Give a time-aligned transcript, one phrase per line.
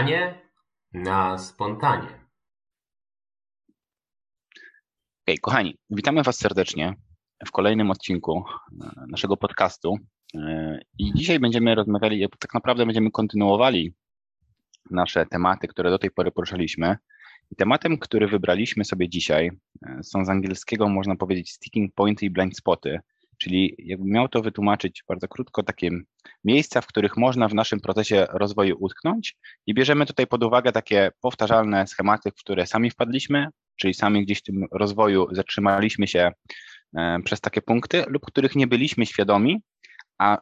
[0.00, 0.34] Pytanie
[0.92, 2.08] na spontanie.
[5.24, 6.94] Okay, kochani, witamy Was serdecznie
[7.46, 8.44] w kolejnym odcinku
[8.82, 9.98] e, naszego podcastu.
[10.34, 13.94] E, I dzisiaj będziemy rozmawiali, tak naprawdę będziemy kontynuowali
[14.90, 16.96] nasze tematy, które do tej pory poruszaliśmy.
[17.50, 19.50] I tematem, który wybraliśmy sobie dzisiaj,
[19.86, 23.00] e, są z angielskiego, można powiedzieć, sticking pointy i blind spoty,
[23.40, 25.90] czyli jakbym miał to wytłumaczyć bardzo krótko, takie
[26.44, 29.36] miejsca, w których można w naszym procesie rozwoju utknąć
[29.66, 34.38] i bierzemy tutaj pod uwagę takie powtarzalne schematy, w które sami wpadliśmy, czyli sami gdzieś
[34.38, 36.32] w tym rozwoju zatrzymaliśmy się
[36.96, 39.62] e, przez takie punkty, lub których nie byliśmy świadomi,
[40.18, 40.38] a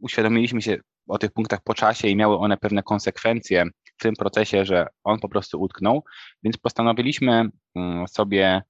[0.00, 0.76] uświadomiliśmy się
[1.08, 3.64] o tych punktach po czasie i miały one pewne konsekwencje
[3.98, 6.04] w tym procesie, że on po prostu utknął,
[6.42, 8.62] więc postanowiliśmy mm, sobie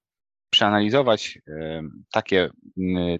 [0.49, 1.39] przeanalizować
[2.11, 2.49] takie,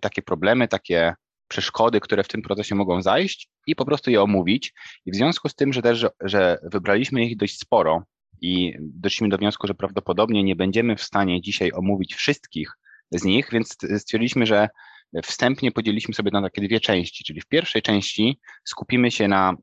[0.02, 1.14] takie problemy, takie
[1.48, 4.74] przeszkody, które w tym procesie mogą zajść i po prostu je omówić.
[5.06, 8.04] I w związku z tym, że też, że, że wybraliśmy ich dość sporo
[8.42, 12.72] i doszliśmy do wniosku, że prawdopodobnie nie będziemy w stanie dzisiaj omówić wszystkich
[13.12, 14.70] z nich, więc stwierdziliśmy, że
[15.24, 19.56] wstępnie podzieliliśmy sobie na takie dwie części, czyli w pierwszej części skupimy się na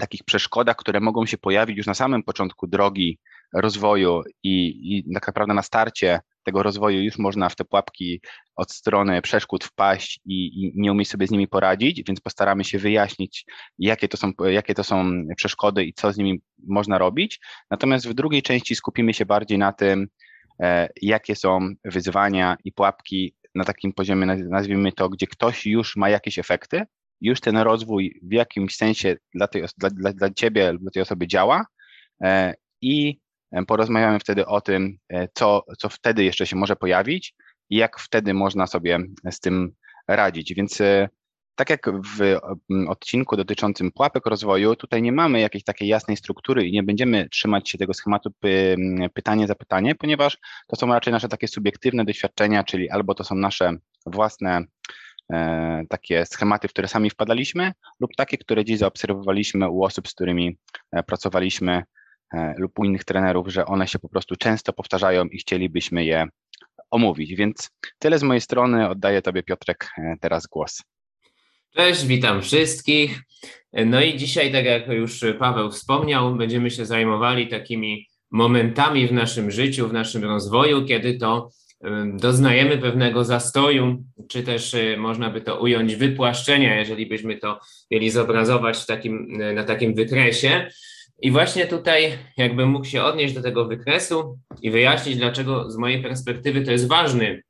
[0.00, 3.18] takich przeszkodach, które mogą się pojawić już na samym początku drogi
[3.52, 8.20] rozwoju i, i tak naprawdę na starcie tego rozwoju już można w te pułapki
[8.56, 12.78] od strony przeszkód wpaść i, i, nie umieć sobie z nimi poradzić, więc postaramy się
[12.78, 13.44] wyjaśnić,
[13.78, 17.40] jakie to, są, jakie to są przeszkody i co z nimi można robić.
[17.70, 20.08] Natomiast w drugiej części skupimy się bardziej na tym,
[20.62, 26.08] e, jakie są wyzwania i pułapki na takim poziomie, nazwijmy to, gdzie ktoś już ma
[26.08, 26.82] jakieś efekty,
[27.20, 31.02] już ten rozwój w jakimś sensie dla, tej, dla, dla, dla ciebie lub dla tej
[31.02, 31.66] osoby działa
[32.22, 33.23] e, i
[33.66, 37.34] Porozmawiamy wtedy o tym, e, co, co wtedy jeszcze się może pojawić
[37.70, 38.98] i jak wtedy można sobie
[39.30, 39.72] z tym
[40.08, 40.54] radzić.
[40.54, 41.08] Więc e,
[41.54, 42.38] tak jak w
[42.88, 47.70] odcinku dotyczącym pułapek rozwoju, tutaj nie mamy jakiejś takiej jasnej struktury i nie będziemy trzymać
[47.70, 48.76] się tego schematu py,
[49.14, 53.34] pytanie za pytanie, ponieważ to są raczej nasze takie subiektywne doświadczenia, czyli albo to są
[53.34, 53.72] nasze
[54.06, 54.64] własne
[55.32, 60.14] e, takie schematy, w które sami wpadaliśmy, lub takie, które dziś zaobserwowaliśmy u osób, z
[60.14, 60.58] którymi
[60.92, 61.84] e, pracowaliśmy E,
[62.58, 66.26] lub u innych trenerów, że one się po prostu często powtarzają i chcielibyśmy je
[66.90, 67.34] omówić.
[67.34, 68.88] Więc tyle z mojej strony.
[68.88, 70.82] Oddaję Tobie, Piotrek, e, teraz głos.
[71.76, 73.20] Cześć, witam wszystkich.
[73.72, 79.50] No i dzisiaj, tak jak już Paweł wspomniał, będziemy się zajmowali takimi momentami w naszym
[79.50, 81.50] życiu, w naszym rozwoju, kiedy to
[82.14, 88.10] doznajemy pewnego zastoju, czy też e, można by to ująć wypłaszczenia, jeżeli byśmy to mieli
[88.10, 90.70] zobrazować takim, na takim wykresie.
[91.22, 96.02] I właśnie tutaj jakbym mógł się odnieść do tego wykresu i wyjaśnić, dlaczego z mojej
[96.02, 97.42] perspektywy to jest ważny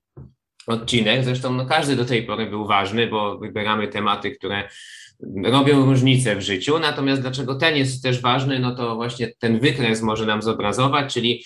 [0.66, 1.24] odcinek.
[1.24, 4.68] Zresztą no, każdy do tej pory był ważny, bo wybieramy tematy, które
[5.44, 6.78] robią różnicę w życiu.
[6.78, 11.44] Natomiast dlaczego ten jest też ważny, no to właśnie ten wykres może nam zobrazować, czyli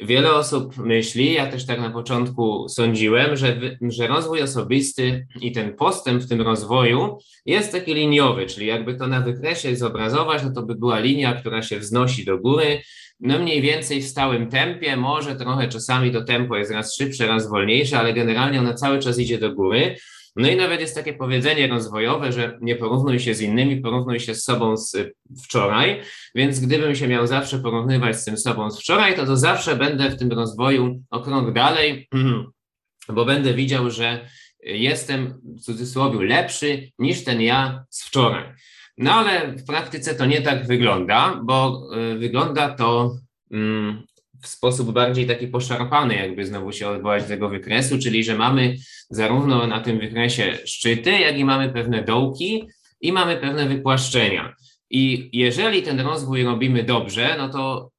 [0.00, 5.76] wiele osób myśli, ja też tak na początku sądziłem, że, że rozwój osobisty i ten
[5.76, 10.62] postęp w tym rozwoju jest taki liniowy, czyli jakby to na wykresie zobrazować, no to
[10.62, 12.82] by była linia, która się wznosi do góry,
[13.20, 17.48] no mniej więcej w stałym tempie, może trochę czasami to tempo jest raz szybsze, raz
[17.48, 19.96] wolniejsze, ale generalnie ona cały czas idzie do góry.
[20.36, 24.34] No i nawet jest takie powiedzenie rozwojowe, że nie porównuj się z innymi, porównuj się
[24.34, 24.96] z sobą z
[25.44, 26.00] wczoraj,
[26.34, 30.10] więc gdybym się miał zawsze porównywać z tym sobą z wczoraj, to to zawsze będę
[30.10, 32.08] w tym rozwoju o krok dalej,
[33.08, 34.28] bo będę widział, że
[34.60, 38.54] jestem w cudzysłowie lepszy niż ten ja z wczoraj.
[38.98, 43.16] No ale w praktyce to nie tak wygląda, bo y, wygląda to
[43.50, 44.02] mm,
[44.46, 48.76] w sposób bardziej taki poszarpany, jakby znowu się odwołać do tego wykresu, czyli że mamy
[49.10, 52.68] zarówno na tym wykresie szczyty, jak i mamy pewne dołki
[53.00, 54.54] i mamy pewne wypłaszczenia.
[54.90, 57.90] I jeżeli ten rozwój robimy dobrze, no to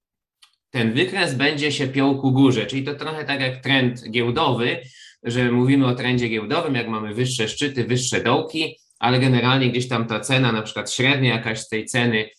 [0.70, 4.80] ten wykres będzie się piął ku górze, czyli to trochę tak jak trend giełdowy,
[5.24, 10.08] że mówimy o trendzie giełdowym, jak mamy wyższe szczyty, wyższe dołki, ale generalnie gdzieś tam
[10.08, 12.30] ta cena, na przykład średnia jakaś z tej ceny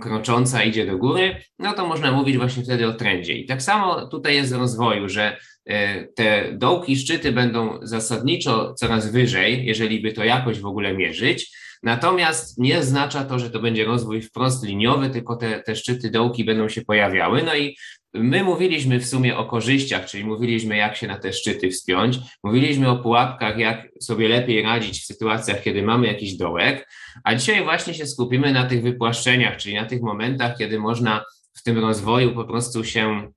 [0.00, 3.32] krocząca idzie do góry, no to można mówić właśnie wtedy o trendzie.
[3.32, 5.36] I tak samo tutaj jest w rozwoju, że
[5.66, 11.56] e, te dołki, szczyty będą zasadniczo coraz wyżej, jeżeli by to jakoś w ogóle mierzyć.
[11.82, 16.44] Natomiast nie oznacza to, że to będzie rozwój wprost liniowy, tylko te, te szczyty, dołki
[16.44, 17.42] będą się pojawiały.
[17.42, 17.76] No i
[18.18, 22.90] My mówiliśmy w sumie o korzyściach, czyli mówiliśmy, jak się na te szczyty wspiąć, mówiliśmy
[22.90, 26.88] o pułapkach, jak sobie lepiej radzić w sytuacjach, kiedy mamy jakiś dołek,
[27.24, 31.24] a dzisiaj właśnie się skupimy na tych wypłaszczeniach, czyli na tych momentach, kiedy można
[31.54, 33.32] w tym rozwoju po prostu się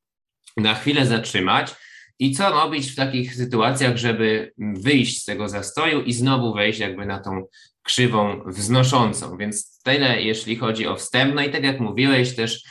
[0.57, 1.75] na chwilę zatrzymać
[2.19, 7.05] i co robić w takich sytuacjach, żeby wyjść z tego zastoju i znowu wejść jakby
[7.05, 7.45] na tą
[7.83, 9.37] krzywą wznoszącą.
[9.37, 11.35] Więc tyle, jeśli chodzi o wstęp.
[11.35, 12.63] No i tak jak mówiłeś, też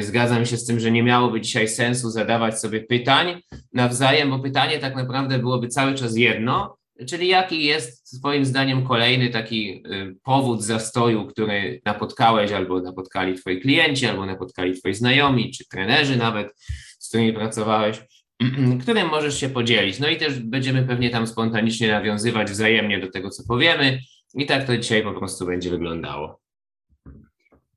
[0.00, 3.42] Zgadzam się z tym, że nie miałoby dzisiaj sensu zadawać sobie pytań
[3.72, 6.76] nawzajem, bo pytanie tak naprawdę byłoby cały czas jedno,
[7.08, 9.82] czyli jaki jest Twoim zdaniem kolejny taki
[10.22, 16.48] powód zastoju, który napotkałeś albo napotkali Twoi klienci, albo napotkali Twoi znajomi, czy trenerzy nawet,
[16.98, 18.00] z którymi pracowałeś
[18.82, 19.98] którym możesz się podzielić.
[19.98, 24.00] No i też będziemy pewnie tam spontanicznie nawiązywać wzajemnie do tego, co powiemy.
[24.34, 26.40] I tak to dzisiaj po prostu będzie wyglądało.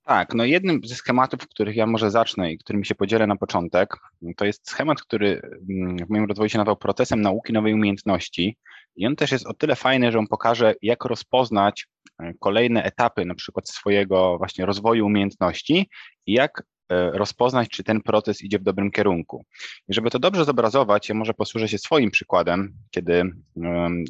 [0.10, 3.96] Tak, no jednym ze schematów, których ja może zacznę i którym się podzielę na początek,
[4.38, 8.58] to jest schemat, który mm, w moim rozwoju się nazywał procesem nauki nowej umiejętności.
[8.96, 11.88] I on też jest o tyle fajny, że on pokaże, jak rozpoznać
[12.20, 15.90] e, kolejne etapy, na przykład swojego właśnie rozwoju umiejętności
[16.26, 19.46] i jak E, rozpoznać, czy ten proces idzie w dobrym kierunku.
[19.88, 23.24] I żeby to dobrze zobrazować, ja może posłużę się swoim przykładem, kiedy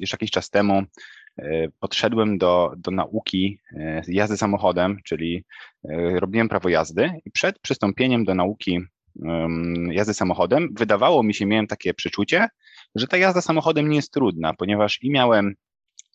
[0.01, 0.83] już jakiś czas temu
[1.79, 5.45] podszedłem do, do nauki e, jazdy samochodem, czyli
[6.15, 8.79] robiłem prawo jazdy i przed przystąpieniem do nauki
[9.91, 12.47] jazdy samochodem wydawało mi się, miałem takie przeczucie,
[12.95, 15.55] że ta jazda samochodem nie jest trudna, ponieważ i miałem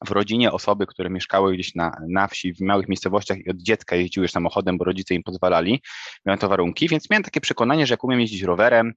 [0.07, 3.97] w rodzinie osoby, które mieszkały gdzieś na, na wsi, w małych miejscowościach i od dziecka
[3.97, 5.83] jeździły samochodem, bo rodzice im pozwalali,
[6.27, 8.93] miałem to warunki, więc miałem takie przekonanie, że jak umiem jeździć rowerem,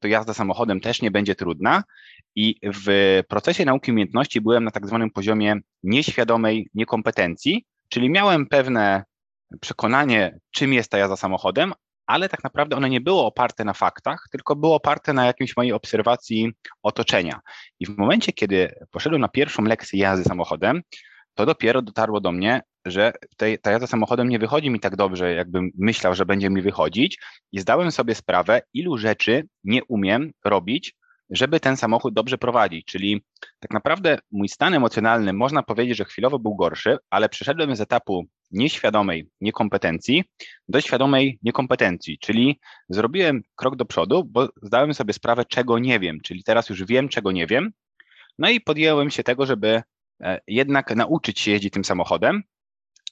[0.00, 1.82] to jazda samochodem też nie będzie trudna.
[2.34, 9.04] I w procesie nauki umiejętności byłem na tak zwanym poziomie nieświadomej niekompetencji, czyli miałem pewne
[9.60, 11.72] przekonanie, czym jest ta jazda samochodem,
[12.06, 15.72] ale tak naprawdę one nie było oparte na faktach, tylko było oparte na jakimś mojej
[15.72, 17.40] obserwacji otoczenia.
[17.80, 20.82] I w momencie, kiedy poszedłem na pierwszą lekcję jazdy samochodem,
[21.34, 25.32] to dopiero dotarło do mnie, że tej, ta jazda samochodem nie wychodzi mi tak dobrze,
[25.32, 27.18] jakbym myślał, że będzie mi wychodzić,
[27.52, 30.94] i zdałem sobie sprawę, ilu rzeczy nie umiem robić,
[31.30, 32.84] żeby ten samochód dobrze prowadzić.
[32.84, 33.24] Czyli
[33.58, 38.24] tak naprawdę mój stan emocjonalny można powiedzieć, że chwilowo był gorszy, ale przeszedłem z etapu
[38.50, 40.24] nieświadomej niekompetencji
[40.68, 46.18] do świadomej niekompetencji, czyli zrobiłem krok do przodu, bo zdałem sobie sprawę, czego nie wiem,
[46.24, 47.70] czyli teraz już wiem, czego nie wiem.
[48.38, 49.82] No i podjąłem się tego, żeby
[50.46, 52.42] jednak nauczyć się jeździć tym samochodem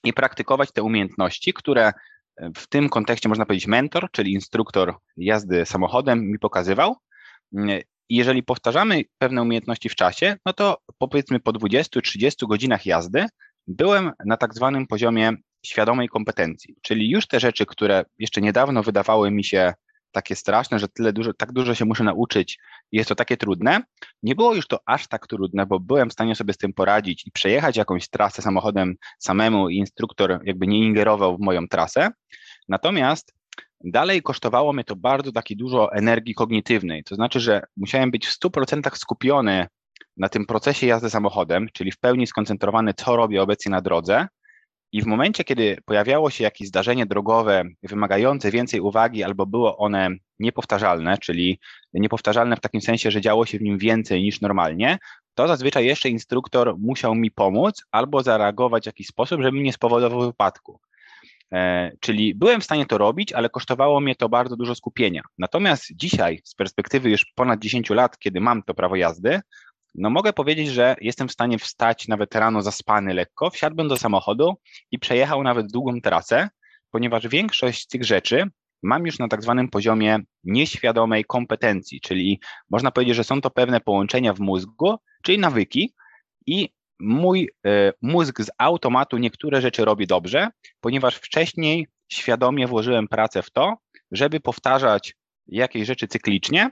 [0.05, 1.93] i praktykować te umiejętności, które
[2.37, 6.97] e, w tym kontekście można powiedzieć mentor, czyli instruktor jazdy samochodem mi pokazywał.
[7.57, 13.27] Mm, I jeżeli powtarzamy pewne umiejętności w czasie, no to powiedzmy po 20-30 godzinach jazdy
[13.67, 15.33] byłem na tak zwanym poziomie
[15.67, 19.73] świadomej kompetencji, czyli już te rzeczy, które jeszcze niedawno wydawały mi się
[20.13, 22.59] takie straszne, że tyle dużo, tak dużo się muszę nauczyć
[22.93, 23.83] jest to takie trudne,
[24.23, 27.27] nie było już to aż tak trudne, bo byłem w stanie sobie z tym poradzić
[27.27, 32.11] i przejechać jakąś trasę samochodem samemu i instruktor jakby nie ingerował w moją trasę.
[32.69, 33.35] Natomiast
[33.85, 38.39] dalej kosztowało mnie to bardzo taki dużo energii kognitywnej, to znaczy, że musiałem być w
[38.41, 39.67] 100% skupiony
[40.17, 44.27] na tym procesie jazdy samochodem, czyli w pełni skoncentrowany, co robię obecnie na drodze.
[44.93, 50.11] I w momencie, kiedy pojawiało się jakieś zdarzenie drogowe wymagające więcej uwagi, albo było one
[50.39, 51.61] niepowtarzalne, czyli
[51.93, 54.99] niepowtarzalne w takim sensie, że działo się w nim więcej niż normalnie,
[55.35, 60.21] to zazwyczaj jeszcze instruktor musiał mi pomóc albo zareagować w jakiś sposób, żeby nie spowodował
[60.21, 60.81] wypadku.
[61.53, 65.23] E, czyli byłem w stanie to robić, ale kosztowało mnie to bardzo dużo skupienia.
[65.39, 69.41] Natomiast dzisiaj, z perspektywy już ponad 10 lat, kiedy mam to prawo jazdy,
[69.95, 74.55] no mogę powiedzieć, że jestem w stanie wstać nawet rano zaspany lekko, wsiadłbym do samochodu
[74.91, 76.49] i przejechał nawet długą trasę,
[76.91, 78.45] ponieważ większość z tych rzeczy
[78.83, 82.41] mam już na tak zwanym poziomie nieświadomej kompetencji, czyli
[82.71, 85.95] można powiedzieć, że są to pewne połączenia w mózgu, czyli nawyki
[86.47, 86.69] i
[87.01, 90.49] mój y, mózg z automatu niektóre rzeczy robi dobrze,
[90.81, 93.77] ponieważ wcześniej świadomie włożyłem pracę w to,
[94.13, 95.15] żeby powtarzać
[95.47, 96.71] jakieś rzeczy cyklicznie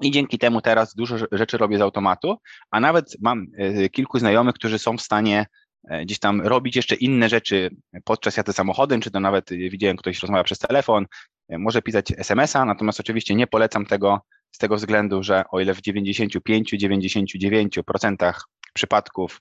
[0.00, 2.36] i dzięki temu teraz dużo rzeczy robię z automatu,
[2.70, 5.46] a nawet mam e, kilku znajomych, którzy są w stanie
[5.90, 7.70] e, gdzieś tam robić jeszcze inne rzeczy
[8.04, 11.06] podczas jazdy samochodem, czy to nawet e, widziałem, ktoś rozmawia przez telefon,
[11.48, 15.82] może pisać SMS-a, natomiast oczywiście nie polecam tego z tego względu, że o ile w
[15.82, 18.32] 95-99%
[18.74, 19.40] przypadków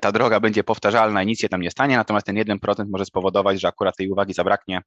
[0.00, 3.60] ta droga będzie powtarzalna i nic się tam nie stanie, natomiast ten 1% może spowodować,
[3.60, 4.80] że akurat tej uwagi zabraknie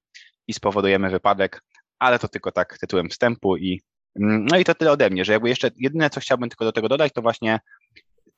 [0.47, 1.61] i spowodujemy wypadek,
[1.99, 3.81] ale to tylko tak tytułem wstępu i
[4.17, 6.89] no i to tyle ode mnie, że jakby jeszcze jedyne, co chciałbym tylko do tego
[6.89, 7.59] dodać, to właśnie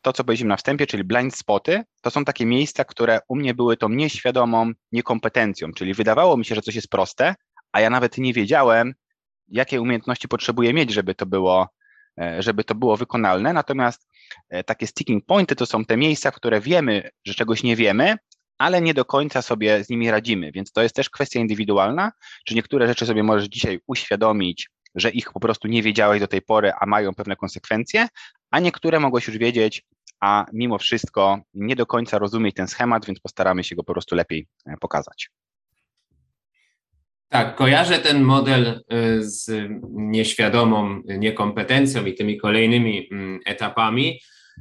[0.01, 3.53] to, co powiedziałem na wstępie, czyli blind spoty, to są takie miejsca, które u mnie
[3.53, 7.35] były tą nieświadomą niekompetencją, czyli wydawało mi się, że coś jest proste,
[7.71, 8.93] a ja nawet nie wiedziałem,
[9.47, 11.67] jakie umiejętności potrzebuję mieć, żeby to było,
[12.21, 13.53] e, żeby to było wykonalne.
[13.53, 14.07] Natomiast
[14.49, 18.15] e, takie sticking pointy to są te miejsca, w które wiemy, że czegoś nie wiemy,
[18.57, 22.11] ale nie do końca sobie z nimi radzimy, więc to jest też kwestia indywidualna,
[22.45, 26.41] czy niektóre rzeczy sobie możesz dzisiaj uświadomić, że ich po prostu nie wiedziałeś do tej
[26.41, 28.07] pory, a mają pewne konsekwencje,
[28.51, 29.83] a niektóre mogłeś już wiedzieć,
[30.19, 34.15] a mimo wszystko nie do końca rozumieć ten schemat, więc postaramy się go po prostu
[34.15, 35.29] lepiej e, pokazać.
[37.29, 44.19] Tak, kojarzę ten model y, z nieświadomą niekompetencją i tymi kolejnymi mm, etapami,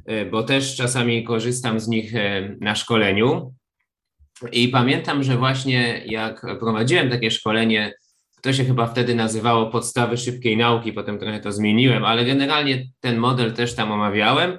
[0.09, 2.13] y, bo też czasami korzystam z nich
[2.61, 3.53] na szkoleniu.
[4.51, 7.93] I pamiętam, że właśnie jak prowadziłem takie szkolenie,
[8.41, 13.17] to się chyba wtedy nazywało podstawy szybkiej nauki, potem trochę to zmieniłem, ale generalnie ten
[13.17, 14.57] model też tam omawiałem.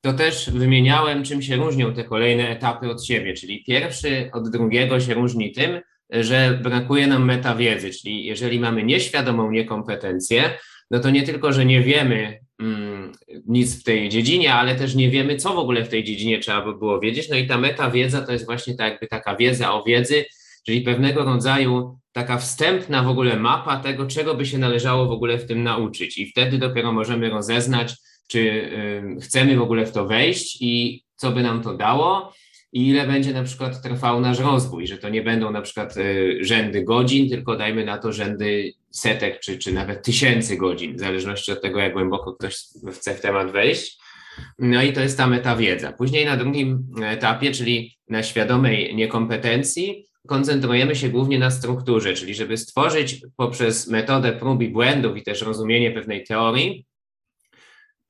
[0.00, 5.00] To też wymieniałem, czym się różnią te kolejne etapy od siebie, czyli pierwszy od drugiego
[5.00, 5.80] się różni tym,
[6.10, 10.50] że brakuje nam metawiedzy, czyli jeżeli mamy nieświadomą niekompetencję,
[10.90, 13.12] no to nie tylko, że nie wiemy mm,
[13.46, 16.64] nic w tej dziedzinie, ale też nie wiemy, co w ogóle w tej dziedzinie trzeba
[16.64, 17.28] by było wiedzieć.
[17.28, 20.24] No i ta metawiedza to jest właśnie tak jakby taka wiedza o wiedzy,
[20.66, 25.38] czyli pewnego rodzaju taka wstępna w ogóle mapa tego, czego by się należało w ogóle
[25.38, 26.18] w tym nauczyć.
[26.18, 27.94] I wtedy dopiero możemy rozeznać,
[28.28, 32.32] czy y, chcemy w ogóle w to wejść i co by nam to dało
[32.72, 36.38] i ile będzie na przykład trwał nasz rozwój, że to nie będą na przykład y,
[36.40, 41.52] rzędy godzin, tylko dajmy na to rzędy setek czy, czy nawet tysięcy godzin, w zależności
[41.52, 42.56] od tego, jak głęboko ktoś
[42.92, 43.98] chce w temat wejść.
[44.58, 45.92] No i to jest ta metawiedza.
[45.92, 52.56] Później na drugim etapie, czyli na świadomej niekompetencji, koncentrujemy się głównie na strukturze, czyli żeby
[52.56, 56.86] stworzyć poprzez metodę prób i błędów i też rozumienie pewnej teorii,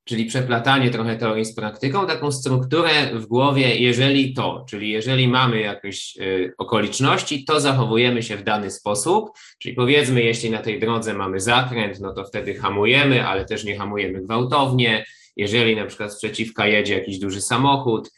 [0.08, 5.60] czyli przeplatanie trochę teorii z praktyką, taką strukturę w głowie, jeżeli to, czyli jeżeli mamy
[5.60, 11.14] jakieś y, okoliczności, to zachowujemy się w dany sposób, czyli powiedzmy, jeśli na tej drodze
[11.14, 15.04] mamy zakręt, no to wtedy hamujemy, ale też nie hamujemy gwałtownie,
[15.36, 18.10] jeżeli na przykład sprzeciwka jedzie jakiś duży samochód,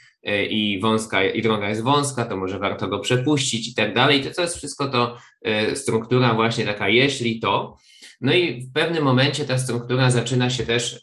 [0.50, 4.22] i wąska, i droga jest wąska, to może warto go przepuścić i tak dalej.
[4.36, 5.16] To, jest wszystko to
[5.72, 7.76] y, struktura właśnie taka, jeśli to.
[8.20, 11.00] No i w pewnym momencie ta struktura zaczyna się też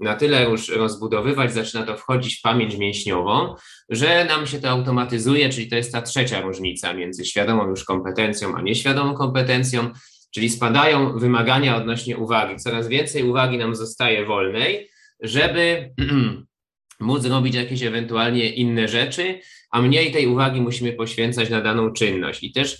[0.00, 3.54] na tyle już rozbudowywać, zaczyna to wchodzić w pamięć mięśniową,
[3.88, 8.56] że nam się to automatyzuje, czyli to jest ta trzecia różnica między świadomą już kompetencją
[8.56, 9.90] a nieświadomą kompetencją,
[10.34, 12.56] czyli spadają wymagania odnośnie uwagi.
[12.56, 15.90] Coraz więcej uwagi nam zostaje wolnej, żeby
[17.00, 22.42] móc robić jakieś ewentualnie inne rzeczy, a mniej tej uwagi musimy poświęcać na daną czynność.
[22.44, 22.78] I też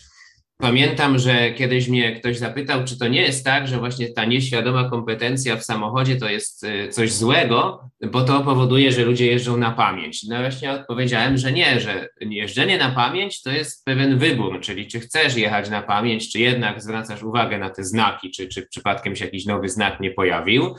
[0.58, 4.90] Pamiętam, że kiedyś mnie ktoś zapytał, czy to nie jest tak, że właśnie ta nieświadoma
[4.90, 9.70] kompetencja w samochodzie to jest y, coś złego, bo to powoduje, że ludzie jeżdżą na
[9.70, 10.22] pamięć.
[10.22, 15.00] No właśnie odpowiedziałem, że nie, że jeżdżenie na pamięć to jest pewien wybór, czyli czy
[15.00, 19.24] chcesz jechać na pamięć, czy jednak zwracasz uwagę na te znaki, czy, czy przypadkiem się
[19.24, 20.74] jakiś nowy znak nie pojawił.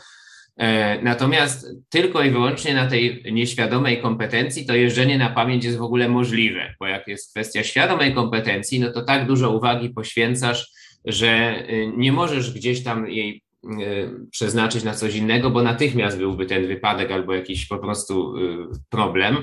[0.58, 5.82] E, natomiast tylko i wyłącznie na tej nieświadomej kompetencji to jeżdżenie na pamięć jest w
[5.82, 10.72] ogóle możliwe, bo jak jest kwestia świadomej kompetencji, no to tak dużo uwagi poświęcasz,
[11.06, 13.70] że y, nie możesz gdzieś tam jej y,
[14.32, 18.42] przeznaczyć na coś innego, bo natychmiast byłby ten wypadek albo jakiś po prostu y,
[18.90, 19.38] problem,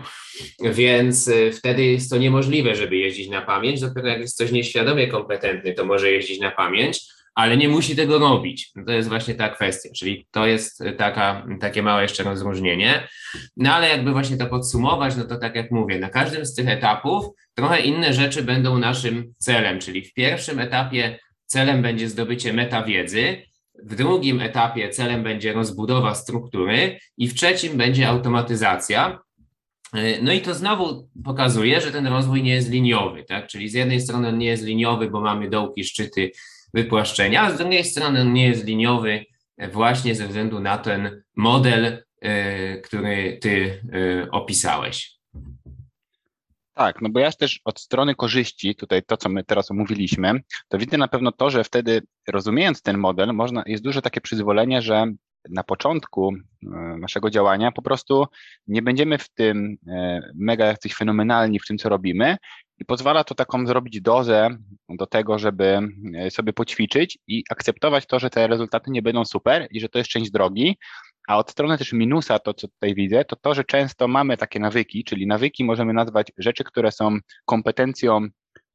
[0.65, 3.81] więc wtedy jest to niemożliwe, żeby jeździć na pamięć.
[3.81, 8.19] Dopiero jak jest coś nieświadomie kompetentny, to może jeździć na pamięć, ale nie musi tego
[8.19, 8.73] robić.
[8.87, 13.09] To jest właśnie ta kwestia, czyli to jest taka, takie małe jeszcze rozróżnienie.
[13.57, 16.69] No ale jakby właśnie to podsumować, no to tak jak mówię, na każdym z tych
[16.69, 23.43] etapów trochę inne rzeczy będą naszym celem, czyli w pierwszym etapie celem będzie zdobycie metawiedzy,
[23.85, 29.19] w drugim etapie celem będzie rozbudowa struktury i w trzecim będzie automatyzacja.
[30.23, 33.47] No i to znowu pokazuje, że ten rozwój nie jest liniowy, tak?
[33.47, 36.31] Czyli z jednej strony on nie jest liniowy, bo mamy dołki, szczyty,
[36.75, 39.25] wypłaszczenia, a z drugiej strony on nie jest liniowy
[39.73, 45.15] właśnie ze względu na ten model, e, który ty e, opisałeś.
[46.75, 50.79] Tak, no bo ja też od strony korzyści, tutaj to, co my teraz omówiliśmy, to
[50.79, 55.07] widzę na pewno to, że wtedy rozumiejąc ten model, można, jest duże takie przyzwolenie, że
[55.51, 58.27] na początku e, naszego działania po prostu
[58.67, 59.77] nie będziemy w tym
[60.35, 62.37] mega jacyś fenomenalni w tym, co robimy
[62.79, 64.57] i pozwala to taką zrobić dozę
[64.89, 65.79] do tego, żeby
[66.15, 69.99] e, sobie poćwiczyć i akceptować to, że te rezultaty nie będą super i że to
[69.99, 70.79] jest część drogi.
[71.29, 74.61] A od strony też minusa, to co tutaj widzę, to to, że często mamy takie
[74.61, 78.29] nawyki, czyli nawyki możemy nazwać rzeczy, które są kompetencją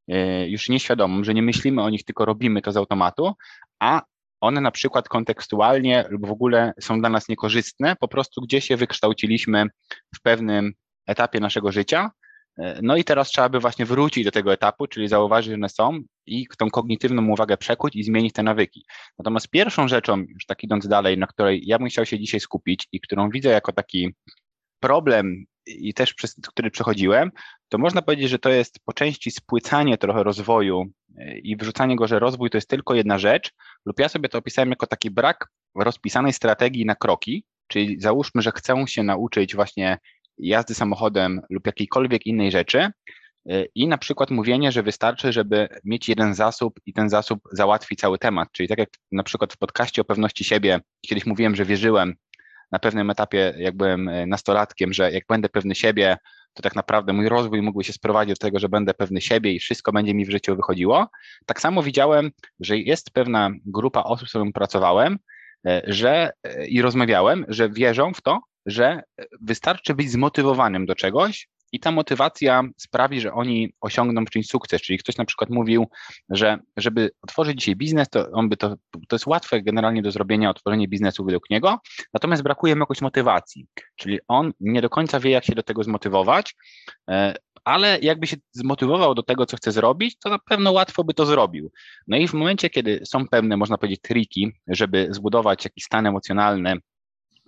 [0.08, 3.32] e, już nieświadomą, że nie myślimy o nich, tylko robimy to z automatu,
[3.80, 4.02] a
[4.40, 8.76] one na przykład kontekstualnie lub w ogóle są dla nas niekorzystne, po prostu gdzieś się
[8.76, 9.66] wykształciliśmy
[10.16, 10.72] w pewnym
[11.06, 12.10] etapie naszego życia
[12.82, 16.00] no i teraz trzeba by właśnie wrócić do tego etapu, czyli zauważyć, że one są
[16.26, 18.84] i tą kognitywną uwagę przekuć i zmienić te nawyki.
[19.18, 22.88] Natomiast pierwszą rzeczą, już tak idąc dalej, na której ja bym chciał się dzisiaj skupić
[22.92, 24.14] i którą widzę jako taki
[24.80, 27.30] problem i też przez który przechodziłem,
[27.68, 30.84] to można powiedzieć, że to jest po części spłycanie trochę rozwoju
[31.18, 33.50] e, i wrzucanie go, że rozwój to jest tylko jedna rzecz,
[33.86, 38.52] lub ja sobie to opisałem jako taki brak rozpisanej strategii na kroki, czyli załóżmy, że
[38.52, 39.98] chcę się nauczyć właśnie
[40.42, 42.90] jazdy samochodem lub jakiejkolwiek innej rzeczy,
[43.48, 47.96] Y, I na przykład mówienie, że wystarczy, żeby mieć jeden zasób i ten zasób załatwi
[47.96, 48.48] cały temat.
[48.52, 52.14] Czyli tak jak na przykład w podcaście o pewności siebie, kiedyś mówiłem, że wierzyłem
[52.72, 56.16] na pewnym etapie, jak byłem y, nastolatkiem, że jak będę pewny siebie,
[56.54, 59.58] to tak naprawdę mój rozwój mógłby się sprowadzić do tego, że będę pewny siebie i
[59.58, 61.08] wszystko będzie mi w życiu wychodziło.
[61.46, 62.30] Tak samo widziałem,
[62.60, 65.18] że jest pewna grupa osób, z którą pracowałem,
[65.68, 66.32] y, że
[66.68, 69.02] i rozmawiałem, że wierzą w to, że
[69.40, 74.82] wystarczy być zmotywowanym do czegoś, i ta motywacja sprawi, że oni osiągną czymś sukces.
[74.82, 75.86] Czyli ktoś na przykład mówił,
[76.28, 78.76] że żeby otworzyć dzisiaj biznes, to on by to,
[79.08, 81.78] to jest łatwe generalnie do zrobienia otworzenie biznesu według niego,
[82.14, 83.66] natomiast brakuje mu jakoś motywacji.
[83.96, 86.54] Czyli on nie do końca wie, jak się do tego zmotywować,
[87.10, 91.14] e, ale jakby się zmotywował do tego, co chce zrobić, to na pewno łatwo by
[91.14, 91.70] to zrobił.
[92.06, 96.76] No i w momencie, kiedy są pewne, można powiedzieć, triki, żeby zbudować jakiś stan emocjonalny,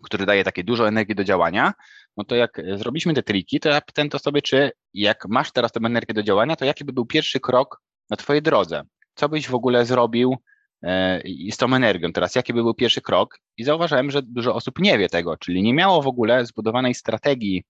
[0.02, 1.72] który daje takie dużo energii do działania,
[2.16, 5.72] no to jak zrobiliśmy te triki, to ja pytam to sobie, czy jak masz teraz
[5.72, 8.82] tę energię do działania, to jaki by był pierwszy krok na twojej drodze?
[9.14, 10.36] Co byś w ogóle zrobił
[10.82, 12.34] e, z tą energią teraz?
[12.34, 13.38] Jaki by był pierwszy krok?
[13.56, 17.64] I zauważyłem, że dużo osób nie wie tego, czyli nie miało w ogóle zbudowanej strategii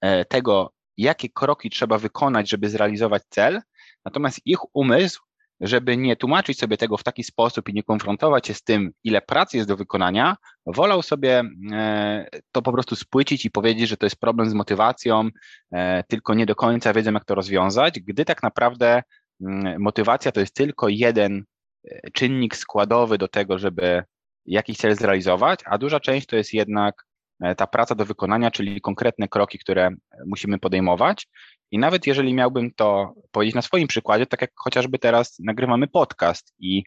[0.00, 3.60] e, tego, jakie kroki trzeba wykonać, żeby zrealizować cel,
[4.04, 5.22] natomiast ich umysł
[5.62, 9.22] żeby nie tłumaczyć sobie tego w taki sposób i nie konfrontować się z tym, ile
[9.22, 11.42] pracy jest do wykonania, wolał sobie
[11.72, 15.28] e, to po prostu spłycić i powiedzieć, że to jest problem z motywacją,
[15.72, 19.02] e, tylko nie do końca wiedzą, jak to rozwiązać, gdy tak naprawdę
[19.40, 21.44] mm, motywacja to jest tylko jeden
[21.90, 24.02] e, czynnik składowy do tego, żeby
[24.46, 27.04] jakiś cel zrealizować, a duża część to jest jednak
[27.56, 29.90] ta praca do wykonania, czyli konkretne kroki, które
[30.26, 31.28] musimy podejmować.
[31.70, 36.54] I nawet jeżeli miałbym to powiedzieć na swoim przykładzie, tak jak chociażby teraz nagrywamy podcast
[36.58, 36.84] i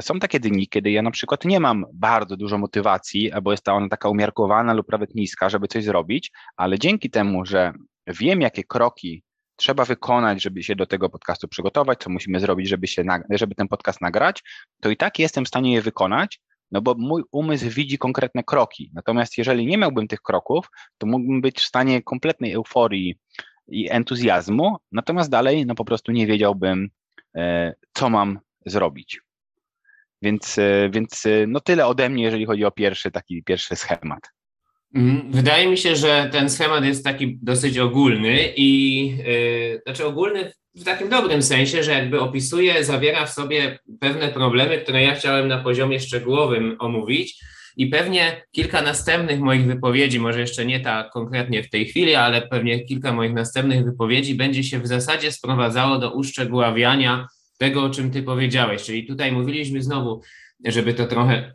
[0.00, 3.74] są takie dni, kiedy ja na przykład nie mam bardzo dużo motywacji, albo jest ta
[3.74, 7.72] ona taka umiarkowana lub nawet niska, żeby coś zrobić, ale dzięki temu, że
[8.06, 9.22] wiem, jakie kroki
[9.56, 13.68] trzeba wykonać, żeby się do tego podcastu przygotować, co musimy zrobić, żeby, się, żeby ten
[13.68, 14.42] podcast nagrać,
[14.80, 18.90] to i tak jestem w stanie je wykonać, no bo mój umysł widzi konkretne kroki.
[18.94, 20.66] Natomiast jeżeli nie miałbym tych kroków,
[20.98, 23.18] to mógłbym być w stanie kompletnej euforii,
[23.68, 26.88] i entuzjazmu, natomiast dalej no po prostu nie wiedziałbym,
[27.36, 29.20] e, co mam zrobić.
[30.22, 34.20] Więc, e, więc e, no tyle ode mnie, jeżeli chodzi o pierwszy taki pierwszy schemat.
[34.94, 35.32] Mhm.
[35.32, 40.84] Wydaje mi się, że ten schemat jest taki dosyć ogólny i yy, znaczy ogólny w
[40.84, 45.58] takim dobrym sensie, że jakby opisuje, zawiera w sobie pewne problemy, które ja chciałem na
[45.58, 47.40] poziomie szczegółowym omówić
[47.76, 52.42] i pewnie kilka następnych moich wypowiedzi, może jeszcze nie ta konkretnie w tej chwili, ale
[52.42, 58.10] pewnie kilka moich następnych wypowiedzi będzie się w zasadzie sprowadzało do uszczegóławiania tego, o czym
[58.10, 58.82] ty powiedziałeś.
[58.82, 60.22] Czyli tutaj mówiliśmy znowu,
[60.64, 61.50] żeby to trochę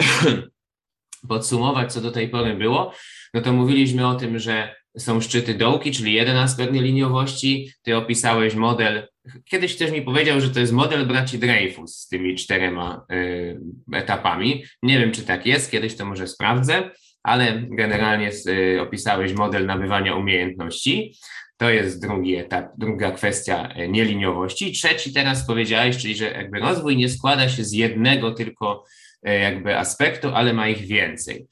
[1.30, 2.94] podsumować, co do tej pory było,
[3.34, 7.72] no to mówiliśmy o tym, że są szczyty dołki, czyli jeden aspekt liniowości.
[7.82, 9.08] Ty opisałeś model.
[9.46, 13.60] Kiedyś ktoś mi powiedział, że to jest model braci Dreyfus z tymi czterema y,
[13.94, 14.64] etapami.
[14.84, 16.92] Nie wiem, czy tak jest, kiedyś to może sprawdzę,
[17.24, 21.14] ale generalnie y, opisałeś model nabywania umiejętności.
[21.58, 24.72] To jest drugi etap, druga kwestia y, nieliniowości.
[24.72, 28.84] Trzeci teraz powiedziałeś, czyli że jakby rozwój nie składa się z jednego tylko
[29.28, 31.48] y, jakby aspektu, ale ma ich więcej.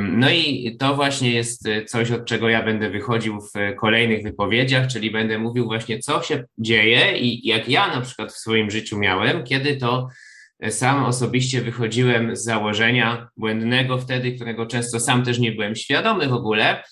[0.00, 4.86] No i to właśnie jest e, coś, od czego ja będę wychodził w kolejnych wypowiedziach,
[4.86, 8.98] czyli będę mówił właśnie, co się dzieje i jak ja na przykład w swoim życiu
[8.98, 10.08] miałem, kiedy to
[10.60, 16.28] e, sam osobiście wychodziłem z założenia błędnego wtedy, którego często sam też nie byłem świadomy
[16.28, 16.82] w ogóle,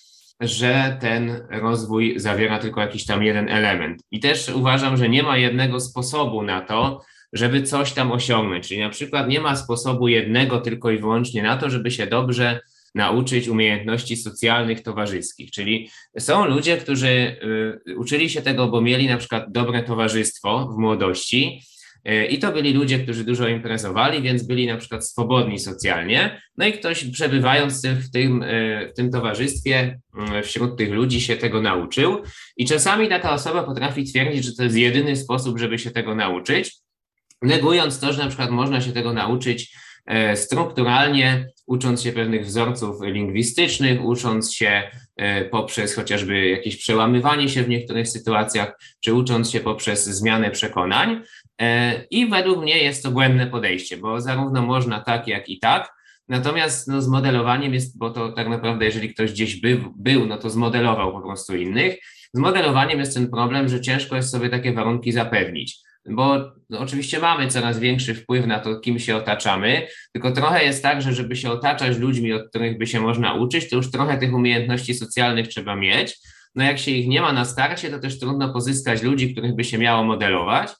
[0.41, 4.03] że ten rozwój zawiera tylko jakiś tam jeden element.
[4.11, 7.01] I też uważam, że nie ma jednego sposobu na to,
[7.35, 8.69] żeby coś tam osiągnąć.
[8.69, 12.61] Czyli na przykład nie ma sposobu jednego tylko i wyłącznie na to, żeby się dobrze
[12.95, 15.51] nauczyć umiejętności socjalnych, towarzyskich.
[15.51, 17.37] Czyli są ludzie, którzy
[17.89, 21.63] y, uczyli się tego, bo mieli na przykład dobre towarzystwo w młodości.
[22.09, 26.41] Y, I to byli ludzie, którzy dużo imprezowali, więc byli na przykład swobodni socjalnie.
[26.57, 30.01] No i ktoś przebywając w tym, y, w tym towarzystwie,
[30.43, 32.23] wśród tych ludzi się tego nauczył.
[32.57, 36.84] I czasami taka osoba potrafi twierdzić, że to jest jedyny sposób, żeby się tego nauczyć
[37.45, 39.77] negując to, że na przykład można się tego nauczyć
[40.07, 47.63] e, strukturalnie, ucząc się pewnych wzorców lingwistycznych, ucząc się e, poprzez chociażby jakieś przełamywanie się
[47.63, 51.23] w niektórych sytuacjach, czy ucząc się poprzez zmianę przekonań.
[51.61, 55.95] E, I według mnie jest to błędne podejście, bo zarówno można tak, jak i tak.
[56.29, 59.61] Natomiast no, z modelowaniem jest, bo to tak naprawdę, jeżeli ktoś gdzieś
[59.97, 61.97] był, no to zmodelował po prostu innych.
[62.33, 67.49] Z modelowaniem jest ten problem, że ciężko jest sobie takie warunki zapewnić bo oczywiście mamy
[67.49, 71.51] coraz większy wpływ na to, kim się otaczamy, tylko trochę jest tak, że żeby się
[71.51, 75.77] otaczać ludźmi, od których by się można uczyć, to już trochę tych umiejętności socjalnych trzeba
[75.77, 76.17] mieć.
[76.55, 79.65] no jak się ich nie ma na starcie, to też trudno pozyskać ludzi, których by
[79.65, 80.71] się miało modelować.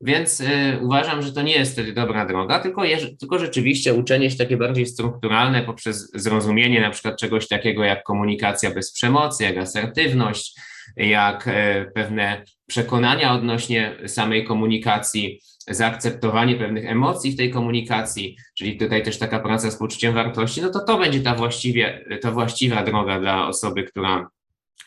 [0.00, 0.44] Więc y,
[0.82, 2.82] uważam, że to nie jest wtedy dobra droga, tylko,
[3.20, 8.70] tylko rzeczywiście uczenie się takie bardziej strukturalne poprzez zrozumienie na przykład czegoś takiego jak komunikacja
[8.70, 10.60] bez przemocy, jak asertywność,
[10.96, 19.02] jak y, pewne przekonania odnośnie samej komunikacji, zaakceptowanie pewnych emocji w tej komunikacji, czyli tutaj
[19.02, 23.20] też taka praca z poczuciem wartości, no to to będzie ta, właściwie, ta właściwa droga
[23.20, 24.28] dla osoby, która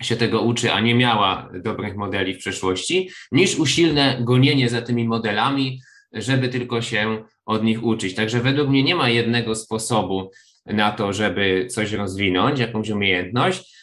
[0.01, 5.07] się tego uczy, a nie miała dobrych modeli w przeszłości, niż usilne gonienie za tymi
[5.07, 5.81] modelami,
[6.13, 8.15] żeby tylko się od nich uczyć.
[8.15, 10.31] Także według mnie nie ma jednego sposobu
[10.65, 13.76] na to, żeby coś rozwinąć, jakąś umiejętność, e,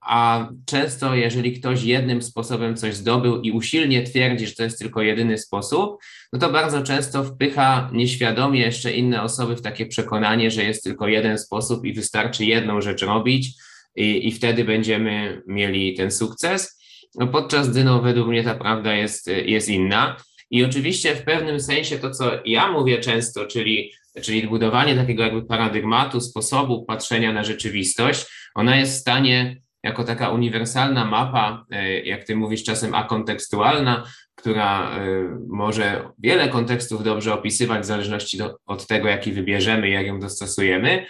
[0.00, 5.02] a często, jeżeli ktoś jednym sposobem coś zdobył i usilnie twierdzi, że to jest tylko
[5.02, 6.00] jedyny sposób,
[6.32, 11.08] no to bardzo często wpycha nieświadomie jeszcze inne osoby w takie przekonanie, że jest tylko
[11.08, 13.50] jeden sposób i wystarczy jedną rzecz robić
[13.96, 16.80] i, i wtedy będziemy mieli ten sukces.
[17.14, 20.16] No podczas gdy no, według mnie ta prawda jest, jest inna.
[20.50, 23.92] I oczywiście w pewnym sensie to, co ja mówię często, czyli,
[24.22, 30.30] czyli budowanie takiego jakby paradygmatu, sposobu patrzenia na rzeczywistość, ona jest w stanie jako taka
[30.30, 35.06] uniwersalna mapa, e, jak ty mówisz czasem akontekstualna, która e,
[35.48, 41.06] może wiele kontekstów dobrze opisywać w zależności do, od tego, jaki wybierzemy, jak ją dostosujemy,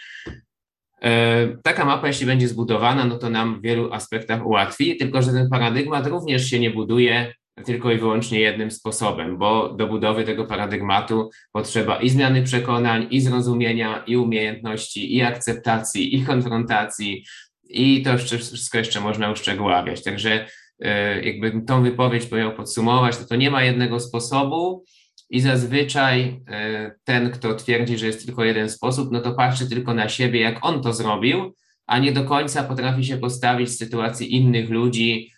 [1.03, 5.33] E, taka mapa, jeśli będzie zbudowana, no to nam w wielu aspektach ułatwi, tylko że
[5.33, 10.45] ten paradygmat również się nie buduje tylko i wyłącznie jednym sposobem, bo do budowy tego
[10.45, 17.25] paradygmatu potrzeba i zmiany przekonań, i zrozumienia, i umiejętności, i akceptacji, i konfrontacji,
[17.69, 20.03] i to wszystko jeszcze można uszczegóławiać.
[20.03, 20.47] Także
[20.81, 24.85] e, jakby tą wypowiedź miał podsumować, to to nie ma jednego sposobu,
[25.31, 29.95] i zazwyczaj e, ten, kto twierdzi, że jest tylko jeden sposób, no to patrzy tylko
[29.95, 31.55] na siebie, jak on to zrobił,
[31.87, 35.33] a nie do końca potrafi się postawić w sytuacji innych ludzi,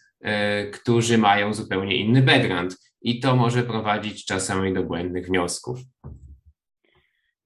[0.73, 2.77] którzy mają zupełnie inny background.
[3.03, 5.79] I to może prowadzić czasami do błędnych wniosków.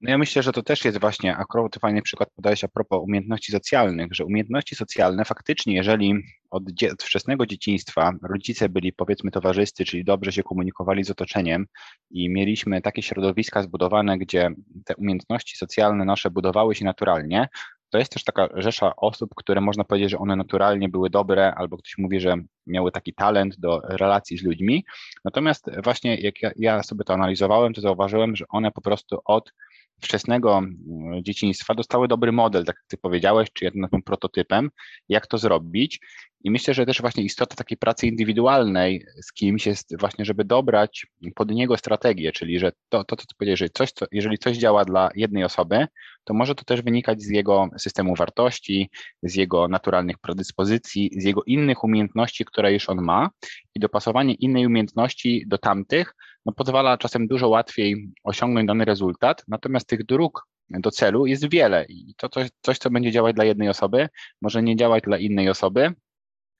[0.01, 3.51] No ja myślę, że to też jest właśnie, akurat fajny przykład podałeś a propos umiejętności
[3.51, 6.13] socjalnych, że umiejętności socjalne faktycznie, jeżeli
[6.49, 11.65] od, od wczesnego dzieciństwa rodzice byli powiedzmy towarzyscy, czyli dobrze się komunikowali z otoczeniem
[12.11, 14.49] i mieliśmy takie środowiska zbudowane, gdzie
[14.85, 17.47] te umiejętności socjalne nasze budowały się naturalnie,
[17.89, 21.77] to jest też taka rzesza osób, które można powiedzieć, że one naturalnie były dobre, albo
[21.77, 22.35] ktoś mówi, że
[22.67, 24.85] miały taki talent do relacji z ludźmi.
[25.25, 29.53] Natomiast właśnie jak ja, ja sobie to analizowałem, to zauważyłem, że one po prostu od
[30.01, 34.69] wczesnego mm, dzieciństwa dostały dobry model, tak jak ty powiedziałeś, czy jednym prototypem,
[35.09, 35.99] jak to zrobić.
[36.43, 41.07] I myślę, że też właśnie istota takiej pracy indywidualnej z kimś jest właśnie, żeby dobrać
[41.35, 44.57] pod niego strategię, czyli że to, to co ty powiedziałeś, że coś, co, jeżeli coś
[44.57, 45.87] działa dla jednej osoby,
[46.23, 48.89] to może to też wynikać z jego systemu wartości,
[49.23, 53.29] z jego naturalnych predyspozycji, z jego innych umiejętności, które już on ma
[53.75, 56.13] i dopasowanie innej umiejętności do tamtych
[56.47, 61.85] no, pozwala czasem dużo łatwiej osiągnąć dany rezultat, natomiast tych dróg do celu jest wiele
[61.89, 64.09] i to coś, coś, co będzie działać dla jednej osoby,
[64.41, 65.93] może nie działać dla innej osoby.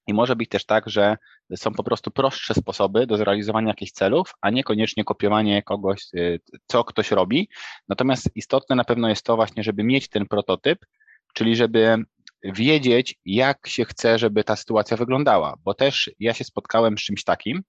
[0.08, 1.18] I może być też tak, że
[1.56, 6.84] są po prostu prostsze sposoby do zrealizowania jakichś celów, a niekoniecznie kopiowanie kogoś, y, co
[6.84, 7.50] ktoś robi.
[7.90, 10.86] Natomiast istotne na pewno jest to właśnie, żeby mieć ten prototyp,
[11.34, 11.98] czyli żeby
[12.44, 17.24] wiedzieć, jak się chce, żeby ta sytuacja wyglądała, bo też ja się spotkałem z czymś
[17.24, 17.62] takim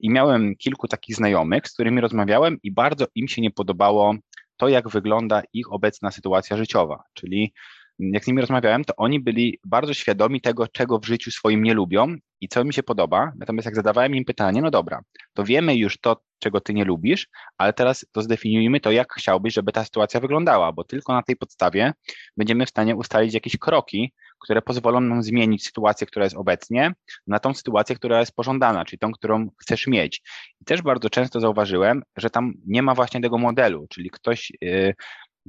[0.00, 4.14] i miałem kilku takich znajomych, z którymi rozmawiałem i bardzo im się nie podobało
[4.56, 7.52] to, jak wygląda ich obecna sytuacja życiowa, czyli
[7.98, 11.74] jak z nimi rozmawiałem, to oni byli bardzo świadomi tego, czego w życiu swoim nie
[11.74, 13.32] lubią i co mi się podoba.
[13.38, 15.00] Natomiast jak zadawałem im pytanie, no dobra,
[15.34, 19.54] to wiemy już to, czego ty nie lubisz, ale teraz to zdefiniujmy to, jak chciałbyś,
[19.54, 21.92] żeby ta sytuacja wyglądała, bo tylko na tej podstawie
[22.36, 26.92] będziemy w stanie ustalić jakieś kroki, które pozwolą nam zmienić sytuację, która jest obecnie,
[27.26, 30.22] na tą sytuację, która jest pożądana, czyli tą, którą chcesz mieć.
[30.60, 34.94] I też bardzo często zauważyłem, że tam nie ma właśnie tego modelu, czyli ktoś yy,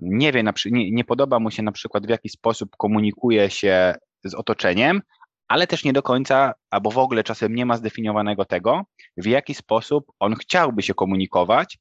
[0.01, 4.33] nie wie, nie, nie podoba mu się na przykład w jaki sposób komunikuje się z
[4.33, 5.01] otoczeniem,
[5.47, 8.83] ale też nie do końca, albo w ogóle czasem nie ma zdefiniowanego tego,
[9.17, 11.77] w jaki sposób on chciałby się komunikować.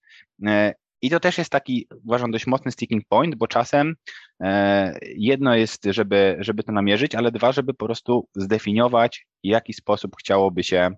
[0.47, 3.95] E, I to też jest taki, uważam, dość mocny sticking point, bo czasem
[4.43, 9.73] e, jedno jest, żeby, żeby to namierzyć, ale dwa, żeby po prostu zdefiniować, w jaki
[9.73, 10.91] sposób chciałoby się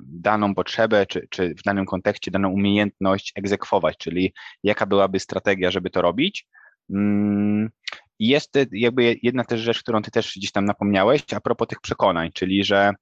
[0.00, 5.90] daną potrzebę, czy, czy w danym kontekście daną umiejętność egzekwować, czyli jaka byłaby strategia, żeby
[5.90, 6.46] to robić.
[6.90, 7.70] Mm,
[8.18, 11.80] I jest jakby jedna też rzecz, którą ty też gdzieś tam napomniałeś, a propos tych
[11.80, 12.92] przekonań, czyli że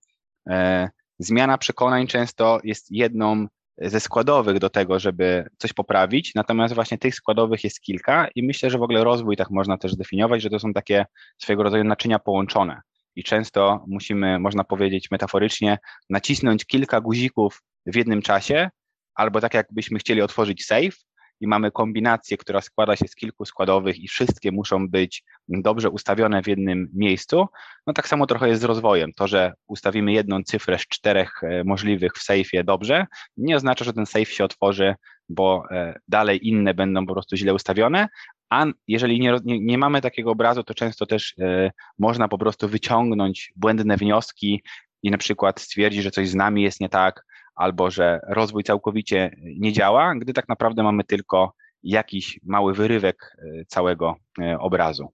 [0.51, 3.47] e, zmiana przekonań często jest jedną
[3.79, 8.71] ze składowych do tego, żeby coś poprawić, natomiast właśnie tych składowych jest kilka i myślę,
[8.71, 11.07] że w ogóle rozwój tak można też zdefiniować, że to są takie
[11.39, 12.81] swojego rodzaju naczynia połączone.
[13.17, 15.79] I często musimy, można powiedzieć metaforycznie,
[16.11, 18.71] nacisnąć kilka guzików w jednym czasie,
[19.15, 20.97] albo tak jakbyśmy chcieli otworzyć safe
[21.41, 26.43] i mamy kombinację, która składa się z kilku składowych i wszystkie muszą być dobrze ustawione
[26.43, 27.47] w jednym miejscu.
[27.87, 29.13] No tak samo trochę jest z rozwojem.
[29.13, 33.93] To, że ustawimy jedną cyfrę z czterech e, możliwych w safe'ie dobrze, nie oznacza, że
[33.93, 34.95] ten safe się otworzy,
[35.29, 38.09] bo e, dalej inne będą po prostu źle ustawione,
[38.51, 42.69] a jeżeli nie, nie, nie, mamy takiego obrazu, to często też y, można po prostu
[42.69, 44.63] wyciągnąć błędne wnioski
[45.03, 49.37] i na przykład stwierdzić, że coś z nami jest nie tak, albo że rozwój całkowicie
[49.41, 55.09] nie działa, gdy tak naprawdę mamy tylko jakiś mały wyrywek y, całego y, obrazu.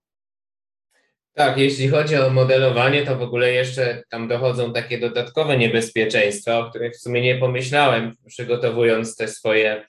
[1.33, 6.69] Tak, jeśli chodzi o modelowanie, to w ogóle jeszcze tam dochodzą takie dodatkowe niebezpieczeństwa, o
[6.69, 9.85] których w sumie nie pomyślałem, przygotowując te swoje E,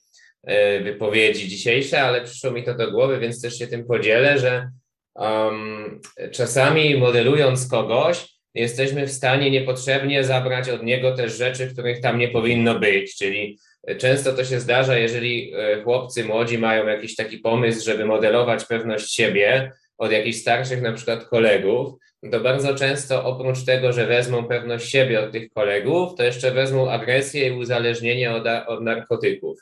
[0.84, 4.70] wypowiedzi dzisiejsze, ale przyszło mi to do głowy, więc też się tym podzielę, że
[5.14, 6.00] um,
[6.32, 12.28] czasami modelując kogoś, jesteśmy w stanie niepotrzebnie zabrać od niego też rzeczy, których tam nie
[12.28, 13.58] powinno być, czyli
[13.98, 19.14] często to się zdarza, jeżeli e, chłopcy młodzi mają jakiś taki pomysł, żeby modelować pewność
[19.14, 21.94] siebie od jakichś starszych na przykład kolegów,
[22.32, 26.90] to bardzo często oprócz tego, że wezmą pewność siebie od tych kolegów, to jeszcze wezmą
[26.90, 29.58] agresję i uzależnienie od, od narkotyków.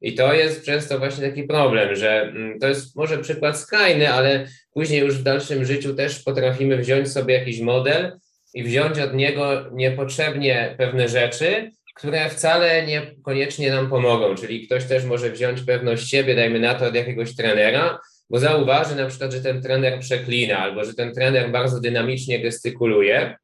[0.00, 4.46] I to jest często właśnie taki problem, że mm, to jest może przykład skrajny, ale
[4.72, 8.18] później już w dalszym życiu też potrafimy wziąć sobie jakiś model
[8.54, 14.34] i wziąć od niego niepotrzebnie pewne rzeczy, które wcale niekoniecznie nam pomogą.
[14.34, 17.98] Czyli ktoś też może wziąć pewność siebie, dajmy na to, od jakiegoś trenera,
[18.30, 23.36] bo zauważy na przykład, że ten trener przeklina albo że ten trener bardzo dynamicznie gestykuluje,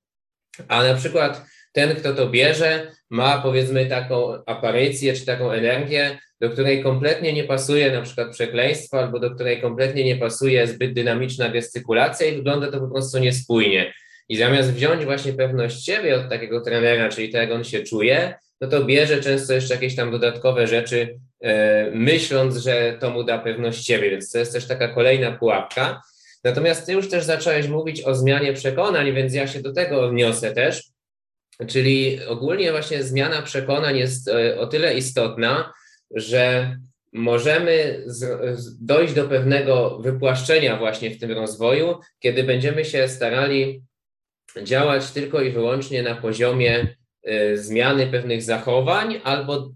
[0.68, 6.50] a na przykład ten, kto to bierze, ma powiedzmy taką aparycję czy taką energię, do
[6.50, 11.48] której kompletnie nie pasuje na przykład przekleństwo, albo do której kompletnie nie pasuje zbyt dynamiczna
[11.48, 13.92] gestykulacja i wygląda to po prostu niespójnie.
[14.28, 18.34] I zamiast wziąć właśnie pewność siebie od takiego trenera, czyli to, jak on się czuje,
[18.60, 23.38] no to bierze często jeszcze jakieś tam dodatkowe rzeczy, e, myśląc, że to mu da
[23.38, 26.02] pewność siebie, więc to jest też taka kolejna pułapka.
[26.44, 30.52] Natomiast ty już też zacząłeś mówić o zmianie przekonań, więc ja się do tego odniosę
[30.52, 30.93] też.
[31.66, 35.72] Czyli ogólnie właśnie zmiana przekonań jest e, o tyle istotna,
[36.10, 36.76] że
[37.12, 38.04] możemy
[38.80, 43.82] dojść do pewnego wypłaszczenia właśnie w tym rozwoju, kiedy będziemy się starali
[44.62, 46.96] działać tylko i wyłącznie na poziomie
[47.28, 49.70] y, zmiany pewnych zachowań albo y,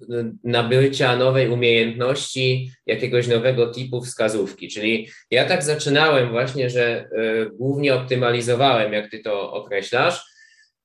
[0.44, 4.68] nabycia nowej umiejętności, jakiegoś nowego typu wskazówki.
[4.68, 7.08] Czyli ja tak zaczynałem właśnie, że
[7.52, 10.38] głównie optymalizowałem, jak ty to określasz,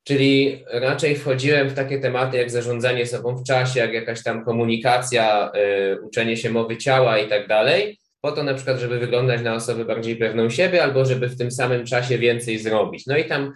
[0.04, 5.52] Czyli raczej wchodziłem w takie tematy jak zarządzanie sobą w czasie, jak jakaś tam komunikacja,
[5.92, 9.56] y, uczenie się mowy ciała i tak dalej, po to na przykład, żeby wyglądać na
[9.56, 13.06] osobę bardziej pewną siebie albo żeby w tym samym czasie więcej zrobić.
[13.06, 13.54] No i tam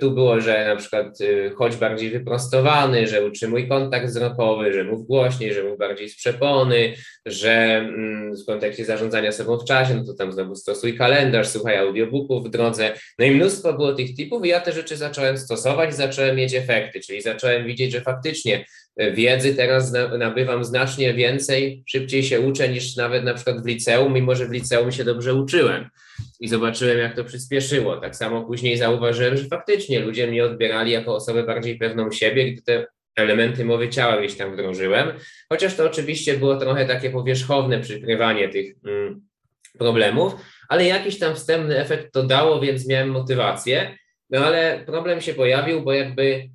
[0.00, 5.06] tu było, że na przykład y, chodź bardziej wyprostowany, że utrzymuj kontakt wzrokowy, że mów
[5.06, 6.94] głośniej, że mów bardziej z przepony,
[7.26, 11.76] że mm, w kontekście zarządzania sobą w czasie, no to tam znowu stosuj kalendarz, słuchaj
[11.76, 12.92] audiobooków w drodze.
[13.18, 17.00] No i mnóstwo było tych typów i ja te rzeczy zacząłem stosować, zacząłem mieć efekty,
[17.00, 18.64] czyli zacząłem widzieć, że faktycznie
[19.12, 24.34] wiedzy teraz nabywam znacznie więcej, szybciej się uczę niż nawet na przykład w liceum, mimo
[24.34, 25.88] że w liceum się dobrze uczyłem
[26.40, 27.96] i zobaczyłem, jak to przyspieszyło.
[27.96, 32.62] Tak samo później zauważyłem, że faktycznie ludzie mnie odbierali jako osobę bardziej pewną siebie, gdy
[32.62, 32.86] te
[33.16, 35.12] elementy mowy ciała gdzieś tam wdrożyłem,
[35.48, 39.20] chociaż to oczywiście było trochę takie powierzchowne przykrywanie tych mm,
[39.78, 40.34] problemów,
[40.68, 43.96] ale jakiś tam wstępny efekt to dało, więc miałem motywację.
[44.30, 46.48] No ale problem się pojawił, bo jakby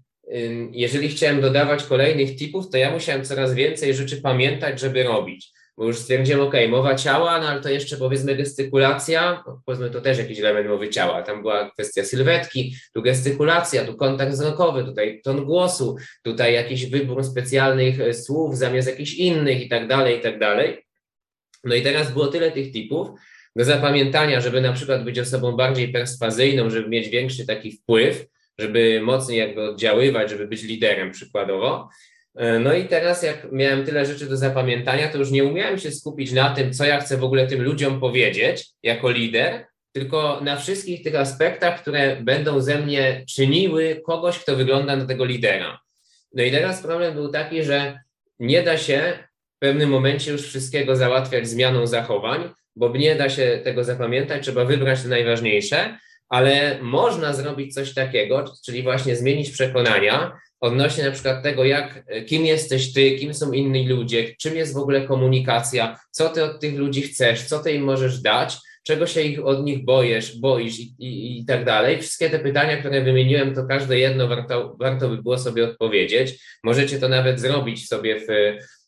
[0.72, 5.52] jeżeli chciałem dodawać kolejnych tipów, to ja musiałem coraz więcej rzeczy pamiętać, żeby robić.
[5.78, 10.18] Bo już stwierdziłem, ok, mowa ciała, no ale to jeszcze powiedzmy gestykulacja, powiedzmy to też
[10.18, 15.46] jakiś element mowy ciała, tam była kwestia sylwetki, tu gestykulacja, tu kontakt wzrokowy, tutaj ton
[15.46, 20.40] głosu, tutaj jakiś wybór specjalnych e, słów zamiast jakichś innych i tak dalej, i tak
[20.40, 20.86] dalej.
[21.64, 23.10] No i teraz było tyle tych typów
[23.56, 28.26] do zapamiętania, żeby na przykład być osobą bardziej perswazyjną, żeby mieć większy taki wpływ,
[28.60, 31.90] żeby mocniej jakby oddziaływać, żeby być liderem przykładowo,
[32.36, 35.92] E, no i teraz, jak miałem tyle rzeczy do zapamiętania, to już nie umiałem się
[35.92, 40.58] skupić na tym, co ja chcę w ogóle tym ludziom powiedzieć jako lider, tylko na
[40.58, 45.80] wszystkich tych aspektach, które będą ze mnie czyniły kogoś, kto wygląda na tego lidera.
[46.34, 48.00] No i teraz problem był taki, że
[48.40, 49.20] nie da się
[49.56, 54.66] w pewnym momencie już wszystkiego załatwiać zmianą zachowań, bo nie da się tego zapamiętać, trzeba
[54.66, 55.98] wybrać te najważniejsze,
[56.30, 62.46] ale można zrobić coś takiego, czyli właśnie zmienić przekonania, odnośnie na przykład tego, jak, kim
[62.46, 66.76] jesteś ty, kim są inni ludzie, czym jest w ogóle komunikacja, co ty od tych
[66.76, 70.96] ludzi chcesz, co ty im możesz dać, czego się ich, od nich boisz, boisz i,
[71.00, 72.02] i, i tak dalej.
[72.02, 76.40] Wszystkie te pytania, które wymieniłem, to każde jedno warto, warto by było sobie odpowiedzieć.
[76.64, 78.26] Możecie to nawet zrobić sobie w,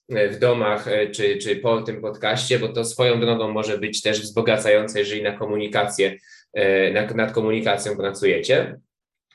[0.09, 4.21] w domach e, czy, czy po tym podcaście, bo to swoją drogą może być też
[4.21, 6.17] wzbogacające, jeżeli na komunikację,
[6.93, 8.79] nad, nad komunikacją pracujecie.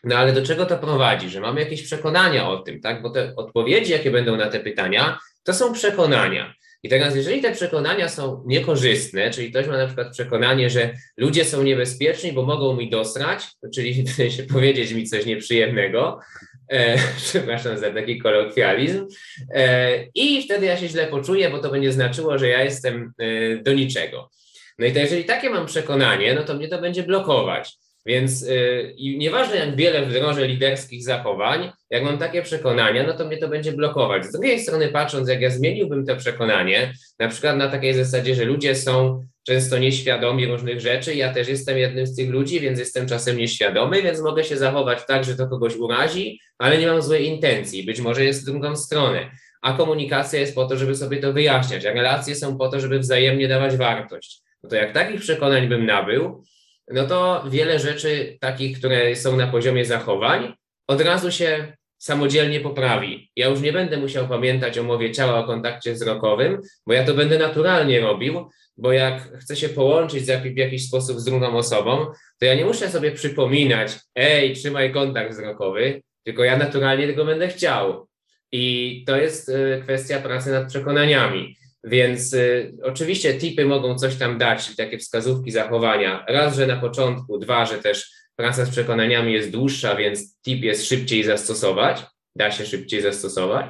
[0.05, 1.29] No ale do czego to prowadzi?
[1.29, 3.03] Że mamy jakieś przekonania o tym, tak?
[3.03, 6.55] Bo te odpowiedzi, jakie będą na te pytania, to są przekonania.
[6.83, 11.45] I teraz, jeżeli te przekonania są niekorzystne, czyli ktoś ma na przykład przekonanie, że ludzie
[11.45, 13.45] są niebezpieczni, bo mogą mi dosrać,
[13.75, 14.05] czyli
[14.53, 16.21] powiedzieć mi coś nieprzyjemnego,
[16.69, 19.07] e, przepraszam za taki kolokwializm,
[19.55, 23.57] e, i wtedy ja się źle poczuję, bo to będzie znaczyło, że ja jestem e,
[23.57, 24.31] do niczego.
[24.79, 27.73] No i to jeżeli takie mam przekonanie, no to mnie to będzie blokować.
[28.07, 33.39] Więc yy, nieważne jak wiele wdrożę liderskich zachowań, jak mam takie przekonania, no to mnie
[33.39, 34.27] to będzie blokować.
[34.27, 38.45] Z drugiej strony, patrząc, jak ja zmieniłbym to przekonanie, na przykład na takiej zasadzie, że
[38.45, 43.07] ludzie są często nieświadomi różnych rzeczy, ja też jestem jednym z tych ludzi, więc jestem
[43.07, 47.27] czasem nieświadomy, więc mogę się zachować tak, że to kogoś urazi, ale nie mam złej
[47.27, 47.87] intencji.
[47.87, 49.31] Być może jest w drugą stronę.
[49.63, 52.99] A komunikacja jest po to, żeby sobie to wyjaśniać, a relacje są po to, żeby
[52.99, 54.43] wzajemnie dawać wartość.
[54.63, 56.45] No to jak takich przekonań bym nabył,
[56.91, 60.55] no to wiele rzeczy takich, które są na poziomie zachowań,
[60.89, 63.31] od razu się samodzielnie poprawi.
[63.37, 67.15] Ja już nie będę musiał pamiętać o mowie ciała, o kontakcie wzrokowym, bo ja to
[67.15, 72.07] będę naturalnie robił, bo jak chcę się połączyć w jakiś sposób z drugą osobą,
[72.39, 77.49] to ja nie muszę sobie przypominać, ej, trzymaj kontakt wzrokowy, tylko ja naturalnie tego będę
[77.49, 78.07] chciał.
[78.53, 81.57] I to jest y, kwestia pracy nad przekonaniami.
[81.85, 86.25] Więc y, oczywiście tipy mogą coś tam dać, takie wskazówki zachowania.
[86.29, 90.89] Raz, że na początku, dwa, że też praca z przekonaniami jest dłuższa, więc tip jest
[90.89, 92.03] szybciej zastosować,
[92.37, 93.67] da się szybciej zastosować,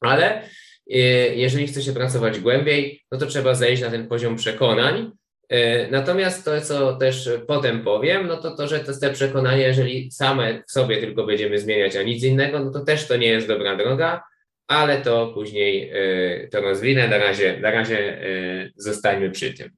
[0.00, 0.96] ale y,
[1.34, 5.10] jeżeli chce się pracować głębiej, no to trzeba zejść na ten poziom przekonań.
[5.52, 10.12] Y, natomiast to, co też potem powiem, no to to, że to te przekonania, jeżeli
[10.12, 13.48] same w sobie tylko będziemy zmieniać, a nic innego, no to też to nie jest
[13.48, 14.22] dobra droga
[14.68, 17.08] ale to później e, to rozwinę.
[17.08, 19.70] Na razie, na razie e, zostańmy przy tym.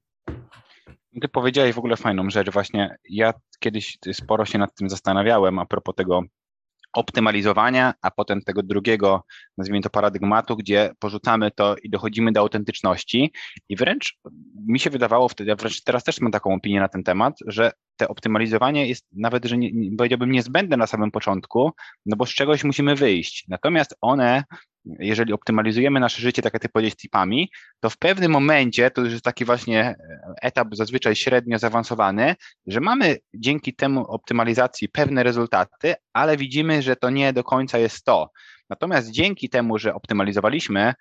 [1.22, 2.50] Ty powiedziałeś w ogóle fajną rzecz.
[2.50, 6.22] Właśnie ja kiedyś sporo się nad tym zastanawiałem a propos tego
[6.92, 9.24] optymalizowania, a potem tego drugiego,
[9.58, 13.32] nazwijmy to paradygmatu, gdzie porzucamy to i dochodzimy do autentyczności.
[13.68, 14.18] I wręcz
[14.66, 17.72] mi się wydawało wtedy, ja wręcz teraz też mam taką opinię na ten temat, że
[17.96, 21.72] te optymalizowanie jest nawet, że nie, powiedziałbym niezbędne na samym początku,
[22.06, 23.44] no bo z czegoś musimy wyjść.
[23.48, 24.44] Natomiast one
[24.84, 29.12] jeżeli optymalizujemy nasze życie, tak jak ty powiedziałeś, tipami, to w pewnym momencie, to już
[29.12, 29.96] jest taki właśnie e,
[30.42, 32.34] etap zazwyczaj średnio zaawansowany,
[32.66, 38.04] że mamy dzięki temu optymalizacji pewne rezultaty, ale widzimy, że to nie do końca jest
[38.04, 38.30] to.
[38.70, 40.94] Natomiast dzięki temu, że optymalizowaliśmy,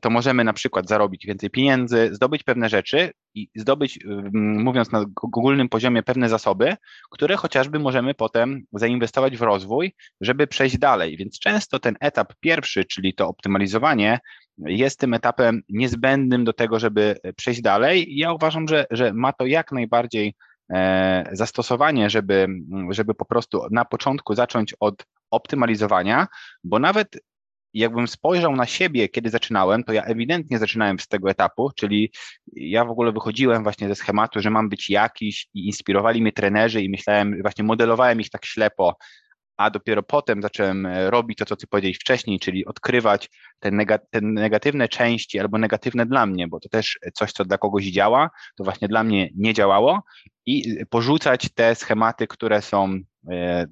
[0.00, 3.98] to możemy na przykład zarobić więcej pieniędzy, zdobyć pewne rzeczy i zdobyć,
[4.32, 6.76] mówiąc na ogólnym poziomie, pewne zasoby,
[7.10, 11.16] które chociażby możemy potem zainwestować w rozwój, żeby przejść dalej.
[11.16, 14.18] Więc często ten etap pierwszy, czyli to optymalizowanie,
[14.58, 18.16] jest tym etapem niezbędnym do tego, żeby przejść dalej.
[18.16, 20.34] Ja uważam, że, że ma to jak najbardziej
[20.72, 22.46] e, zastosowanie, żeby,
[22.90, 26.26] żeby po prostu na początku zacząć od optymalizowania,
[26.64, 27.16] bo nawet
[27.78, 32.12] jakbym spojrzał na siebie, kiedy zaczynałem, to ja ewidentnie zaczynałem z tego etapu, czyli
[32.52, 36.82] ja w ogóle wychodziłem właśnie ze schematu, że mam być jakiś i inspirowali mnie trenerzy
[36.82, 38.96] i myślałem, właśnie modelowałem ich tak ślepo,
[39.58, 43.98] a dopiero potem zacząłem e, robić to, co ty powiedziałeś wcześniej, czyli odkrywać te, nega
[43.98, 48.30] te negatywne części albo negatywne dla mnie, bo to też coś, co dla kogoś działa,
[48.56, 50.02] to właśnie dla mnie nie działało
[50.46, 53.00] i porzucać te schematy, które są e,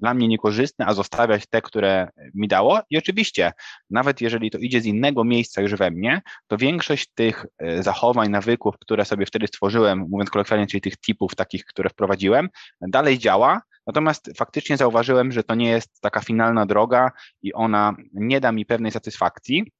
[0.01, 2.79] dla mnie niekorzystne, a zostawiać te, które mi dało.
[2.89, 3.51] I oczywiście,
[3.89, 8.29] nawet jeżeli to idzie z innego miejsca już we mnie, to większość tych e, zachowań,
[8.29, 12.49] nawyków, które sobie wtedy stworzyłem, mówiąc kolokwialnie, czyli tych tipów takich, które wprowadziłem,
[12.81, 18.39] dalej działa, Natomiast faktycznie zauważyłem, że to nie jest taka finalna droga i ona nie
[18.39, 19.71] da mi pewnej satysfakcji.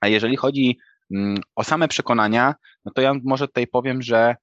[0.00, 0.78] A jeżeli chodzi
[1.10, 2.54] mm, o same przekonania,
[2.84, 4.36] no to ja może tutaj powiem, że e,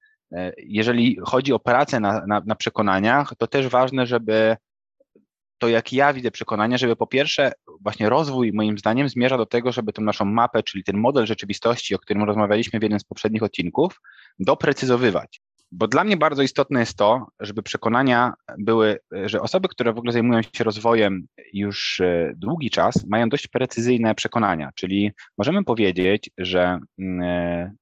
[0.56, 4.56] jeżeli chodzi o pracę na, na, na przekonaniach, to też ważne, żeby
[5.58, 9.72] to jak ja widzę przekonania, żeby po pierwsze właśnie rozwój moim zdaniem zmierza do tego,
[9.72, 13.42] żeby tą naszą mapę, czyli ten model rzeczywistości, o którym rozmawialiśmy w jednym z poprzednich
[13.42, 14.00] odcinków,
[14.38, 15.40] doprecyzowywać.
[15.72, 20.12] Bo dla mnie bardzo istotne jest to, żeby przekonania były, że osoby, które w ogóle
[20.12, 26.78] zajmują się rozwojem już e, długi czas, mają dość precyzyjne przekonania, czyli możemy powiedzieć, że
[26.98, 27.74] mm, e,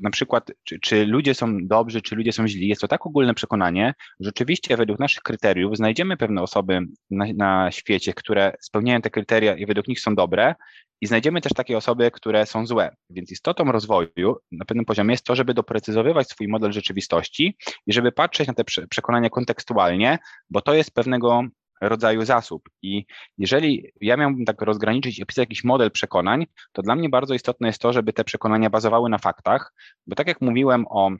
[0.00, 3.34] na przykład, czy, czy, ludzie są dobrzy, czy ludzie są źli, jest to tak ogólne
[3.34, 6.80] przekonanie, że rzeczywiście według naszych kryteriów znajdziemy pewne osoby
[7.10, 10.54] na, na świecie, które spełniają te kryteria i według nich są dobre,
[11.00, 12.96] i znajdziemy też takie osoby, które są złe.
[13.10, 18.12] Więc istotą rozwoju na pewnym poziomie jest to, żeby doprecyzowywać swój model rzeczywistości i żeby
[18.12, 20.18] patrzeć na te przekonania kontekstualnie,
[20.50, 21.42] bo to jest pewnego
[21.80, 22.68] rodzaju zasób.
[22.82, 23.06] I
[23.38, 27.66] jeżeli ja miałbym tak rozgraniczyć i opisać jakiś model przekonań, to dla mnie bardzo istotne
[27.68, 29.74] jest to, żeby te przekonania bazowały na faktach,
[30.06, 31.10] bo tak jak mówiłem o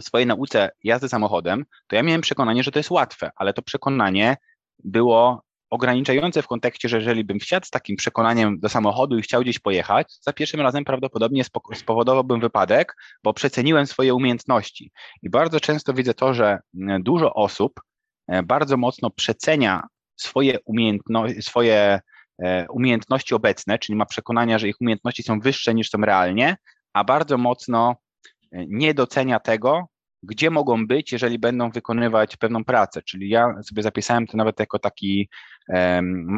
[0.00, 4.36] swojej nauce jazdy samochodem, to ja miałem przekonanie, że to jest łatwe, ale to przekonanie
[4.84, 9.42] było ograniczające w kontekście, że jeżeli bym wsiadł z takim przekonaniem do samochodu i chciał
[9.42, 11.42] gdzieś pojechać, za pierwszym razem prawdopodobnie
[11.74, 14.92] spowodowałbym wypadek, bo przeceniłem swoje umiejętności.
[15.22, 16.58] I bardzo często widzę to, że
[17.00, 17.80] dużo osób
[18.44, 19.82] bardzo mocno przecenia
[20.16, 22.00] swoje, umiejętności, swoje
[22.42, 26.56] e, umiejętności obecne, czyli ma przekonania, że ich umiejętności są wyższe niż są realnie,
[26.92, 27.96] a bardzo mocno
[28.52, 29.88] e, nie docenia tego,
[30.22, 33.02] gdzie mogą być, jeżeli będą wykonywać pewną pracę.
[33.02, 35.28] Czyli ja sobie zapisałem to nawet jako taki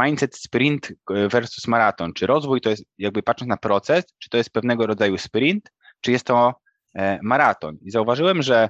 [0.03, 2.13] mindset sprint versus maraton.
[2.13, 6.13] Czy rozwój to jest, jakby patrząc na proces, czy to jest pewnego rodzaju sprint, czy
[6.13, 6.55] jest to
[7.23, 7.77] maraton.
[7.83, 8.69] I zauważyłem, że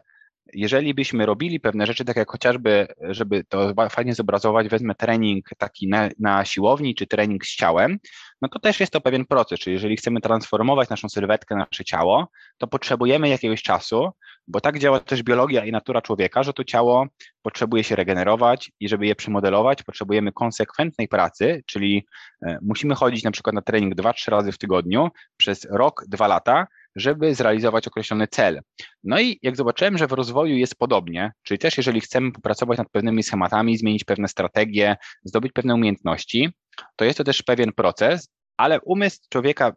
[0.53, 5.89] jeżeli byśmy robili pewne rzeczy, tak jak chociażby, żeby to fajnie zobrazować, wezmę trening taki
[5.89, 7.99] na, na siłowni, czy trening z ciałem,
[8.43, 12.29] no to też jest to pewien proces, czyli jeżeli chcemy transformować naszą sylwetkę, nasze ciało,
[12.59, 14.11] to potrzebujemy jakiegoś czasu,
[14.49, 17.07] bo tak działa też biologia i natura człowieka, że to ciało
[17.43, 22.07] potrzebuje się regenerować i żeby je przemodelować, potrzebujemy konsekwentnej pracy, czyli
[22.43, 26.67] e, musimy chodzić na przykład na trening 2-3 razy w tygodniu przez rok, dwa lata,
[26.97, 28.61] żeby zrealizować określony cel.
[29.05, 32.91] No i jak zobaczyłem, że w rozwoju jest podobnie, czyli też jeżeli chcemy popracować nad
[32.91, 36.51] pewnymi schematami, zmienić pewne strategie, zdobyć pewne umiejętności,
[36.97, 39.73] to jest to też pewien proces, ale umysł człowieka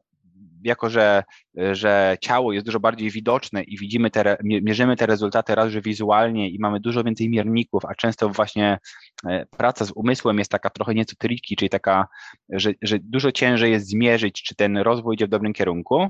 [0.64, 1.24] jako że,
[1.72, 6.50] że ciało jest dużo bardziej widoczne i widzimy te, mierzymy te rezultaty raz, że wizualnie
[6.50, 8.80] i mamy dużo więcej mierników, a często właśnie
[9.28, 12.08] e, praca z umysłem jest taka trochę nieco triki, czyli taka,
[12.50, 16.10] że, że dużo ciężej jest zmierzyć, czy ten rozwój idzie w dobrym kierunku,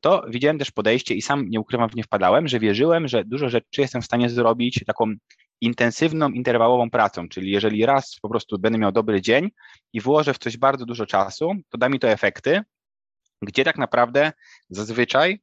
[0.00, 3.48] to widziałem też podejście i sam nie ukrywam, w nie wpadałem, że wierzyłem, że dużo
[3.48, 5.14] rzeczy jestem w stanie zrobić taką
[5.60, 9.50] intensywną, interwałową pracą, czyli jeżeli raz po prostu będę miał dobry dzień
[9.92, 12.60] i włożę w coś bardzo dużo czasu, to da mi to efekty,
[13.42, 14.32] gdzie tak naprawdę
[14.70, 15.40] zazwyczaj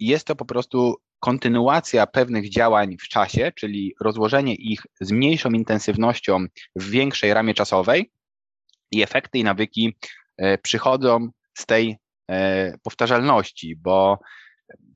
[0.00, 6.46] jest to po prostu kontynuacja pewnych działań w czasie, czyli rozłożenie ich z mniejszą intensywnością
[6.76, 8.10] w większej ramie czasowej
[8.90, 9.96] i efekty i nawyki
[10.36, 11.96] e, przychodzą z tej e,
[12.82, 14.18] powtarzalności, bo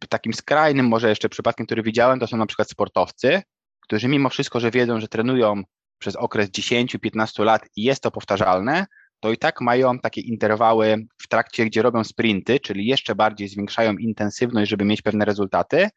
[0.09, 3.43] takim skrajnym może jeszcze przypadkiem, który widziałem, to są na przykład sportowcy,
[3.80, 5.62] którzy mimo wszystko, że wiedzą, że trenują
[5.99, 8.87] przez okres 10-15 lat i jest to powtarzalne,
[9.20, 13.93] to i tak mają takie interwały w trakcie, gdzie robią sprinty, czyli jeszcze bardziej zwiększają
[13.93, 15.89] intensywność, żeby mieć pewne rezultaty.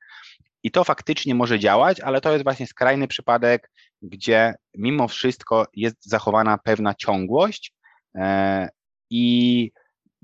[0.63, 3.71] I to faktycznie może działać, ale to jest właśnie skrajny przypadek,
[4.01, 7.73] gdzie mimo wszystko jest zachowana pewna ciągłość
[8.15, 8.69] e,
[9.09, 9.71] i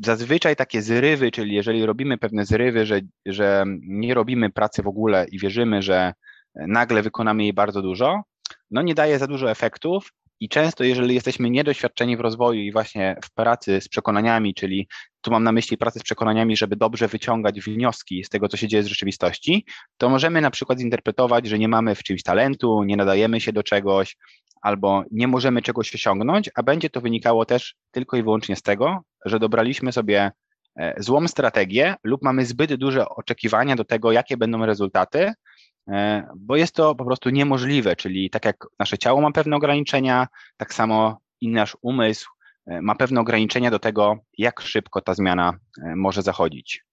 [0.05, 5.25] zazwyczaj takie zrywy, czyli jeżeli robimy pewne zrywy, że, że nie robimy pracy w ogóle
[5.31, 6.13] i wierzymy, że
[6.55, 8.21] nagle wykonamy jej bardzo dużo,
[8.71, 13.15] no nie daje za dużo efektów i często, jeżeli jesteśmy niedoświadczeni w rozwoju i właśnie
[13.25, 14.87] w pracy z przekonaniami, czyli
[15.21, 18.67] tu mam na myśli pracę z przekonaniami, żeby dobrze wyciągać wnioski z tego, co się
[18.67, 19.65] dzieje z rzeczywistości,
[19.97, 23.63] to możemy na przykład zinterpretować, że nie mamy w czymś talentu, nie nadajemy się do
[23.63, 24.17] czegoś,
[24.61, 29.01] albo nie możemy czegoś osiągnąć, a będzie to wynikało też tylko i wyłącznie z tego,
[29.25, 30.31] że dobraliśmy sobie
[30.79, 35.33] e, złą strategię lub mamy zbyt duże oczekiwania do tego, jakie będą rezultaty,
[35.89, 40.27] E, bo jest to po prostu niemożliwe, czyli tak jak nasze ciało ma pewne ograniczenia,
[40.57, 42.29] tak samo i nasz umysł
[42.67, 45.53] e, ma pewne ograniczenia do tego, jak szybko ta zmiana
[45.95, 46.83] może zachodzić.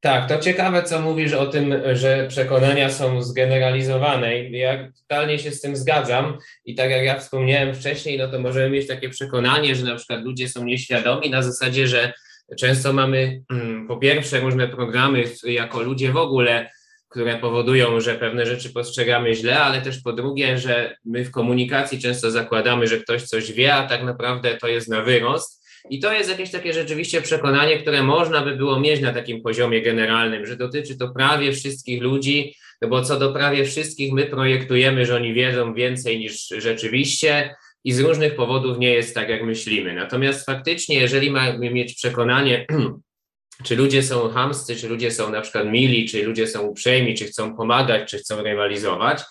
[0.00, 4.48] Tak, to ciekawe, co mówisz o tym, że przekonania są zgeneralizowane.
[4.48, 8.70] Ja totalnie się z tym zgadzam i tak jak ja wspomniałem wcześniej, no to możemy
[8.70, 12.12] mieć takie przekonanie, że na przykład ludzie są nieświadomi na zasadzie, że
[12.56, 16.70] Często mamy mm, po pierwsze różne programy jako ludzie w ogóle,
[17.08, 21.98] które powodują, że pewne rzeczy postrzegamy źle, ale też po drugie, że my w komunikacji
[21.98, 25.59] często zakładamy, że ktoś coś wie, a tak naprawdę to jest na wyrost.
[25.90, 29.82] I to jest jakieś takie rzeczywiście przekonanie, które można by było mieć na takim poziomie
[29.82, 35.06] generalnym, że dotyczy to prawie wszystkich ludzi, no bo co do prawie wszystkich my projektujemy,
[35.06, 37.54] że oni wiedzą więcej niż rzeczywiście,
[37.84, 39.94] i z różnych powodów nie jest tak, jak myślimy.
[39.94, 42.66] Natomiast faktycznie, jeżeli mamy mieć przekonanie,
[43.64, 47.24] czy ludzie są hamscy, czy ludzie są na przykład mili, czy ludzie są uprzejmi, czy
[47.24, 49.22] chcą pomagać, czy chcą rywalizować,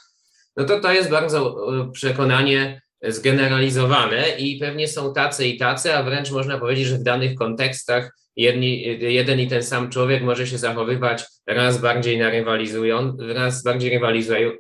[0.58, 6.04] no to to jest bardzo e, przekonanie zgeneralizowane i pewnie są tacy i tacy, a
[6.04, 10.58] wręcz można powiedzieć, że w danych kontekstach jedni, jeden i ten sam człowiek może się
[10.58, 14.52] zachowywać raz bardziej na rywalizują, raz bardziej rywalizują,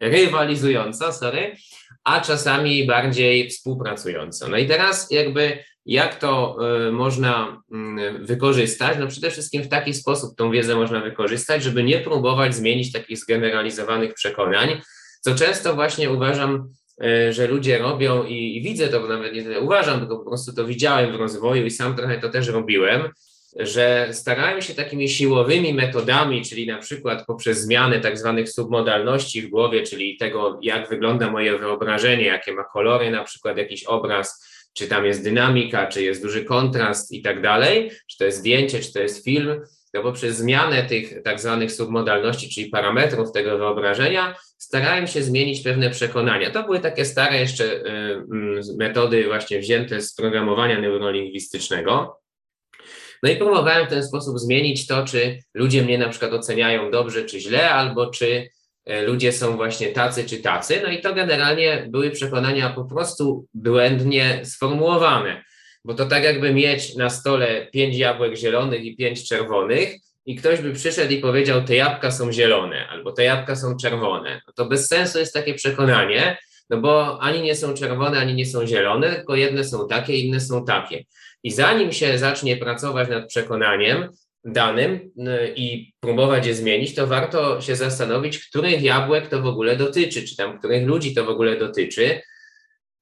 [0.00, 1.56] rywalizująco, sorry,
[2.04, 4.48] a czasami bardziej współpracująco.
[4.48, 6.56] No i teraz jakby jak to
[6.88, 7.62] y, można
[7.98, 8.98] y, wykorzystać?
[9.00, 13.18] No przede wszystkim w taki sposób tą wiedzę można wykorzystać, żeby nie próbować zmienić takich
[13.18, 14.80] zgeneralizowanych przekonań,
[15.20, 16.68] co często właśnie uważam,
[17.30, 21.12] że ludzie robią i, i widzę to, nawet nie uważam, tylko po prostu to widziałem
[21.12, 23.08] w rozwoju i sam trochę to też robiłem,
[23.56, 29.50] że starają się takimi siłowymi metodami, czyli na przykład poprzez zmianę tak zwanych submodalności w
[29.50, 34.88] głowie, czyli tego, jak wygląda moje wyobrażenie, jakie ma kolory, na przykład jakiś obraz, czy
[34.88, 38.92] tam jest dynamika, czy jest duży kontrast i tak dalej, czy to jest zdjęcie, czy
[38.92, 39.60] to jest film,
[39.92, 45.90] to poprzez zmianę tych tak zwanych submodalności, czyli parametrów tego wyobrażenia, starałem się zmienić pewne
[45.90, 46.50] przekonania.
[46.50, 47.88] To były takie stare jeszcze y,
[48.32, 52.20] mm, metody właśnie wzięte z programowania neurolingwistycznego.
[53.22, 57.24] No i próbowałem w ten sposób zmienić to, czy ludzie mnie na przykład oceniają dobrze
[57.24, 58.48] czy źle, albo czy
[58.84, 60.80] e, ludzie są właśnie tacy czy tacy.
[60.82, 65.44] No i to generalnie były przekonania po prostu błędnie sformułowane,
[65.84, 69.96] bo to tak jakby mieć na stole pięć jabłek zielonych i pięć czerwonych
[70.26, 74.40] i ktoś by przyszedł i powiedział, te jabłka są zielone albo te jabłka są czerwone.
[74.46, 76.38] No to bez sensu jest takie przekonanie,
[76.70, 80.40] no bo ani nie są czerwone, ani nie są zielone, tylko jedne są takie, inne
[80.40, 81.04] są takie.
[81.42, 84.08] I zanim się zacznie pracować nad przekonaniem
[84.44, 89.76] danym y, i próbować je zmienić, to warto się zastanowić, których jabłek to w ogóle
[89.76, 92.20] dotyczy, czy tam których ludzi to w ogóle dotyczy.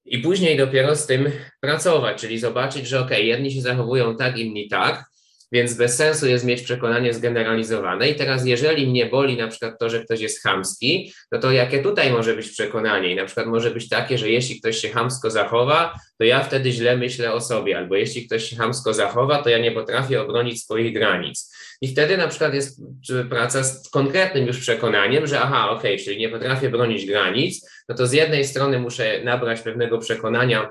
[0.05, 4.69] I później dopiero z tym pracować, czyli zobaczyć, że ok, jedni się zachowują tak, inni
[4.69, 5.10] tak,
[5.53, 8.09] więc bez sensu jest mieć przekonanie zgeneralizowane.
[8.09, 11.83] I teraz, jeżeli mnie boli na przykład to, że ktoś jest chamski, no to jakie
[11.83, 13.13] tutaj może być przekonanie?
[13.13, 16.73] I na przykład może być takie, że jeśli ktoś się chamsko zachowa, to ja wtedy
[16.73, 20.63] źle myślę o sobie, albo jeśli ktoś się chamsko zachowa, to ja nie potrafię obronić
[20.63, 21.53] swoich granic.
[21.81, 22.83] I wtedy na przykład jest
[23.31, 27.95] praca z konkretnym już przekonaniem, że aha, okej, okay, czyli nie potrafię bronić granic, no
[27.95, 30.71] to z jednej strony muszę nabrać pewnego przekonania,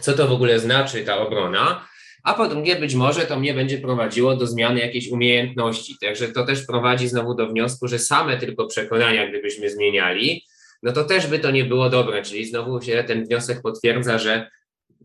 [0.00, 1.88] co to w ogóle znaczy ta obrona,
[2.24, 5.96] a po drugie być może to mnie będzie prowadziło do zmiany jakiejś umiejętności.
[6.00, 10.44] Także to też prowadzi znowu do wniosku, że same tylko przekonania, gdybyśmy zmieniali,
[10.82, 14.50] no to też by to nie było dobre, czyli znowu się ten wniosek potwierdza, że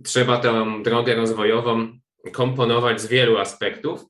[0.04, 1.88] trzeba tę drogę rozwojową
[2.32, 4.06] komponować z wielu aspektów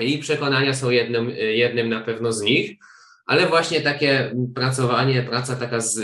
[0.00, 2.76] i przekonania są jednym, jednym na pewno z nich,
[3.26, 6.00] ale właśnie takie pracowanie, praca taka z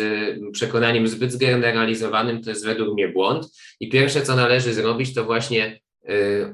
[0.53, 3.47] przekonaniem zbyt zgeneralizowanym to jest według mnie błąd.
[3.81, 5.81] I pierwsze co należy zrobić to właśnie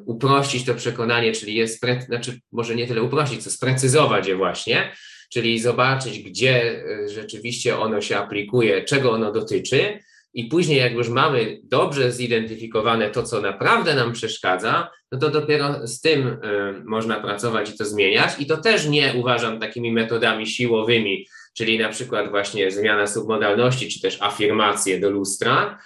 [0.04, 4.92] uprościć to przekonanie, czyli je spre, znaczy może nie tyle uprościć, co sprecyzować je właśnie,
[5.32, 9.98] czyli zobaczyć, gdzie y, rzeczywiście ono się aplikuje, czego ono dotyczy,
[10.34, 15.86] i później, jak już mamy dobrze zidentyfikowane to, co naprawdę nam przeszkadza, no to dopiero
[15.86, 16.38] z tym y,
[16.84, 18.30] można pracować i to zmieniać.
[18.38, 21.26] I to też nie uważam takimi metodami siłowymi,
[21.56, 25.78] czyli na przykład właśnie zmiana submodalności, czy też afirmacje do lustra,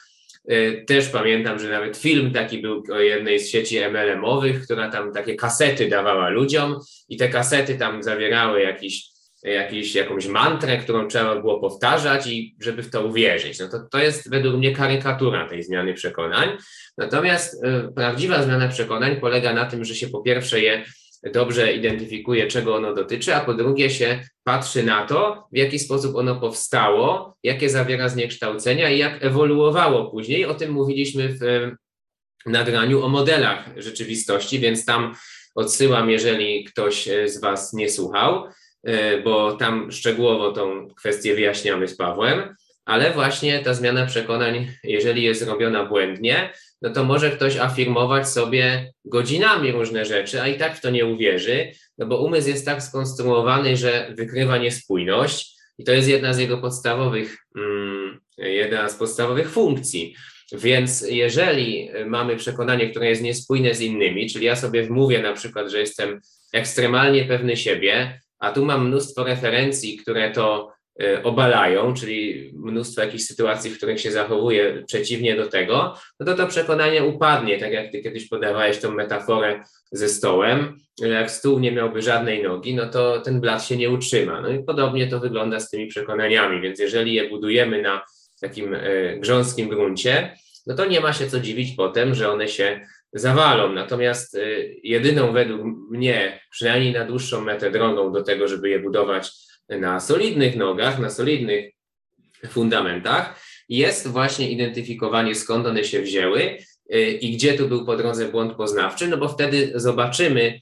[0.86, 5.34] też pamiętam, że nawet film taki był o jednej z sieci MLM-owych, która tam takie
[5.34, 9.07] kasety dawała ludziom i te kasety tam zawierały jakiś,
[9.42, 13.59] jakiś, jakąś mantrę, którą trzeba było powtarzać i żeby w to uwierzyć.
[13.59, 16.49] No to, to jest według mnie karykatura tej zmiany przekonań.
[16.99, 20.84] Natomiast y, prawdziwa zmiana przekonań polega na tym, że się po pierwsze je
[21.33, 26.16] dobrze identyfikuje, czego ono dotyczy, a po drugie się patrzy na to, w jaki sposób
[26.16, 30.45] ono powstało, jakie zawiera zniekształcenia i jak ewoluowało później.
[30.45, 31.70] O tym mówiliśmy w
[32.47, 35.14] nagraniu o modelach rzeczywistości, więc tam
[35.55, 38.45] odsyłam, jeżeli ktoś z Was nie słuchał,
[38.83, 42.55] e, bo tam szczegółowo tą kwestię wyjaśniamy z Pawłem
[42.85, 46.53] ale właśnie ta zmiana przekonań, jeżeli jest robiona błędnie,
[46.85, 51.07] no to może ktoś afirmować sobie godzinami różne rzeczy, a i tak w to nie
[51.07, 56.39] uwierzy, no bo umysł jest tak skonstruowany, że wykrywa niespójność i to jest jedna z
[56.39, 60.14] jego podstawowych, mm, jedna z podstawowych funkcji.
[60.53, 65.70] Więc jeżeli mamy przekonanie, które jest niespójne z innymi, czyli ja sobie wmówię na przykład,
[65.70, 66.20] że jestem
[66.53, 70.74] ekstremalnie pewny siebie, a tu mam mnóstwo referencji, które to
[71.22, 76.47] obalają, czyli mnóstwo jakichś sytuacji, w których się zachowuje przeciwnie do tego, no to to
[76.47, 79.61] przekonanie upadnie, tak jak ty kiedyś podawałeś tą metaforę
[79.92, 84.40] ze stołem, jak stół nie miałby żadnej nogi, no to ten blat się nie utrzyma.
[84.40, 88.05] No i podobnie to wygląda z tymi przekonaniami, więc jeżeli je budujemy na
[88.40, 90.36] takim e, grząskim gruncie,
[90.66, 92.80] no to nie ma się co dziwić potem, że one się
[93.12, 93.72] zawalą.
[93.72, 94.40] Natomiast e,
[94.82, 99.32] jedyną według mnie, przynajmniej na dłuższą metę drogą do tego, żeby je budować
[99.68, 101.70] na solidnych nogach, na solidnych
[102.48, 106.58] fundamentach, jest właśnie identyfikowanie, skąd one się wzięły
[107.20, 110.60] i gdzie tu był po drodze błąd poznawczy, no bo wtedy zobaczymy,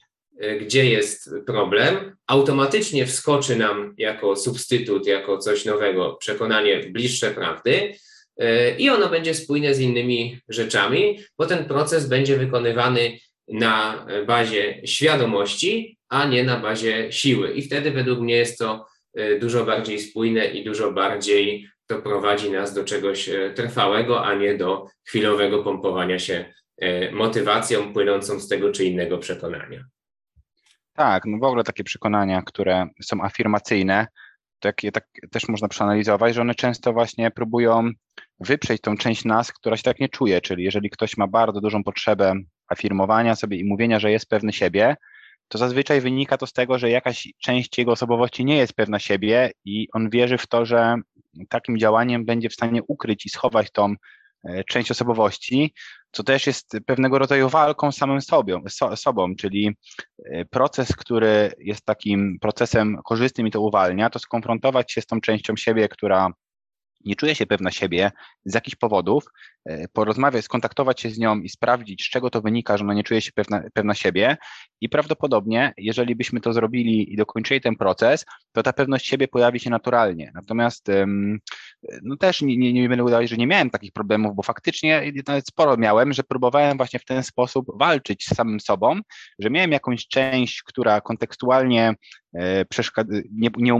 [0.61, 7.95] gdzie jest problem, automatycznie wskoczy nam jako substytut, jako coś nowego przekonanie bliższe prawdy
[8.77, 15.97] i ono będzie spójne z innymi rzeczami, bo ten proces będzie wykonywany na bazie świadomości,
[16.09, 17.53] a nie na bazie siły.
[17.53, 18.85] I wtedy według mnie jest to
[19.39, 24.57] dużo bardziej spójne i dużo bardziej to prowadzi nas do czegoś e, trwałego, a nie
[24.57, 29.83] do chwilowego pompowania się e, motywacją płynącą z tego czy innego przekonania.
[30.93, 34.07] Tak, no w ogóle takie przekonania, które są afirmacyjne,
[34.59, 37.91] to jak je tak też można przeanalizować, że one często właśnie próbują
[38.39, 41.83] wyprzeć tą część nas, która się tak nie czuje, czyli jeżeli ktoś ma bardzo dużą
[41.83, 42.33] potrzebę
[42.67, 44.95] afirmowania sobie i mówienia, że jest pewny siebie,
[45.47, 49.51] to zazwyczaj wynika to z tego, że jakaś część jego osobowości nie jest pewna siebie
[49.65, 50.95] i on wierzy w to, że
[51.49, 53.95] takim działaniem będzie w stanie ukryć i schować tą
[54.43, 55.73] e, część osobowości,
[56.11, 59.71] co też jest pewnego rodzaju walką samym sobie, so, sobą, czyli
[60.25, 65.21] e, proces, który jest takim procesem korzystnym i to uwalnia, to skonfrontować się z tą
[65.21, 66.33] częścią siebie, która
[67.05, 68.11] nie czuje się pewna siebie
[68.45, 69.25] z jakichś powodów,
[69.65, 73.03] e, porozmawiać, skontaktować się z nią i sprawdzić, z czego to wynika, że ona nie
[73.03, 74.37] czuje się pewna, pewna siebie.
[74.81, 79.59] I prawdopodobnie, jeżeli byśmy to zrobili i dokończyli ten proces, to ta pewność siebie pojawi
[79.59, 80.31] się naturalnie.
[80.35, 80.87] Natomiast
[82.03, 85.47] no też nie, nie, nie będę udawać, że nie miałem takich problemów, bo faktycznie nawet
[85.47, 88.99] sporo miałem, że próbowałem właśnie w ten sposób walczyć z samym sobą,
[89.39, 91.95] że miałem jakąś część, która kontekstualnie
[93.31, 93.73] nie, nie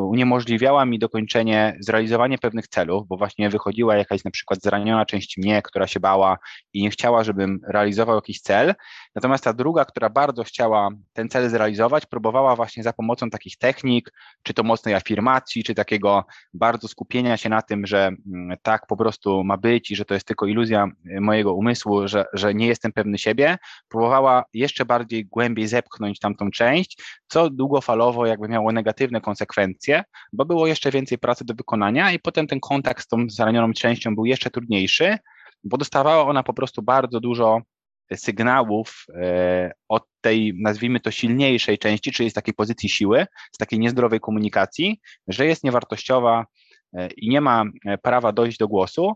[0.00, 5.62] uniemożliwiała mi dokończenie, zrealizowanie pewnych celów, bo właśnie wychodziła jakaś na przykład zraniona część mnie,
[5.62, 6.38] która się bała
[6.72, 8.74] i nie chciała, żebym realizował jakiś cel.
[9.14, 14.12] Natomiast ta druga, która bardzo chciała ten cel zrealizować, próbowała właśnie za pomocą takich technik,
[14.42, 16.24] czy to mocnej afirmacji, czy takiego
[16.54, 20.14] bardzo skupienia się na tym, że mm, tak po prostu ma być i że to
[20.14, 25.24] jest tylko iluzja y, mojego umysłu, że, że nie jestem pewny siebie, próbowała jeszcze bardziej
[25.24, 27.50] głębiej zepchnąć tamtą część, co
[27.86, 32.60] długofalowo jakby miało negatywne konsekwencje, bo było jeszcze więcej pracy do wykonania i potem ten
[32.60, 35.18] kontakt z tą zaranioną częścią był jeszcze trudniejszy,
[35.64, 37.60] bo dostawała ona po prostu bardzo dużo
[38.14, 43.78] sygnałów e, od tej, nazwijmy to, silniejszej części, czyli z takiej pozycji siły, z takiej
[43.78, 46.46] niezdrowej komunikacji, że jest niewartościowa
[46.92, 49.12] e, i nie ma e, prawa dojść do głosu.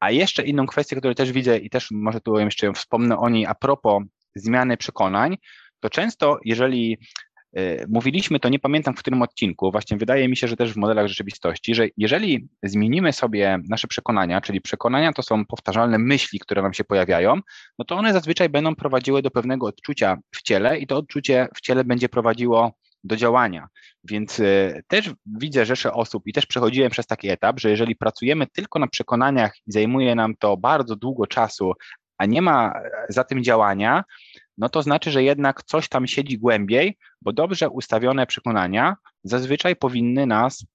[0.00, 3.46] A jeszcze inną kwestię, którą też widzę i też może tu jeszcze wspomnę o niej
[3.46, 4.02] a propos
[4.34, 5.36] zmiany przekonań,
[5.80, 6.98] to często, jeżeli
[7.31, 7.31] E,
[7.88, 11.06] mówiliśmy to, nie pamiętam w którym odcinku, właśnie wydaje mi się, że też w modelach
[11.06, 16.72] rzeczywistości, że jeżeli zmienimy sobie nasze przekonania, czyli przekonania to są powtarzalne myśli, które nam
[16.72, 17.40] się pojawiają,
[17.78, 21.60] no to one zazwyczaj będą prowadziły do pewnego odczucia w ciele i to odczucie w
[21.60, 22.72] ciele będzie prowadziło
[23.04, 23.68] do działania.
[24.04, 28.46] Więc e, też widzę rzesze osób i też przechodziłem przez taki etap, że jeżeli pracujemy
[28.46, 31.72] tylko na przekonaniach i zajmuje nam to bardzo długo czasu,
[32.18, 32.72] a nie ma
[33.08, 34.04] za tym działania,
[34.58, 40.26] no to znaczy, że jednak coś tam siedzi głębiej, bo dobrze ustawione przekonania zazwyczaj powinny
[40.26, 40.66] nas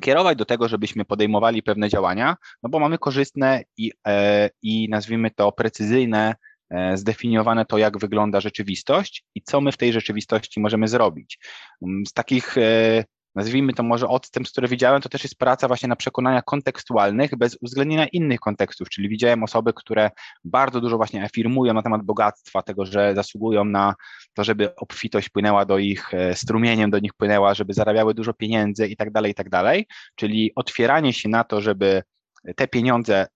[0.00, 5.30] kierować do tego, żebyśmy podejmowali pewne działania, no bo mamy korzystne i, e, i nazwijmy
[5.30, 6.34] to precyzyjne,
[6.70, 11.38] e, zdefiniowane to, jak wygląda rzeczywistość i co my w tej rzeczywistości możemy zrobić.
[12.08, 13.04] Z takich e,
[13.34, 17.58] nazwijmy to może odstęp, które widziałem, to też jest praca właśnie na przekonaniach kontekstualnych bez
[17.60, 20.10] uwzględnienia innych kontekstów, czyli widziałem osoby, które
[20.44, 23.94] bardzo dużo właśnie afirmują na temat bogactwa, tego, że zasługują na
[24.34, 28.86] to, żeby obfitość płynęła do ich, e, strumieniem do nich płynęła, żeby zarabiały dużo pieniędzy
[28.86, 32.02] i tak dalej, i tak dalej, czyli otwieranie się na to, żeby
[32.56, 33.26] te pieniądze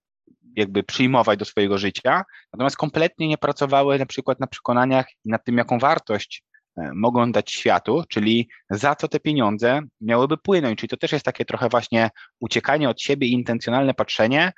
[0.55, 2.23] jakby przyjmować do swojego życia,
[2.53, 6.43] natomiast kompletnie nie pracowały na przykład na przekonaniach i nad tym, jaką wartość
[6.93, 10.79] mogą dać światu, czyli za co te pieniądze miałyby płynąć.
[10.79, 12.09] Czyli to też jest takie trochę właśnie
[12.39, 14.51] uciekanie od siebie intencjonalne patrzenie,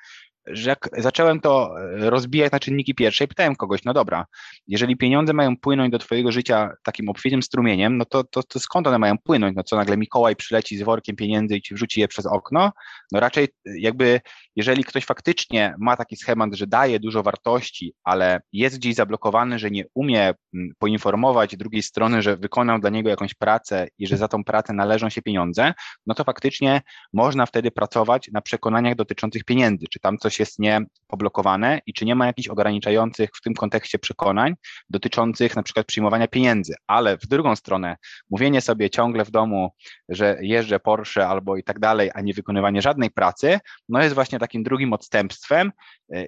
[0.48, 4.26] że jak zacząłem to e, rozbijać na czynniki pierwsze, pytałem kogoś, no dobra,
[4.68, 8.88] jeżeli pieniądze mają płynąć do twojego życia takim obfitym strumieniem, no to, to, to skąd
[8.88, 9.56] one mają płynąć?
[9.56, 12.72] No co nagle Mikołaj przyleci z workiem pieniędzy i ci wrzuci je przez okno?
[13.12, 13.48] No raczej e,
[13.80, 14.22] jakby,
[14.56, 19.72] jeżeli ktoś faktycznie ma taki schemat, że daje dużo wartości, ale jest gdzieś zablokowany, że
[19.72, 20.34] nie umie
[20.80, 25.10] poinformować drugiej strony, że wykonał dla niego jakąś pracę i że za tą pracę należą
[25.10, 25.74] się pieniądze,
[26.06, 26.82] no to faktycznie
[27.14, 31.94] można wtedy pracować na przekonaniach dotyczących pieniędzy, czy tam coś coś jest nie poblokowane i
[31.94, 34.54] czy nie ma jakichś ograniczających w tym kontekście przekonań
[34.90, 36.76] dotyczących na przykład przyjmowania pieniędzy.
[36.88, 37.96] Ale w drugą stronę,
[38.30, 39.70] mówienie sobie ciągle w domu,
[40.10, 43.60] że jeżdżę Porsche albo i tak dalej, a nie wykonywanie żadnej pracy,
[43.90, 45.72] no jest właśnie takim drugim odstępstwem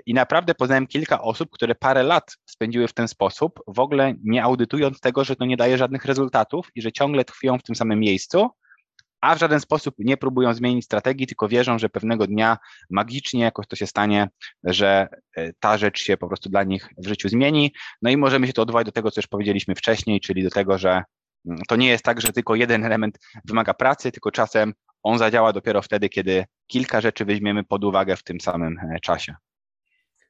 [0.05, 4.43] i naprawdę poznałem kilka osób, które parę lat spędziły w ten sposób, w ogóle nie
[4.43, 7.99] audytując tego, że to nie daje żadnych rezultatów i że ciągle tkwią w tym samym
[7.99, 8.49] miejscu,
[9.23, 12.57] a w żaden sposób nie próbują zmienić strategii, tylko wierzą, że pewnego dnia
[12.89, 14.29] magicznie jakoś to się stanie,
[14.63, 17.73] że e, ta rzecz się po prostu dla nich w życiu zmieni.
[18.01, 20.77] No i możemy się to odwołać do tego, co już powiedzieliśmy wcześniej, czyli do tego,
[20.77, 21.03] że
[21.45, 25.53] mm, to nie jest tak, że tylko jeden element wymaga pracy, tylko czasem on zadziała
[25.53, 29.35] dopiero wtedy, kiedy kilka rzeczy weźmiemy pod uwagę w tym samym e, czasie.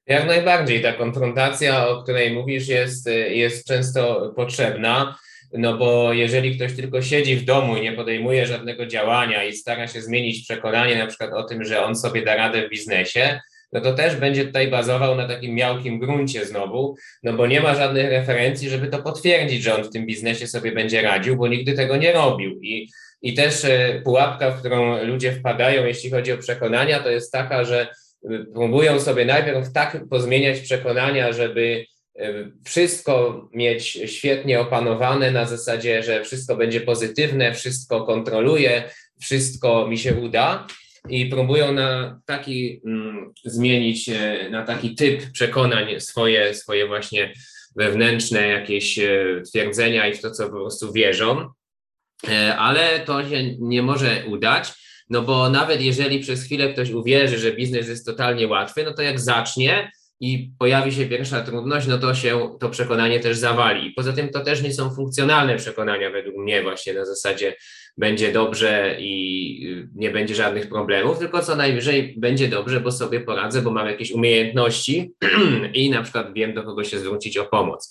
[0.05, 5.15] Jak najbardziej ta konfrontacja, o której mówisz, jest, jest często potrzebna.
[5.53, 9.87] No bo jeżeli ktoś tylko siedzi w domu i nie podejmuje żadnego działania i stara
[9.87, 13.39] się zmienić przekonanie na przykład o tym, że on sobie da radę w biznesie,
[13.73, 17.75] no to też będzie tutaj bazował na takim miałkim gruncie znowu, no bo nie ma
[17.75, 21.73] żadnych referencji, żeby to potwierdzić, że on w tym biznesie sobie będzie radził, bo nigdy
[21.73, 22.59] tego nie robił.
[22.61, 22.89] I,
[23.21, 27.63] i też e, pułapka, w którą ludzie wpadają, jeśli chodzi o przekonania, to jest taka,
[27.63, 27.87] że
[28.31, 31.85] e, próbują sobie najpierw tak pozmieniać przekonania, żeby
[32.65, 38.89] wszystko mieć świetnie opanowane na zasadzie, że wszystko będzie pozytywne, wszystko kontroluję,
[39.21, 40.67] wszystko mi się uda.
[41.09, 47.33] I próbują na taki mm, zmienić, e, na taki typ przekonań swoje, swoje właśnie
[47.75, 51.49] wewnętrzne jakieś e, twierdzenia i w to, co po prostu wierzą,
[52.57, 54.71] ale to się nie może udać,
[55.09, 59.01] no bo nawet jeżeli przez chwilę ktoś uwierzy, że biznes jest totalnie łatwy, no to
[59.01, 63.91] jak zacznie, i pojawi się pierwsza trudność, no to się to przekonanie też zawali.
[63.91, 67.55] Poza tym to też nie są funkcjonalne przekonania według mnie właśnie na zasadzie
[67.97, 73.61] będzie dobrze i nie będzie żadnych problemów, tylko co najwyżej będzie dobrze, bo sobie poradzę,
[73.61, 75.11] bo mam jakieś umiejętności
[75.73, 77.89] i na przykład wiem, do kogo się zwrócić o pomoc.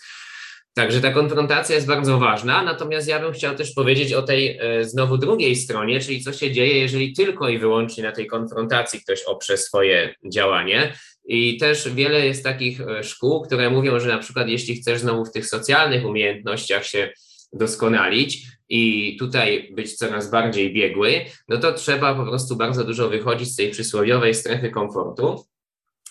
[0.74, 4.84] Także ta konfrontacja jest bardzo ważna, natomiast ja bym chciał też powiedzieć o tej e,
[4.84, 9.22] znowu drugiej stronie, czyli co się dzieje, jeżeli tylko i wyłącznie na tej konfrontacji ktoś
[9.22, 10.92] oprze swoje działanie.
[11.24, 15.24] I też wiele jest takich e, szkół, które mówią, że na przykład jeśli chcesz znowu
[15.24, 17.12] w tych socjalnych umiejętnościach się
[17.52, 23.48] doskonalić i tutaj być coraz bardziej biegły, no to trzeba po prostu bardzo dużo wychodzić
[23.48, 25.44] z tej przysłowiowej strefy komfortu.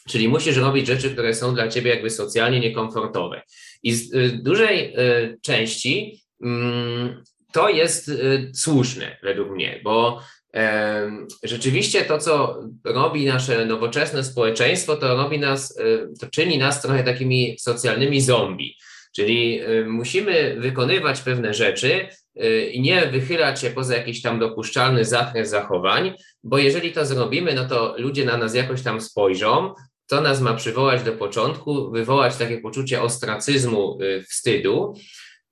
[0.09, 3.41] Czyli musisz robić rzeczy, które są dla ciebie jakby socjalnie niekomfortowe.
[3.83, 8.11] I z y, dużej y, części mm, to jest
[8.53, 10.21] słuszne według mnie, bo
[11.43, 15.77] rzeczywiście to, co robi nasze nowoczesne społeczeństwo, to robi nas,
[16.19, 18.75] to czyni nas trochę takimi socjalnymi zombie.
[19.15, 22.07] Czyli musimy wykonywać pewne rzeczy
[22.71, 27.67] i nie wychylać się poza jakiś tam dopuszczalny zakres zachowań, bo jeżeli to zrobimy, no
[27.67, 29.73] to ludzie na nas jakoś tam spojrzą,
[30.07, 33.97] to nas ma przywołać do początku, wywołać takie poczucie ostracyzmu,
[34.29, 34.93] wstydu.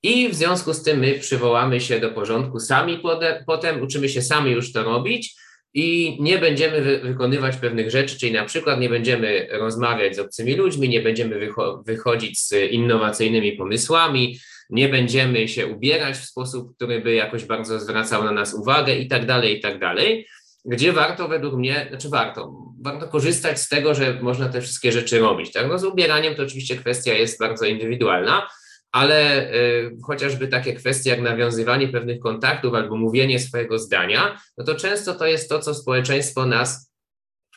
[0.03, 3.01] I w związku z tym my przywołamy się do porządku sami,
[3.47, 5.35] potem uczymy się sami już to robić
[5.73, 10.55] i nie będziemy wy wykonywać pewnych rzeczy, czyli na przykład nie będziemy rozmawiać z obcymi
[10.55, 14.39] ludźmi, nie będziemy wycho wychodzić z innowacyjnymi pomysłami,
[14.69, 19.07] nie będziemy się ubierać w sposób, który by jakoś bardzo zwracał na nas uwagę i
[19.07, 20.27] tak dalej, i tak dalej
[20.65, 25.19] gdzie warto według mnie, znaczy warto, warto korzystać z tego, że można te wszystkie rzeczy
[25.19, 25.51] robić.
[25.51, 25.67] Tak?
[25.67, 28.47] No z ubieraniem to oczywiście kwestia jest bardzo indywidualna,
[28.91, 34.75] ale y, chociażby takie kwestie jak nawiązywanie pewnych kontaktów albo mówienie swojego zdania, no to
[34.75, 36.91] często to jest to, co społeczeństwo nas,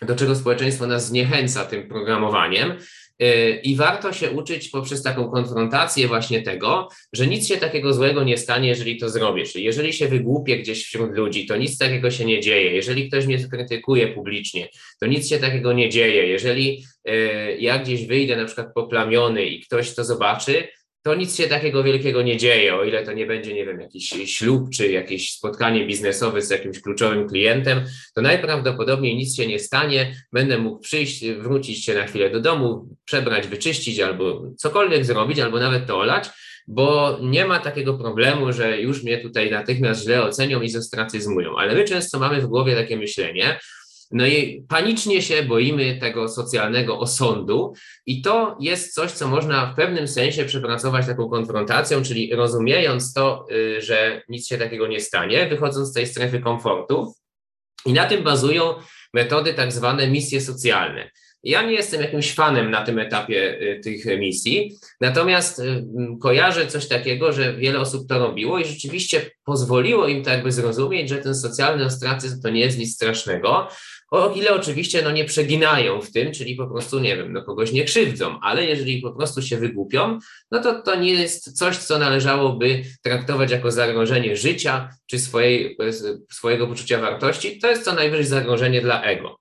[0.03, 2.77] do czego społeczeństwo nas zniechęca tym programowaniem,
[3.23, 8.25] Y, I warto się uczyć poprzez taką konfrontację właśnie tego, że nic się takiego złego
[8.25, 9.45] nie stanie, jeżeli to zrobię.
[9.45, 12.73] Czyli jeżeli się wygłupię gdzieś wśród ludzi, to nic takiego się nie dzieje.
[12.73, 14.69] Jeżeli ktoś mnie krytykuje publicznie,
[15.01, 16.27] to nic się takiego nie dzieje.
[16.27, 20.69] Jeżeli y, ja gdzieś wyjdę na przykład poplamiony i ktoś to zobaczy,
[21.03, 24.09] to nic się takiego wielkiego nie dzieje, o ile to nie będzie, nie wiem, jakiś
[24.09, 27.85] ślub czy jakieś spotkanie biznesowe z jakimś kluczowym klientem,
[28.15, 30.15] to najprawdopodobniej nic się nie stanie.
[30.33, 35.59] Będę mógł przyjść, wrócić się na chwilę do domu, przebrać, wyczyścić albo cokolwiek zrobić, albo
[35.59, 36.29] nawet to olać,
[36.69, 41.59] bo nie ma takiego problemu, że już mnie tutaj natychmiast źle ocenią i zostracyzmują.
[41.59, 43.59] Ale my często mamy w głowie takie myślenie,
[44.13, 47.73] no i panicznie się boimy tego socjalnego osądu,
[48.07, 53.47] i to jest coś, co można w pewnym sensie przepracować taką konfrontacją, czyli rozumiejąc to,
[53.53, 57.15] y, że nic się takiego nie stanie, wychodząc z tej strefy komfortu.
[57.87, 58.75] I na tym bazują
[59.15, 61.11] metody tak zwane misje socjalne.
[61.45, 65.85] Ja nie jestem jakimś fanem na tym etapie y, tych misji, natomiast y,
[66.21, 71.09] kojarzę coś takiego, że wiele osób to robiło i rzeczywiście pozwoliło im tak jakby zrozumieć,
[71.09, 73.69] że ten socjalny ostracyzm to nie jest nic strasznego,
[74.13, 77.73] o ile oczywiście no, nie przeginają w tym, czyli po prostu, nie wiem, no, kogoś
[77.73, 80.19] nie krzywdzą, ale jeżeli po prostu się wygłupią,
[80.51, 85.77] no to to nie jest coś, co należałoby traktować jako zagrożenie życia czy swojej,
[86.31, 89.39] swojego poczucia wartości, to jest co najwyżej zagrożenie dla ego.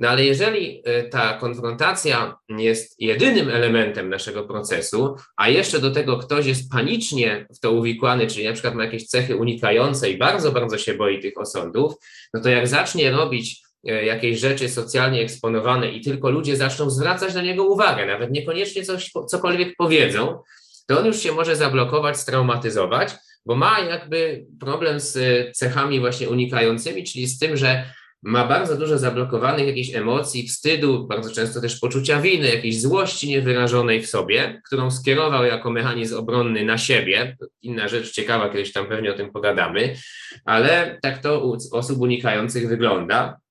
[0.00, 6.18] No ale jeżeli y, ta konfrontacja jest jedynym elementem naszego procesu, a jeszcze do tego
[6.18, 10.52] ktoś jest panicznie w to uwikłany, czyli na przykład ma jakieś cechy unikające i bardzo,
[10.52, 11.94] bardzo się boi tych osądów,
[12.34, 17.34] no to jak zacznie robić y, jakieś rzeczy socjalnie eksponowane i tylko ludzie zaczną zwracać
[17.34, 20.38] na niego uwagę, nawet niekoniecznie coś, cokolwiek powiedzą,
[20.86, 23.12] to on już się może zablokować, straumatyzować,
[23.46, 25.16] bo ma jakby problem z
[25.56, 27.84] cechami właśnie unikającymi, czyli z tym, że
[28.24, 34.02] ma bardzo dużo zablokowanych jakichś emocji, wstydu, bardzo często też poczucia winy, jakiejś złości niewyrażonej
[34.02, 37.36] w sobie, którą skierował jako mechanizm obronny na siebie.
[37.62, 39.96] Inna rzecz ciekawa, kiedyś tam pewnie o tym pogadamy,
[40.44, 43.43] ale tak to u osób unikających wygląda.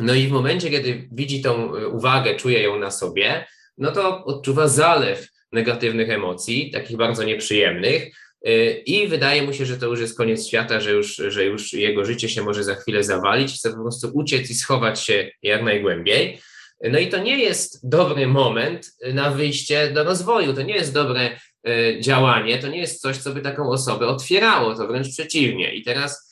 [0.00, 3.46] No i w momencie, kiedy widzi tą uwagę, czuje ją na sobie,
[3.78, 8.10] no to odczuwa zalew negatywnych emocji, takich bardzo nieprzyjemnych,
[8.48, 11.72] Y, I wydaje mu się, że to już jest koniec świata, że już, że już
[11.72, 15.62] jego życie się może za chwilę zawalić, chce po prostu uciec i schować się jak
[15.62, 16.40] najgłębiej.
[16.82, 21.30] No i to nie jest dobry moment na wyjście do rozwoju, to nie jest dobre
[21.68, 25.74] y, działanie, to nie jest coś, co by taką osobę otwierało, to wręcz przeciwnie.
[25.74, 26.29] I teraz y,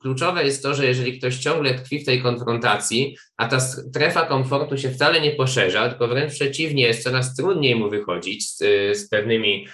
[0.00, 4.78] kluczowe jest to, że jeżeli ktoś ciągle tkwi w tej konfrontacji, a ta strefa komfortu
[4.78, 8.58] się wcale nie poszerza, tylko wręcz przeciwnie, jest coraz trudniej mu wychodzić z,
[8.98, 9.66] z pewnymi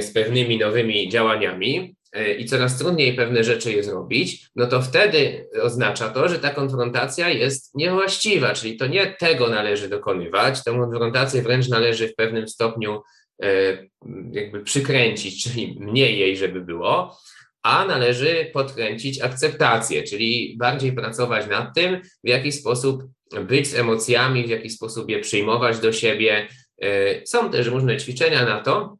[0.00, 5.48] z pewnymi nowymi działaniami e, i coraz trudniej pewne rzeczy je zrobić, no to wtedy
[5.62, 11.42] oznacza to, że ta konfrontacja jest niewłaściwa, czyli to nie tego należy dokonywać, tę konfrontację
[11.42, 13.02] wręcz należy w pewnym stopniu
[13.42, 13.48] e,
[14.32, 17.18] jakby przykręcić, czyli mniej jej, żeby było,
[17.68, 23.02] a należy podkręcić akceptację, czyli bardziej pracować nad tym, w jaki sposób
[23.42, 26.48] być z emocjami, w jaki sposób je przyjmować do siebie.
[26.82, 28.96] E, są też różne ćwiczenia na to,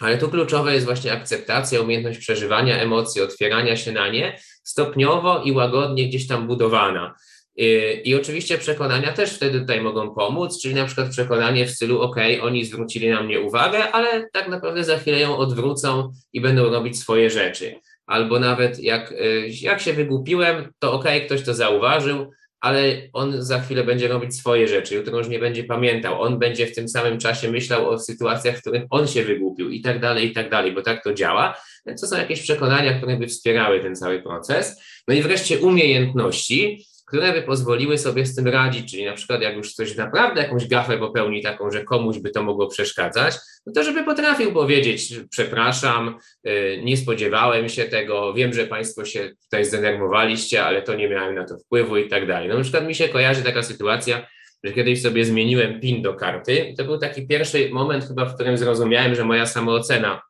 [0.00, 5.52] ale tu kluczowe jest właśnie akceptacja, umiejętność przeżywania emocji, otwierania się na nie, stopniowo i
[5.52, 7.14] łagodnie gdzieś tam budowana.
[7.56, 12.00] I, I, oczywiście przekonania też wtedy tutaj mogą pomóc, czyli na przykład przekonanie w stylu,
[12.00, 16.70] OK, oni zwrócili na mnie uwagę, ale tak naprawdę za chwilę ją odwrócą i będą
[16.70, 17.80] robić swoje rzeczy.
[18.06, 22.30] Albo nawet jak, y, jak się wygłupiłem, to OK, ktoś to zauważył,
[22.60, 26.66] ale on za chwilę będzie robić swoje rzeczy, jutro już nie będzie pamiętał, on będzie
[26.66, 30.30] w tym samym czasie myślał o sytuacjach, w których on się wygłupił i tak dalej,
[30.30, 31.60] i tak dalej, bo tak to działa.
[32.00, 34.82] To są jakieś przekonania, które by wspierały ten cały proces.
[35.08, 39.56] No i wreszcie umiejętności, które by pozwoliły sobie z tym radzić, czyli na przykład jak
[39.56, 43.34] już ktoś naprawdę jakąś gafę popełni taką, że komuś by to mogło przeszkadzać,
[43.66, 49.30] no to żeby potrafił powiedzieć, przepraszam, y, nie spodziewałem się tego, wiem, że Państwo się
[49.44, 52.48] tutaj zdenerwowaliście, ale to nie miałem na to wpływu i tak dalej.
[52.48, 54.26] No na przykład mi się kojarzy taka sytuacja,
[54.64, 58.58] że kiedyś sobie zmieniłem PIN do karty to był taki pierwszy moment chyba, w którym
[58.58, 60.22] zrozumiałem, że moja samoocena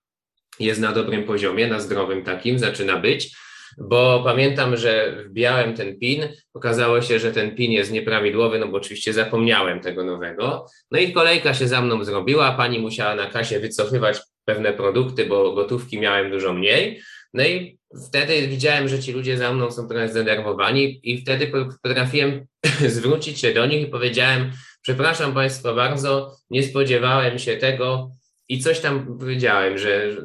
[0.61, 3.37] jest na dobrym poziomie, na zdrowym takim, zaczyna być,
[3.78, 8.76] bo pamiętam, że wbijałem ten PIN, okazało się, że ten PIN jest nieprawidłowy, no bo
[8.76, 10.66] oczywiście zapomniałem tego nowego.
[10.90, 15.52] No i kolejka się za mną zrobiła, pani musiała na kasie wycofywać pewne produkty, bo
[15.52, 17.02] gotówki miałem dużo mniej.
[17.34, 21.52] No i wtedy widziałem, że ci ludzie za mną są trochę zdenerwowani i wtedy
[21.82, 22.46] potrafiłem
[22.88, 24.52] zwrócić się do nich i powiedziałem,
[24.82, 28.10] przepraszam Państwa bardzo, nie spodziewałem się tego,
[28.53, 30.16] i coś tam powiedziałem, że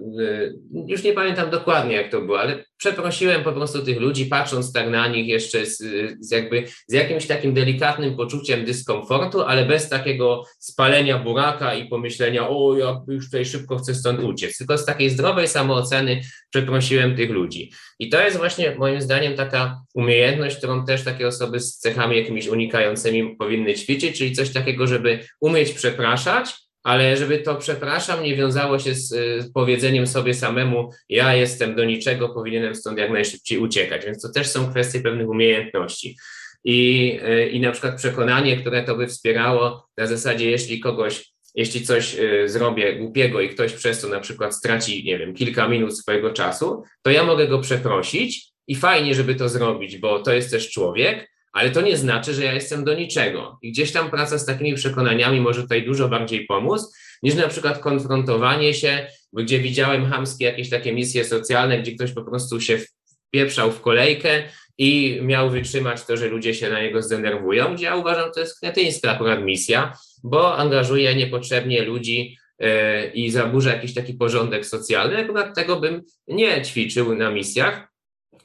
[0.88, 4.90] już nie pamiętam dokładnie, jak to było, ale przeprosiłem po prostu tych ludzi, patrząc tak
[4.90, 5.78] na nich jeszcze z,
[6.20, 12.50] z, jakby z jakimś takim delikatnym poczuciem dyskomfortu, ale bez takiego spalenia buraka i pomyślenia,
[12.50, 17.30] o, ja już tutaj szybko chcę stąd uciec, tylko z takiej zdrowej samooceny przeprosiłem tych
[17.30, 17.72] ludzi.
[18.00, 22.48] I to jest właśnie moim zdaniem taka umiejętność, którą też takie osoby z cechami jakimiś
[22.48, 28.80] unikającymi powinny ćwiczyć, czyli coś takiego, żeby umieć przepraszać, ale żeby to, przepraszam, nie wiązało
[28.80, 34.06] się z, z, powiedzeniem sobie samemu, ja jestem do niczego, powinienem stąd jak najszybciej uciekać.
[34.06, 36.18] Więc to też są kwestie pewnych umiejętności.
[36.64, 41.86] I, y, I na przykład przekonanie, które to by wspierało na zasadzie, jeśli kogoś, jeśli
[41.86, 45.98] coś y, zrobię głupiego i ktoś przez to na przykład straci, nie wiem, kilka minut
[45.98, 50.52] swojego czasu, to ja mogę go przeprosić i fajnie, żeby to zrobić, bo to jest
[50.52, 53.60] też człowiek, ale to nie znaczy, że ja jestem do niczego.
[53.62, 57.80] I gdzieś tam praca z takimi przekonaniami może tutaj dużo bardziej pomóc, niż na przykład
[57.80, 62.80] konfrontowanie się, gdzie widziałem hamskie jakieś takie misje socjalne, gdzie ktoś po prostu się
[63.28, 64.44] wpieprzał w kolejkę
[64.78, 68.60] i miał wytrzymać to, że ludzie się na niego zdenerwują, gdzie ja uważam, to jest
[68.60, 69.94] kretyńska akurat misja,
[70.24, 72.68] bo angażuje niepotrzebnie ludzi yy,
[73.14, 75.18] i zaburza jakiś taki porządek socjalny.
[75.18, 77.88] Akurat tego bym nie ćwiczył na misjach,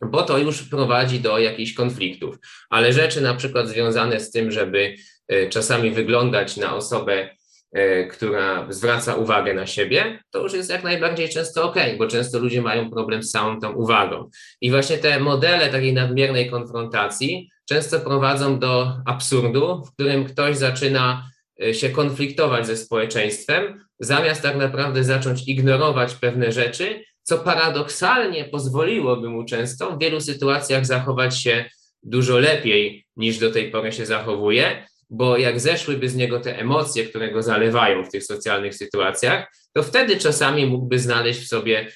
[0.06, 2.36] bo to już prowadzi do jakichś konfliktów.
[2.70, 4.94] Ale rzeczy na przykład związane z tym, żeby
[5.28, 7.28] e, czasami wyglądać na osobę,
[7.72, 12.38] e, która zwraca uwagę na siebie, to już jest jak najbardziej często ok, bo często
[12.38, 14.30] ludzie mają problem z całą tą uwagą.
[14.60, 21.30] I właśnie te modele takiej nadmiernej konfrontacji często prowadzą do absurdu, w którym ktoś zaczyna
[21.62, 29.28] e, się konfliktować ze społeczeństwem, zamiast tak naprawdę zacząć ignorować pewne rzeczy, co paradoksalnie pozwoliłoby
[29.28, 31.64] mu często w wielu sytuacjach zachować się
[32.02, 37.04] dużo lepiej niż do tej pory się zachowuje, bo jak zeszłyby z niego te emocje,
[37.04, 41.88] które go zalewają w tych socjalnych sytuacjach, to wtedy czasami mógłby znaleźć w sobie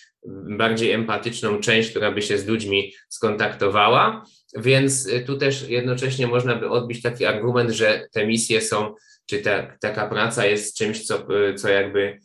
[0.48, 4.24] bardziej empatyczną część, która by się z ludźmi skontaktowała.
[4.56, 8.94] Więc tu też jednocześnie można by odbić taki argument, że te misje są,
[9.26, 12.18] czy ta, taka praca jest czymś, co, co jakby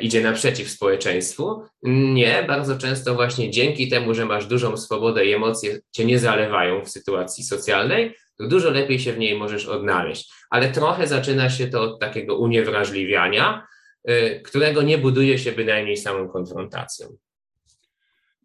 [0.00, 1.62] idzie naprzeciw społeczeństwu.
[1.82, 6.84] Nie, bardzo często właśnie dzięki temu, że masz dużą swobodę i emocje cię nie zalewają
[6.84, 10.32] w sytuacji socjalnej, to dużo lepiej się w niej możesz odnaleźć.
[10.50, 13.66] Ale trochę zaczyna się to od takiego uniewrażliwiania,
[14.04, 17.16] e, którego nie buduje się bynajmniej samą konfrontacją.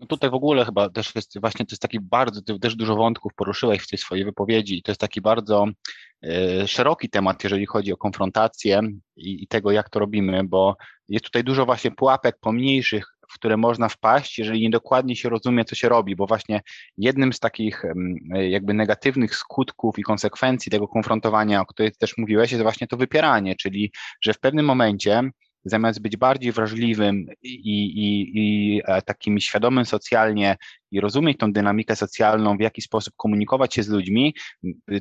[0.02, 2.96] No tutaj w ogóle chyba też jest właśnie, to jest taki bardzo, ty też dużo
[2.96, 5.66] wątków poruszyłeś w tej swojej wypowiedzi i to jest taki bardzo
[6.26, 8.82] y, szeroki temat, jeżeli chodzi o konfrontację
[9.16, 10.76] i, i, tego, jak to robimy, bo
[11.12, 15.76] jest tutaj dużo właśnie pułapek pomniejszych, w które można wpaść, jeżeli niedokładnie się rozumie, co
[15.76, 16.62] się robi, bo właśnie
[16.98, 17.84] jednym z takich
[18.36, 23.56] jakby negatywnych skutków i konsekwencji tego konfrontowania, o której też mówiłeś, jest właśnie to wypieranie,
[23.56, 23.92] czyli
[24.22, 25.22] że w pewnym momencie
[25.66, 27.56] zamiast być bardziej wrażliwym i,
[27.86, 30.58] i, i e, takim świadomym socjalnie
[30.92, 34.36] i rozumieć tą dynamikę socjalną, w jaki sposób komunikować się z ludźmi,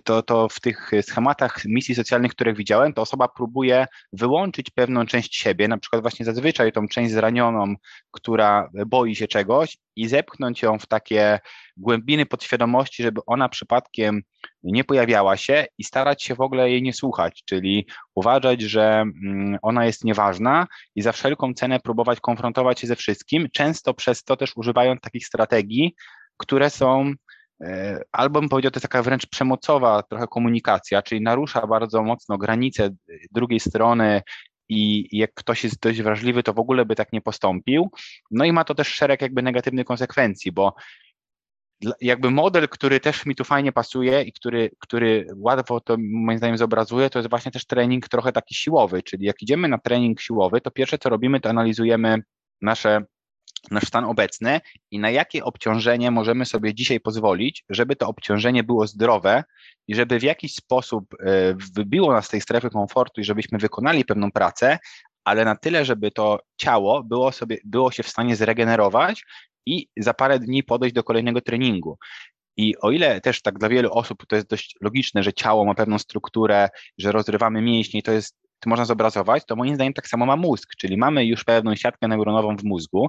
[0.05, 5.37] to, to w tych schematach misji socjalnych, które widziałem, to osoba próbuje wyłączyć pewną część
[5.37, 7.75] siebie, na przykład właśnie zazwyczaj tą część zranioną,
[8.11, 11.39] która boi się czegoś i zepchnąć ją w takie
[11.77, 14.23] głębiny podświadomości, żeby ona przypadkiem
[14.63, 19.59] nie pojawiała się i starać się w ogóle jej nie słuchać, czyli uważać, że mm,
[19.63, 24.37] ona jest nieważna i za wszelką cenę próbować konfrontować się ze wszystkim, często przez to
[24.37, 25.80] też używając takich strategii,
[26.37, 27.13] które są
[27.65, 32.39] e, albo bym powiedział, to jest taka wręcz przemocowa trochę komunikacja, czyli narusza bardzo mocno
[32.39, 32.91] granice
[33.31, 34.23] drugiej strony
[34.69, 37.91] i jak ktoś jest dość wrażliwy, to w ogóle by tak nie postąpił.
[38.31, 40.75] No i ma to też szereg jakby negatywnych konsekwencji, bo
[42.01, 46.59] jakby model, który też mi tu fajnie pasuje i który, który łatwo to moim zdaniem
[46.59, 50.61] zobrazuje, to jest właśnie też trening trochę taki siłowy, czyli jak idziemy na trening siłowy,
[50.61, 52.23] to pierwsze co robimy, to analizujemy
[52.63, 53.05] nasze
[53.71, 58.87] nasz stan obecny i na jakie obciążenie możemy sobie dzisiaj pozwolić, żeby to obciążenie było
[58.87, 59.45] zdrowe
[59.89, 64.05] i żeby w jakiś sposób e, wybiło nas z tej strefy komfortu i żebyśmy wykonali
[64.05, 64.79] pewną pracę,
[65.25, 69.25] ale na tyle, żeby to ciało było, sobie, było się w stanie zregenerować
[69.67, 71.99] i za parę dni podejść do kolejnego treningu.
[72.57, 75.75] I o ile też tak dla wielu osób to jest dość logiczne, że ciało ma
[75.75, 78.37] pewną strukturę, że rozrywamy mięśnie, to jest
[78.69, 82.57] można zobrazować, to moim zdaniem tak samo ma mózg, czyli mamy już pewną siatkę neuronową
[82.57, 83.09] w mózgu.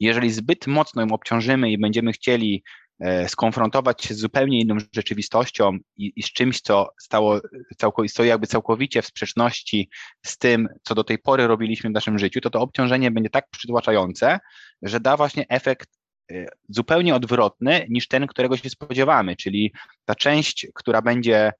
[0.00, 2.64] Jeżeli zbyt mocno ją obciążymy i będziemy chcieli
[3.00, 7.40] e, skonfrontować się z zupełnie inną rzeczywistością i, i z czymś, co stało
[7.76, 9.90] całko, stoi jakby całkowicie w sprzeczności
[10.26, 13.50] z tym, co do tej pory robiliśmy w naszym życiu, to to obciążenie będzie tak
[13.50, 14.38] przytłaczające,
[14.82, 15.88] że da właśnie efekt
[16.32, 19.72] e, zupełnie odwrotny niż ten, którego się spodziewamy, czyli
[20.04, 21.52] ta część, która będzie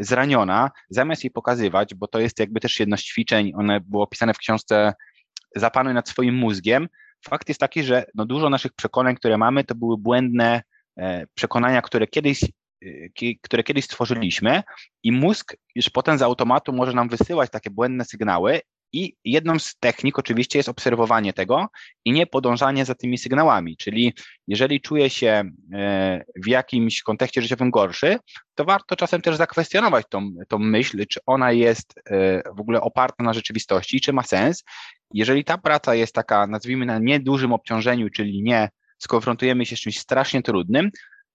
[0.00, 4.34] zraniona, zamiast jej pokazywać, bo to jest jakby też jedno z ćwiczeń, one było opisane
[4.34, 4.92] w książce
[5.56, 6.88] Zapanuj nad swoim mózgiem.
[7.24, 10.62] Fakt jest taki, że no dużo naszych przekonań, które mamy, to były błędne
[10.96, 12.44] e, przekonania, które kiedyś,
[12.84, 12.88] e,
[13.42, 14.62] które kiedyś stworzyliśmy
[15.02, 18.60] i mózg już potem z automatu może nam wysyłać takie błędne sygnały
[18.92, 21.66] i jedną z technik oczywiście jest obserwowanie tego
[22.04, 23.76] i nie podążanie za tymi sygnałami.
[23.76, 24.14] Czyli
[24.48, 28.18] jeżeli czuję się e, w jakimś kontekście życiowym gorszy,
[28.54, 33.24] to warto czasem też zakwestionować tą, tą myśl, czy ona jest e, w ogóle oparta
[33.24, 34.64] na rzeczywistości, czy ma sens.
[35.14, 38.68] Jeżeli ta praca jest taka, nazwijmy na niedużym obciążeniu, czyli nie
[38.98, 40.90] skonfrontujemy się z czymś strasznie trudnym,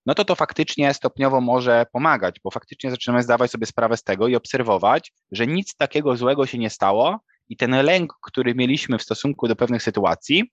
[0.05, 4.27] no to to faktycznie stopniowo może pomagać, bo faktycznie zaczynamy zdawać sobie sprawę z tego
[4.27, 7.19] i obserwować, że nic takiego złego się nie stało
[7.49, 10.51] i ten lęk, który mieliśmy w stosunku do pewnych sytuacji,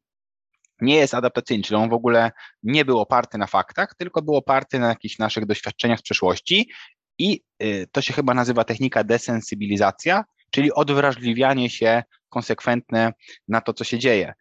[0.81, 2.33] nie jest adaptacyjny, czyli on w ogóle
[2.63, 6.71] nie był oparty na faktach, tylko był oparty na jakichś naszych doświadczeniach z przeszłości
[7.19, 13.13] i y, to się chyba nazywa technika desensybilizacja, czyli odwrażliwianie się konsekwentne
[13.49, 14.35] na to, co się dzieje.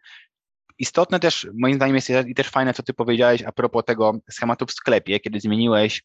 [0.78, 4.66] Istotne też, moim zdaniem jest i też fajne, co ty powiedziałeś a propos tego schematu
[4.66, 6.02] w sklepie, kiedy zmieniłeś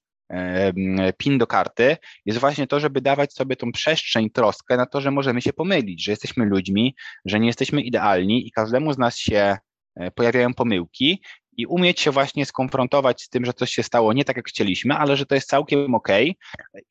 [1.18, 5.12] PIN do karty, jest właśnie to, żeby dawać sobie tą przestrzeń, troskę na to, że
[5.12, 9.58] możemy się pomylić, że jesteśmy ludźmi, że nie jesteśmy idealni i każdemu z nas się
[9.96, 11.22] e, pojawiają pomyłki
[11.58, 14.96] i umieć się właśnie skonfrontować z tym, że coś się stało nie tak, jak chcieliśmy,
[14.96, 16.08] ale że to jest całkiem ok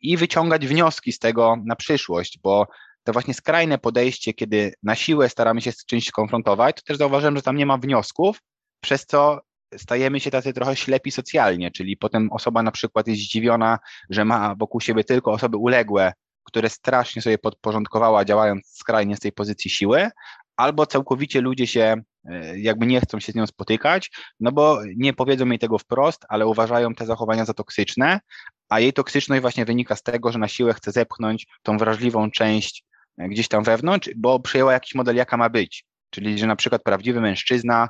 [0.00, 2.66] i wyciągać wnioski z tego na przyszłość, bo
[3.04, 7.36] to właśnie skrajne podejście, kiedy na siłę staramy się z czymś skonfrontować, to też zauważyłem,
[7.36, 8.42] że tam nie ma wniosków,
[8.80, 9.40] przez co
[9.76, 13.78] stajemy się tacy trochę ślepi socjalnie, czyli potem osoba na przykład jest zdziwiona,
[14.10, 16.12] że ma wokół siebie tylko osoby uległe,
[16.44, 20.10] które strasznie sobie podporządkowała, działając skrajnie z tej pozycji siły,
[20.56, 24.10] albo całkowicie ludzie się e, jakby nie chcą się z nią spotykać,
[24.40, 28.20] no bo nie powiedzą jej tego wprost, ale uważają te zachowania za toksyczne,
[28.68, 32.84] a jej toksyczność właśnie wynika z tego, że na siłę chce zepchnąć tą wrażliwą część
[33.18, 35.84] e, gdzieś tam wewnątrz, bo przyjęła jakiś model, jaka ma być.
[36.10, 37.88] Czyli, że na przykład prawdziwy mężczyzna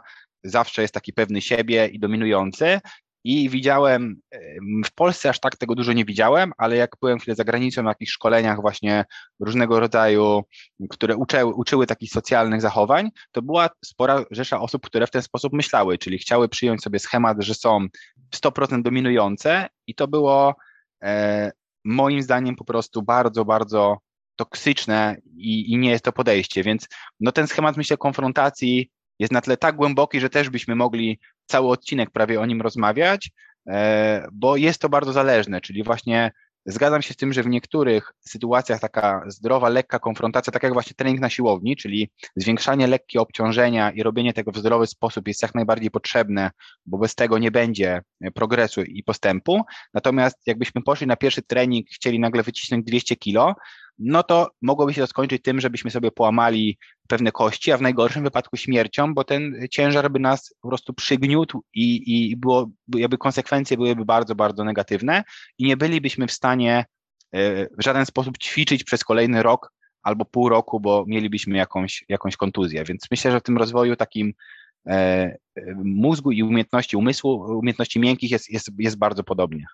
[0.50, 2.80] zawsze jest taki pewny siebie i dominujący,
[3.28, 4.20] i widziałem,
[4.84, 7.90] w Polsce aż tak tego dużo nie widziałem, ale jak byłem chwilę za granicą na
[7.90, 9.04] jakichś szkoleniach właśnie
[9.40, 10.42] różnego rodzaju,
[10.90, 15.52] które uczyły, uczyły takich socjalnych zachowań, to była spora rzesza osób, które w ten sposób
[15.52, 17.86] myślały, czyli chciały przyjąć sobie schemat, że są
[18.34, 20.54] 100% dominujące i to było
[21.02, 21.52] e,
[21.84, 23.98] moim zdaniem po prostu bardzo, bardzo
[24.36, 26.88] toksyczne i, i nie jest to podejście, więc
[27.20, 31.68] no ten schemat myślę konfrontacji jest na tle tak głęboki, że też byśmy mogli cały
[31.68, 33.30] odcinek prawie o nim rozmawiać,
[33.68, 36.30] e, bo jest to bardzo zależne, czyli właśnie
[36.66, 40.94] zgadzam się z tym, że w niektórych sytuacjach taka zdrowa, lekka konfrontacja, tak jak właśnie
[40.96, 45.54] trening na siłowni, czyli zwiększanie lekkie obciążenia i robienie tego w zdrowy sposób jest jak
[45.54, 46.50] najbardziej potrzebne,
[46.86, 48.02] bo bez tego nie będzie
[48.34, 49.62] progresu i postępu.
[49.94, 53.54] Natomiast jakbyśmy poszli na pierwszy trening, chcieli nagle wycisnąć 200 kilo,
[53.98, 58.22] no to mogłoby się to skończyć tym, żebyśmy sobie połamali pewne kości, a w najgorszym
[58.22, 63.76] wypadku śmiercią, bo ten ciężar by nas po prostu przygniótł i, i było, jakby konsekwencje
[63.76, 65.24] byłyby bardzo, bardzo negatywne
[65.58, 66.84] i nie bylibyśmy w stanie
[67.32, 72.36] e, w żaden sposób ćwiczyć przez kolejny rok albo pół roku, bo mielibyśmy jakąś, jakąś
[72.36, 72.84] kontuzję.
[72.84, 74.32] Więc myślę, że w tym rozwoju takim
[74.86, 75.36] e,
[75.76, 79.66] mózgu i umiejętności umysłu, umiejętności miękkich jest, jest, jest bardzo podobnie.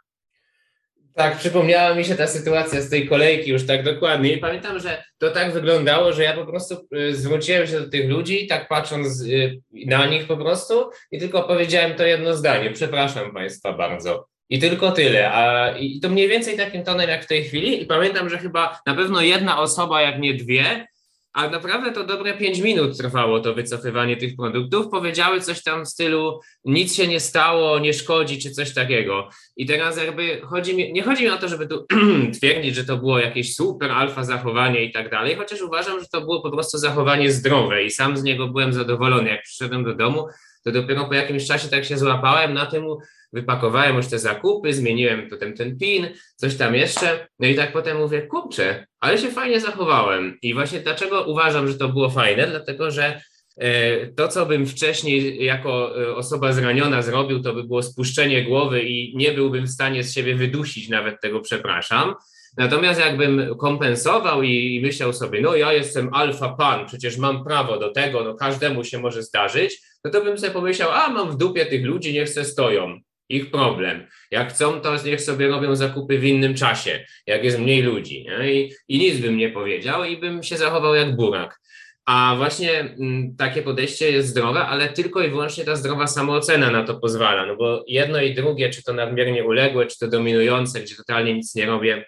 [1.14, 4.32] Tak, przypomniała mi się ta sytuacja z tej kolejki już tak dokładnie.
[4.32, 8.10] I pamiętam, że to tak wyglądało, że ja po prostu y, zwróciłem się do tych
[8.10, 12.70] ludzi, tak patrząc y, na nich po prostu i tylko powiedziałem to jedno zdanie.
[12.70, 14.26] Przepraszam Państwa bardzo.
[14.48, 15.32] I tylko tyle.
[15.32, 17.82] A, I to mniej więcej takim tonem jak w tej chwili.
[17.82, 20.86] I pamiętam, że chyba na pewno jedna osoba, jak nie dwie,
[21.32, 24.88] a naprawdę to dobre 5 minut trwało to wycofywanie tych produktów.
[24.90, 29.28] Powiedziały coś tam w stylu nic się nie stało, nie szkodzi, czy coś takiego.
[29.56, 31.86] I teraz jakby chodzi mi, nie chodzi mi o to, żeby tu
[32.38, 36.20] twierdzić, że to było jakieś super alfa zachowanie i tak dalej, chociaż uważam, że to
[36.20, 39.30] było po prostu zachowanie zdrowe i sam z niego byłem zadowolony.
[39.30, 40.26] Jak przyszedłem do domu,
[40.64, 42.84] to dopiero po jakimś czasie tak się złapałem na tym,
[43.32, 47.98] wypakowałem już te zakupy, zmieniłem potem ten PIN, coś tam jeszcze, no i tak potem
[47.98, 50.38] mówię, kurczę, ale się fajnie zachowałem.
[50.42, 52.46] I właśnie dlaczego uważam, że to było fajne?
[52.46, 53.20] Dlatego, że
[53.56, 58.82] e, to, co bym wcześniej jako e, osoba zraniona zrobił, to by było spuszczenie głowy
[58.82, 62.14] i nie byłbym w stanie z siebie wydusić nawet tego przepraszam.
[62.56, 67.90] Natomiast jakbym kompensował i myślał sobie, no ja jestem alfa pan, przecież mam prawo do
[67.92, 71.66] tego, no każdemu się może zdarzyć, no to bym sobie pomyślał, a mam w dupie
[71.66, 74.06] tych ludzi, niech se stoją ich problem.
[74.30, 78.26] Jak chcą, to niech sobie robią zakupy w innym czasie, jak jest mniej ludzi.
[78.44, 81.60] I, I nic bym nie powiedział i bym się zachował jak burak.
[82.06, 86.84] A właśnie mm, takie podejście jest zdrowe, ale tylko i wyłącznie ta zdrowa samoocena na
[86.84, 87.46] to pozwala.
[87.46, 91.54] No bo jedno i drugie, czy to nadmiernie uległe, czy to dominujące, gdzie totalnie nic
[91.54, 92.04] nie robię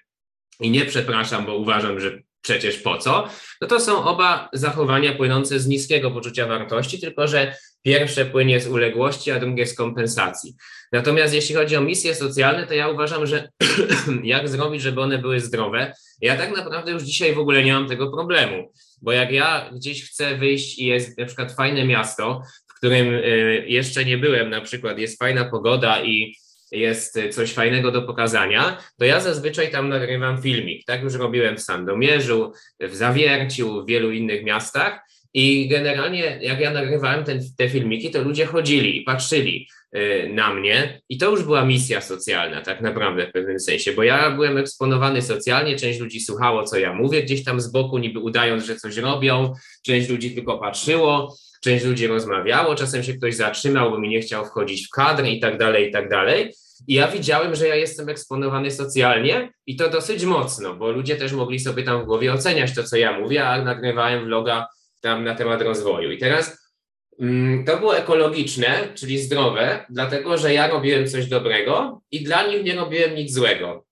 [0.61, 3.29] i nie przepraszam, bo uważam, że przecież po co,
[3.61, 8.67] no to są oba zachowania płynące z niskiego poczucia wartości, tylko że pierwsze płynie z
[8.67, 10.55] uległości, a drugie z kompensacji.
[10.93, 13.49] Natomiast jeśli chodzi o misje socjalne, to ja uważam, że
[14.25, 17.89] jak zrobić, żeby one były zdrowe, ja tak naprawdę już dzisiaj w ogóle nie mam
[17.89, 22.75] tego problemu, bo jak ja gdzieś chcę wyjść i jest na przykład fajne miasto, w
[22.75, 26.37] którym y, jeszcze nie byłem, na przykład jest fajna pogoda i
[26.75, 30.85] jest coś fajnego do pokazania, to ja zazwyczaj tam nagrywam filmik.
[30.87, 35.01] Tak już robiłem w Sandomierzu, w Zawierciu, w wielu innych miastach.
[35.37, 40.55] I generalnie, jak ja nagrywałem ten, te filmiki, to ludzie chodzili i patrzyli y, na
[40.55, 44.59] mnie, i to już była misja socjalna, tak naprawdę w pewnym sensie, bo ja byłem
[44.59, 48.77] eksponowany socjalnie, część ludzi słuchało, co ja mówię gdzieś tam z boku, niby udając, że
[48.77, 49.53] coś robią,
[49.87, 54.47] część ludzi tylko patrzyło, część ludzi rozmawiało, czasem się ktoś zatrzymał, bo mi nie chciał
[54.47, 56.53] wchodzić w kadrę i tak dalej, i tak dalej.
[56.89, 61.33] I ja widziałem, że ja jestem eksponowany socjalnie i to dosyć mocno, bo ludzie też
[61.33, 64.67] mogli sobie tam w głowie oceniać to, co ja mówię, a nagrywałem vloga
[65.01, 66.11] tam na temat rozwoju.
[66.11, 66.73] I teraz
[67.21, 72.65] mm, to było ekologiczne, czyli zdrowe, dlatego że ja robiłem coś dobrego i dla nich
[72.65, 73.85] nie robiłem nic złego.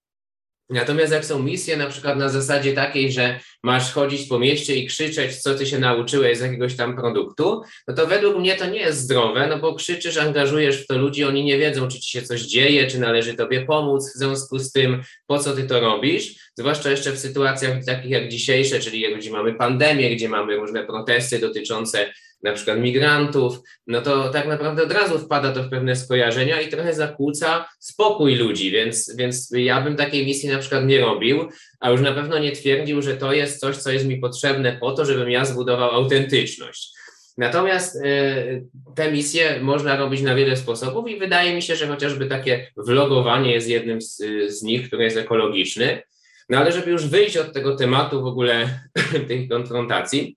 [0.72, 4.86] Natomiast jak są misje na przykład na zasadzie takiej, że masz chodzić po mieście i
[4.86, 8.80] krzyczeć, co ty się nauczyłeś z jakiegoś tam produktu, no to według mnie to nie
[8.80, 12.22] jest zdrowe, no bo krzyczysz, angażujesz w to ludzi, oni nie wiedzą, czy ci się
[12.22, 16.34] coś dzieje, czy należy tobie pomóc w związku z tym, po co ty to robisz,
[16.58, 21.38] zwłaszcza jeszcze w sytuacjach takich jak dzisiejsze, czyli gdzie mamy pandemię, gdzie mamy różne protesty
[21.38, 22.12] dotyczące
[22.42, 26.68] na przykład migrantów, no to tak naprawdę od razu wpada to w pewne skojarzenia i
[26.68, 31.48] trochę zakłóca spokój ludzi, więc, więc ja bym takiej misji na przykład nie robił,
[31.80, 34.92] a już na pewno nie twierdził, że to jest coś, co jest mi potrzebne po
[34.92, 36.92] to, żebym ja zbudował autentyczność.
[37.38, 42.26] Natomiast y, te misje można robić na wiele sposobów i wydaje mi się, że chociażby
[42.26, 44.16] takie vlogowanie jest jednym z,
[44.48, 46.02] z nich, który jest ekologiczny.
[46.48, 48.80] No ale żeby już wyjść od tego tematu w ogóle
[49.28, 50.36] tej konfrontacji,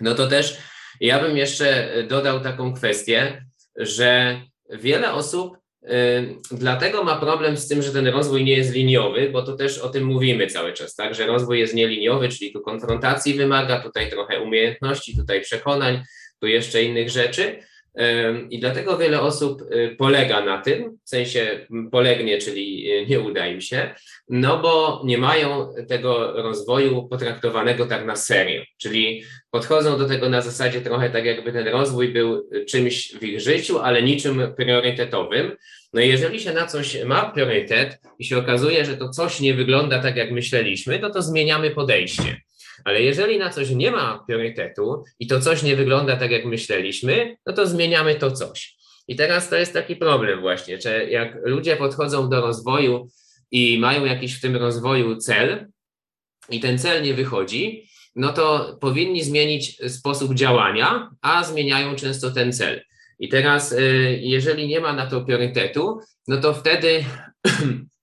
[0.00, 0.58] no to też
[1.00, 3.44] ja bym jeszcze dodał taką kwestię,
[3.76, 4.40] że
[4.70, 5.88] wiele osób y,
[6.50, 9.88] dlatego ma problem z tym, że ten rozwój nie jest liniowy, bo to też o
[9.88, 14.40] tym mówimy cały czas, tak, że rozwój jest nieliniowy, czyli tu konfrontacji wymaga, tutaj trochę
[14.40, 16.02] umiejętności, tutaj przekonań,
[16.40, 17.69] tu jeszcze innych rzeczy.
[18.50, 23.46] I dlatego wiele osób y, polega na tym, w sensie polegnie, czyli y, nie uda
[23.46, 23.94] im się,
[24.28, 30.40] no bo nie mają tego rozwoju potraktowanego tak na serio, czyli podchodzą do tego na
[30.40, 35.56] zasadzie trochę tak, jakby ten rozwój był czymś w ich życiu, ale niczym priorytetowym.
[35.92, 39.54] No i jeżeli się na coś ma priorytet i się okazuje, że to coś nie
[39.54, 42.40] wygląda tak, jak myśleliśmy, no to zmieniamy podejście.
[42.84, 47.36] Ale jeżeli na coś nie ma priorytetu i to coś nie wygląda tak, jak myśleliśmy,
[47.46, 48.76] no to zmieniamy to coś.
[49.08, 53.08] I teraz to jest taki problem właśnie, że jak ludzie podchodzą do rozwoju
[53.50, 55.66] i mają jakiś w tym rozwoju cel
[56.50, 62.52] i ten cel nie wychodzi, no to powinni zmienić sposób działania, a zmieniają często ten
[62.52, 62.84] cel.
[63.18, 67.04] I teraz, y, jeżeli nie ma na to priorytetu, no to wtedy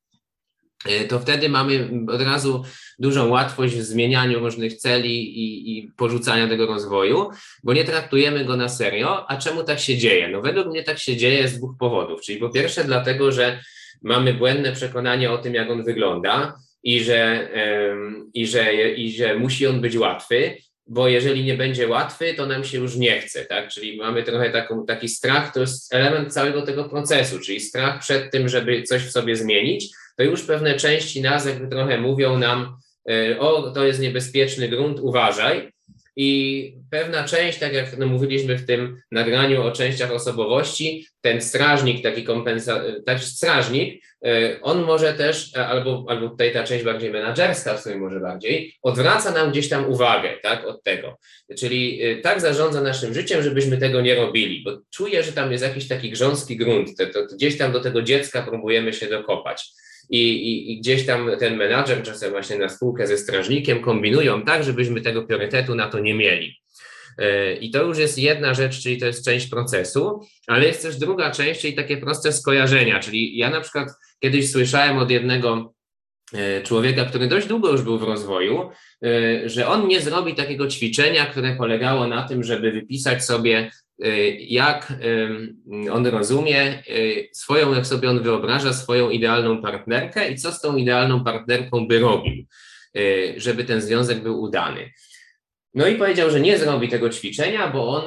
[1.10, 2.64] to wtedy mamy od razu
[3.00, 7.30] dużą łatwość w zmienianiu różnych celi i, i porzucania tego rozwoju,
[7.64, 9.30] bo nie traktujemy go na serio.
[9.30, 10.30] A czemu tak się dzieje?
[10.30, 12.22] No według mnie tak się dzieje z dwóch powodów.
[12.22, 13.60] Czyli po pierwsze dlatego, że
[14.02, 17.50] mamy błędne przekonanie o tym, jak on wygląda i że,
[18.34, 22.64] i że, i że musi on być łatwy, bo jeżeli nie będzie łatwy, to nam
[22.64, 23.70] się już nie chce, tak?
[23.70, 28.32] Czyli mamy trochę taką, taki strach, to jest element całego tego procesu, czyli strach przed
[28.32, 32.78] tym, żeby coś w sobie zmienić, to już pewne części nas jakby trochę mówią nam,
[33.10, 35.72] E, o, to jest niebezpieczny grunt, uważaj.
[36.16, 42.04] I pewna część, tak jak no, mówiliśmy w tym nagraniu o częściach osobowości, ten strażnik,
[42.04, 42.26] taki
[43.20, 47.98] strażnik, e, on może też, e, albo, albo tutaj ta część bardziej menadżerska, w sumie
[47.98, 51.18] może bardziej, odwraca nam gdzieś tam uwagę, tak, od tego.
[51.58, 55.88] Czyli tak zarządza naszym życiem, żebyśmy tego nie robili, bo czuję, że tam jest jakiś
[55.88, 59.74] taki grząski grunt, to, to gdzieś tam do tego dziecka próbujemy się dokopać
[60.10, 64.64] i, i, i gdzieś tam ten menadżer, czasem właśnie na spółkę ze strażnikiem, kombinują tak,
[64.64, 66.56] żebyśmy tego priorytetu na to nie mieli.
[67.18, 70.98] E, I to już jest jedna rzecz, czyli to jest część procesu, ale jest też
[70.98, 73.00] druga część, czyli takie proste skojarzenia.
[73.00, 73.90] Czyli ja na przykład
[74.20, 75.74] kiedyś słyszałem od jednego
[76.34, 78.70] e, człowieka, który dość długo już był w rozwoju,
[79.04, 83.72] e, że on nie zrobi takiego ćwiczenia, które polegało na tym, żeby wypisać sobie
[84.40, 84.94] jak
[85.92, 90.76] on rozumie y, swoją, jak sobie on wyobraża swoją idealną partnerkę i co z tą
[90.76, 92.46] idealną partnerką by robił,
[92.98, 94.92] y, żeby ten związek był udany.
[95.74, 98.04] No i powiedział, że nie zrobi tego ćwiczenia, bo on,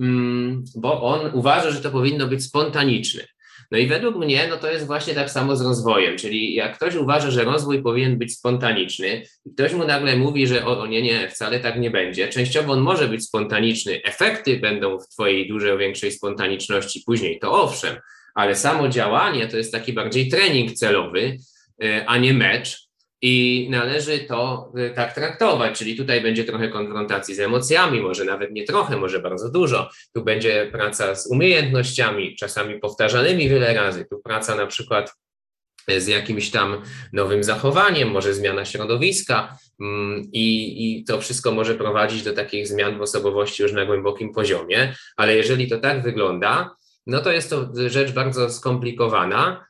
[0.00, 3.24] mm, bo on uważa, że to powinno być spontaniczne.
[3.70, 6.94] No i według mnie, no to jest właśnie tak samo z rozwojem, czyli jak ktoś
[6.94, 11.28] uważa, że rozwój powinien być spontaniczny, i ktoś mu nagle mówi, że o, nie, nie,
[11.28, 12.28] wcale tak nie będzie.
[12.28, 17.96] Częściowo on może być spontaniczny, efekty będą w twojej dużej, większej spontaniczności później, to owszem,
[18.34, 21.36] ale samo działanie to jest taki bardziej trening celowy,
[21.84, 22.89] y, a nie mecz,
[23.22, 28.52] i należy to y, tak traktować, czyli tutaj będzie trochę konfrontacji z emocjami, może nawet
[28.52, 29.90] nie trochę, może bardzo dużo.
[30.14, 34.04] Tu będzie praca z umiejętnościami, czasami powtarzanymi wiele razy.
[34.10, 35.14] Tu praca na przykład
[35.98, 36.82] z jakimś tam
[37.12, 42.98] nowym zachowaniem, może zmiana środowiska mm, i, i to wszystko może prowadzić do takich zmian
[42.98, 46.70] w osobowości już na głębokim poziomie, ale jeżeli to tak wygląda,
[47.06, 49.69] no to jest to rzecz bardzo skomplikowana,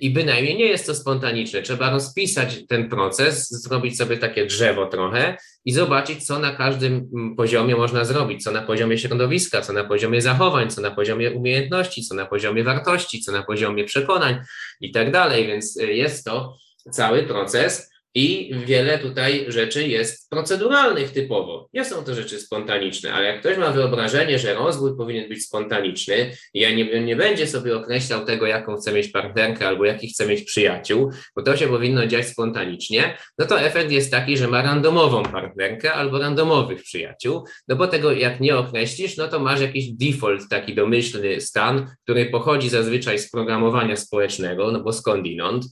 [0.00, 1.62] i bynajmniej nie jest to spontaniczne.
[1.62, 7.76] Trzeba rozpisać ten proces, zrobić sobie takie drzewo trochę i zobaczyć, co na każdym poziomie
[7.76, 12.14] można zrobić, co na poziomie środowiska, co na poziomie zachowań, co na poziomie umiejętności, co
[12.14, 14.38] na poziomie wartości, co na poziomie przekonań
[14.80, 15.46] i tak dalej.
[15.46, 16.56] Więc y, jest to
[16.90, 21.68] cały proces i wiele tutaj rzeczy jest proceduralnych typowo.
[21.74, 26.32] Nie są to rzeczy spontaniczne, ale jak ktoś ma wyobrażenie, że rozwój powinien być spontaniczny
[26.54, 30.42] ja nie, nie będzie sobie określał tego, jaką chce mieć partnerkę albo jaki chce mieć
[30.42, 35.22] przyjaciół, bo to się powinno dziać spontanicznie, no to efekt jest taki, że ma randomową
[35.22, 40.48] partnerkę albo randomowych przyjaciół, no bo tego jak nie określisz, no to masz jakiś default,
[40.48, 45.64] taki domyślny stan, który pochodzi zazwyczaj z programowania społecznego, no bo skądinąd,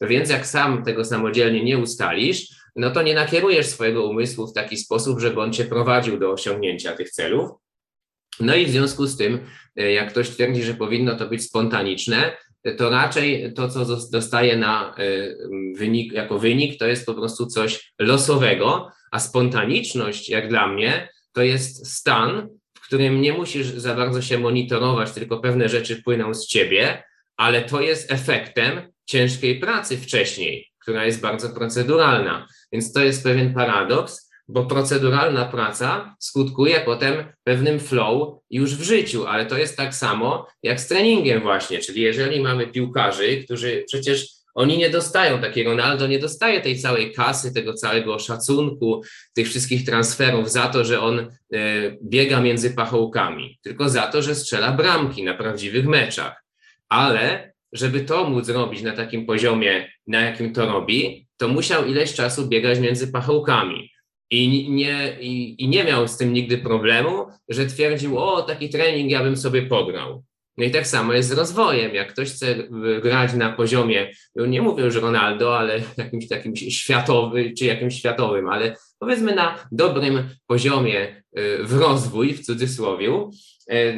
[0.00, 4.76] więc jak sam tego samodzielnie nie ustalisz, no to nie nakierujesz swojego umysłu w taki
[4.76, 7.50] sposób, żeby on cię prowadził do osiągnięcia tych celów.
[8.40, 9.38] No i w związku z tym,
[9.76, 12.36] jak ktoś twierdzi, że powinno to być spontaniczne,
[12.76, 14.94] to raczej to, co dostaje na
[15.76, 21.42] wynik, jako wynik, to jest po prostu coś losowego, a spontaniczność, jak dla mnie, to
[21.42, 26.46] jest stan, w którym nie musisz za bardzo się monitorować, tylko pewne rzeczy płyną z
[26.46, 27.02] ciebie,
[27.36, 32.46] ale to jest efektem ciężkiej pracy wcześniej, która jest bardzo proceduralna.
[32.72, 37.14] Więc to jest pewien paradoks, bo proceduralna praca skutkuje potem
[37.44, 42.00] pewnym flow już w życiu, ale to jest tak samo jak z treningiem właśnie, czyli
[42.00, 47.54] jeżeli mamy piłkarzy, którzy przecież oni nie dostają, taki Ronaldo nie dostaje tej całej kasy,
[47.54, 49.02] tego całego szacunku,
[49.34, 51.26] tych wszystkich transferów za to, że on e,
[52.02, 56.44] biega między pachołkami, tylko za to, że strzela bramki na prawdziwych meczach.
[56.88, 62.14] Ale żeby to móc robić na takim poziomie, na jakim to robi, to musiał ileś
[62.14, 63.90] czasu biegać między pachołkami.
[64.30, 69.10] I nie, i, I nie miał z tym nigdy problemu, że twierdził, o, taki trening
[69.10, 70.24] ja bym sobie pograł.
[70.56, 71.94] No i tak samo jest z rozwojem.
[71.94, 72.54] Jak ktoś chce
[73.02, 78.48] grać na poziomie, no nie mówię już Ronaldo, ale jakimś takim światowym, czy jakimś światowym,
[78.48, 83.28] ale powiedzmy na dobrym poziomie y, w rozwój, w cudzysłowie,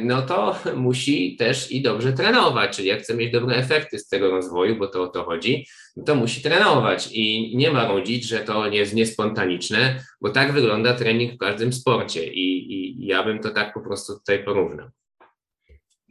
[0.03, 2.75] no to musi też i dobrze trenować.
[2.75, 5.65] Czyli jak chce mieć dobre efekty z tego rozwoju, bo to o to chodzi,
[6.05, 11.33] to musi trenować i nie ma rodzić, że to jest niespontaniczne, bo tak wygląda trening
[11.33, 14.89] w każdym sporcie i, i ja bym to tak po prostu tutaj porównał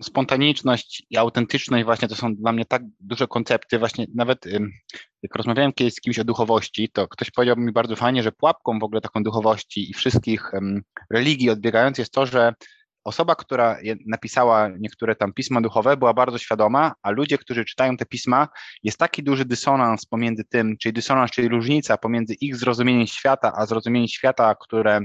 [0.02, 4.46] spontaniczność i autentyczność właśnie to są dla mnie tak duże koncepty, właśnie nawet
[5.22, 8.78] jak rozmawiałem kiedyś z kimś o duchowości, to ktoś powiedział mi bardzo fajnie, że pułapką
[8.78, 10.52] w ogóle taką duchowości i wszystkich
[11.10, 12.54] religii odbiegając jest to, że
[13.04, 18.06] osoba, która napisała niektóre tam pisma duchowe, była bardzo świadoma, a ludzie, którzy czytają te
[18.06, 18.48] pisma,
[18.82, 23.66] jest taki duży dysonans pomiędzy tym, czyli dysonans, czyli różnica pomiędzy ich zrozumieniem świata, a
[23.66, 25.00] zrozumieniem świata, które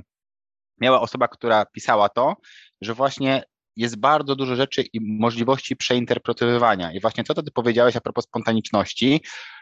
[0.81, 2.35] miała osoba, która pisała to,
[2.81, 3.43] że właśnie
[3.75, 6.93] jest bardzo dużo rzeczy i możliwości przeinterpretowywania.
[6.93, 9.21] I właśnie to, co ty powiedziałeś a propos spontaniczności,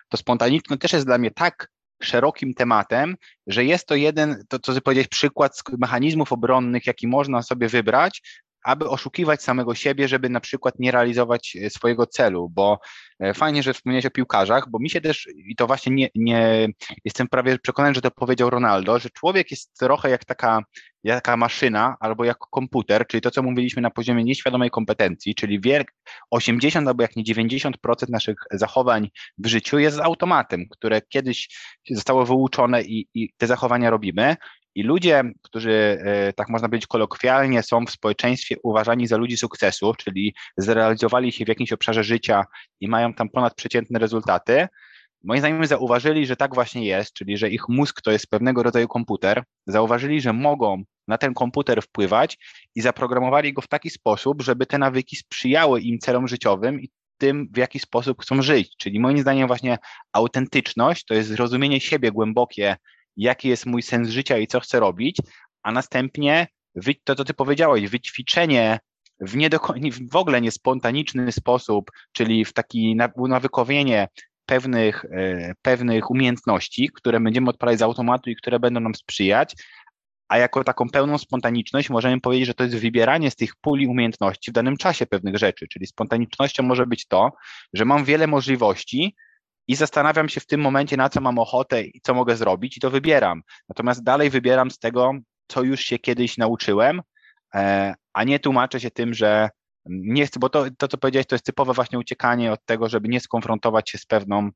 [0.10, 1.68] to spontaniczność też jest dla mnie tak
[2.03, 3.15] szerokim tematem,
[3.47, 8.43] że jest to jeden, to co ty powiedziałeś, przykład mechanizmów obronnych, jaki można sobie wybrać,
[8.66, 12.80] aby oszukiwać samego siebie, żeby na przykład nie realizować e, swojego celu, bo
[13.20, 16.68] e, fajnie, że wspomniałeś o piłkarzach, bo mi się też, i to właśnie nie, nie
[17.06, 20.62] jestem prawie przekonany, że to powiedział Ronaldo, że człowiek jest trochę jak taka,
[21.04, 25.62] jak taka maszyna albo jak komputer, czyli to, co mówiliśmy na poziomie nieświadomej kompetencji, czyli
[25.62, 25.94] wiek
[26.32, 27.74] 80 albo jak nie 90%
[28.10, 31.50] naszych zachowań w życiu jest z automatem, które kiedyś
[31.90, 34.36] zostało wyuczone i, i te zachowania robimy
[34.76, 39.93] i ludzie, którzy, e, tak można powiedzieć kolokwialnie, są w społeczeństwie uważani za ludzi sukcesu,
[39.93, 42.43] czyli zrealizowali się w jakimś obszarze życia
[42.80, 44.68] i mają tam ponadprzeciętne rezultaty,
[45.26, 48.88] moi znajomi zauważyli, że tak właśnie jest, czyli że ich mózg to jest pewnego rodzaju
[48.88, 52.38] komputer, zauważyli, że mogą na ten komputer wpływać
[52.76, 57.47] i zaprogramowali go w taki sposób, żeby te nawyki sprzyjały im celom życiowym i tym,
[57.53, 58.76] w jaki sposób chcą żyć.
[58.77, 59.77] Czyli moim zdaniem właśnie
[60.14, 62.76] autentyczność to jest zrozumienie siebie głębokie
[63.18, 65.18] jaki jest mój sens życia i co chcę robić,
[65.64, 66.48] a następnie
[67.04, 68.80] to, co ty powiedziałeś, wyćwiczenie
[69.20, 69.50] w, nie
[70.12, 74.08] w ogóle niespontaniczny sposób, czyli w taki nawykowienie
[74.46, 79.56] pewnych, e, pewnych umiejętności, które będziemy odpalać z automatu i które będą nam sprzyjać,
[80.28, 84.52] a jako taką pełną spontaniczność możemy powiedzieć, że to jest wybieranie z tych puli umiejętności
[84.52, 87.32] w danym czasie pewnych rzeczy, czyli spontanicznością może być to,
[87.74, 89.16] że mam wiele możliwości,
[89.68, 92.80] i zastanawiam się w tym momencie, na co mam ochotę i co mogę zrobić, i
[92.80, 93.42] to wybieram.
[93.70, 95.12] Natomiast dalej wybieram z tego,
[95.48, 97.02] co już się kiedyś nauczyłem,
[97.56, 99.50] e, a nie tłumaczę się tym, że
[99.90, 103.08] nie chcę, bo to, to co powiedziałeś, to jest typowe właśnie uciekanie od tego, żeby
[103.08, 104.50] nie skonfrontować się z pewną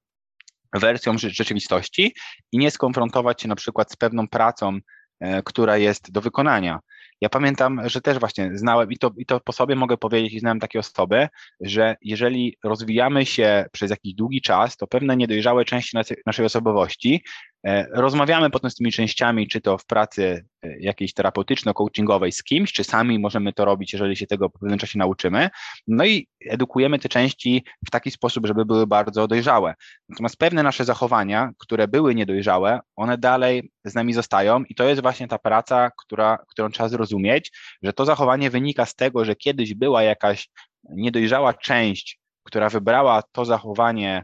[0.73, 2.13] wersją rzeczywistości
[2.51, 4.79] i nie skonfrontować się na przykład z pewną pracą,
[5.19, 6.79] e, która jest do wykonania.
[7.21, 10.39] Ja pamiętam, że też właśnie znałem i to, i to po sobie mogę powiedzieć i
[10.39, 11.27] znałem takie osoby,
[11.61, 17.23] że jeżeli rozwijamy się przez jakiś długi czas, to pewne niedojrzałe części naszej osobowości
[17.91, 22.83] rozmawiamy potem z tymi częściami, czy to w pracy e, jakiejś terapeutyczno-coachingowej z kimś, czy
[22.83, 25.49] sami możemy to robić, jeżeli się tego po pewnym czasie nauczymy.
[25.87, 29.75] No i edukujemy te części w taki sposób, żeby były bardzo dojrzałe.
[30.09, 35.01] Natomiast pewne nasze zachowania, które były niedojrzałe, one dalej z nami zostają i to jest
[35.01, 37.51] właśnie ta praca, która, którą trzeba zrozumieć,
[37.83, 40.49] że to zachowanie wynika z tego, że kiedyś była jakaś
[40.89, 44.23] niedojrzała część, która wybrała to zachowanie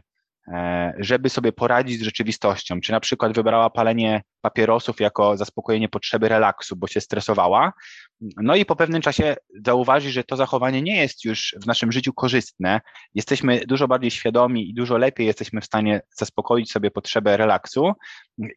[0.98, 6.76] żeby sobie poradzić z rzeczywistością, czy na przykład wybrała palenie papierosów jako zaspokojenie potrzeby relaksu,
[6.76, 7.72] bo się stresowała,
[8.20, 12.12] no i po pewnym czasie zauważy, że to zachowanie nie jest już w naszym życiu
[12.12, 12.80] korzystne,
[13.14, 17.92] jesteśmy dużo bardziej świadomi i dużo lepiej jesteśmy w stanie zaspokoić sobie potrzebę relaksu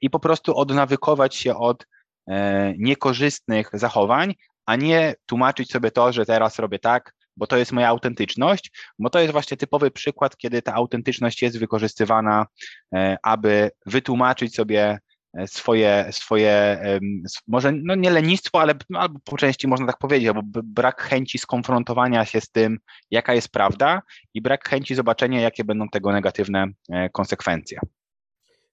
[0.02, 1.86] i po prostu odnawykować się od
[2.28, 4.34] e, niekorzystnych zachowań,
[4.66, 9.10] a nie tłumaczyć sobie to, że teraz robię tak, bo to jest moja autentyczność, bo
[9.10, 12.46] to jest właśnie typowy przykład, kiedy ta autentyczność jest wykorzystywana,
[12.96, 15.00] e, aby wytłumaczyć sobie
[15.34, 16.80] e, swoje, swoje
[17.48, 22.26] może no nie lenistwo, ale albo po części można tak powiedzieć, albo brak chęci skonfrontowania
[22.26, 22.80] się z tym,
[23.12, 24.02] jaka jest prawda
[24.34, 27.80] i brak chęci zobaczenia, jakie będą tego negatywne e, konsekwencje.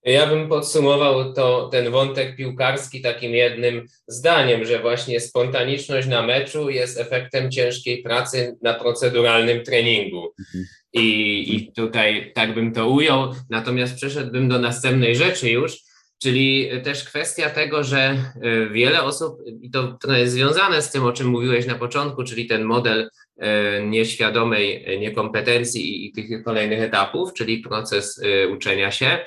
[0.07, 6.71] Ja bym podsumował to, ten wątek piłkarski takim jednym zdaniem, że właśnie spontaniczność na meczu
[6.71, 10.33] jest efektem ciężkiej pracy na proceduralnym treningu.
[10.39, 10.65] Mhm.
[10.93, 13.35] I, I tutaj tak bym to ujął.
[13.51, 15.79] Natomiast przeszedłbym do następnej rzeczy już,
[16.23, 21.05] czyli też kwestia tego, że e, wiele osób, i to trochę jest związane z tym,
[21.05, 27.33] o czym mówiłeś na początku, czyli ten model e, nieświadomej niekompetencji i tych kolejnych etapów,
[27.33, 29.19] czyli proces e, uczenia się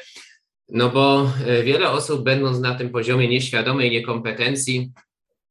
[0.70, 4.91] no bo e, wiele osób, będąc na tym poziomie nieświadomej niekompetencji,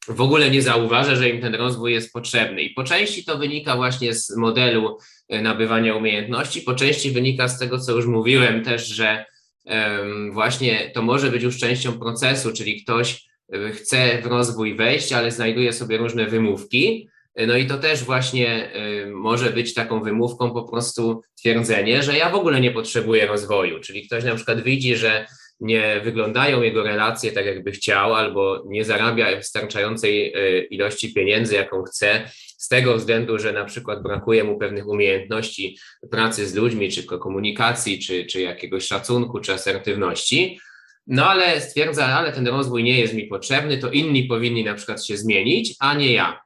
[0.09, 2.63] w ogóle nie zauważa, że im ten rozwój jest potrzebny.
[2.63, 7.59] I po części to wynika właśnie z modelu e, nabywania umiejętności, po części wynika z
[7.59, 9.25] tego, co już mówiłem też, że
[10.33, 15.31] właśnie to może być już częścią procesu, czyli ktoś e, chce w rozwój wejść, ale
[15.31, 17.09] znajduje sobie różne wymówki.
[17.47, 18.71] No i to też właśnie
[19.13, 23.81] może być taką wymówką po prostu twierdzenie, że ja w ogóle nie potrzebuję rozwoju.
[23.81, 25.27] Czyli ktoś na przykład widzi, że
[25.61, 31.83] nie wyglądają jego relacje tak, jakby chciał, albo nie zarabia wystarczającej e, ilości pieniędzy, jaką
[31.83, 35.79] chce, z tego względu, że na przykład brakuje mu pewnych umiejętności
[36.11, 40.61] pracy z ludźmi, czy komunikacji, czy, czy jakiegoś szacunku, czy asertywności.
[41.07, 45.07] No ale stwierdza, ale ten rozwój nie jest mi potrzebny, to inni powinni na przykład
[45.07, 46.41] się zmienić, a nie ja.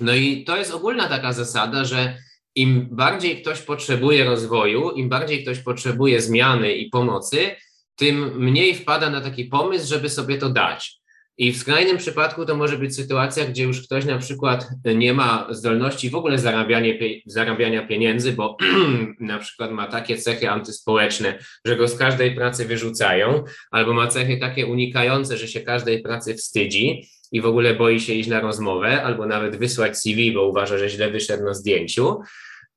[0.00, 2.16] No i to jest ogólna taka zasada, że
[2.54, 7.50] im bardziej ktoś potrzebuje rozwoju, im bardziej ktoś potrzebuje zmiany i pomocy,
[7.96, 11.00] tym mniej wpada na taki pomysł, żeby sobie to dać.
[11.38, 15.46] I w skrajnym przypadku to może być sytuacja, gdzie już ktoś na przykład nie ma
[15.50, 16.94] zdolności w ogóle zarabiania,
[17.26, 18.56] zarabiania pieniędzy, bo
[19.20, 24.36] na przykład ma takie cechy antyspołeczne, że go z każdej pracy wyrzucają, albo ma cechy
[24.36, 29.02] takie unikające, że się każdej pracy wstydzi i w ogóle boi się iść na rozmowę,
[29.02, 32.20] albo nawet wysłać CV, bo uważa, że źle wyszedł na zdjęciu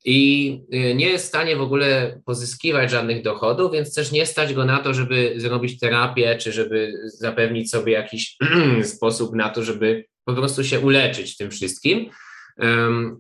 [0.06, 4.54] i y, nie jest w stanie w ogóle pozyskiwać żadnych dochodów, więc też nie stać
[4.54, 8.38] go na to, żeby zrobić terapię, czy żeby zapewnić sobie jakiś
[8.96, 12.10] sposób na to, żeby po prostu się uleczyć tym wszystkim.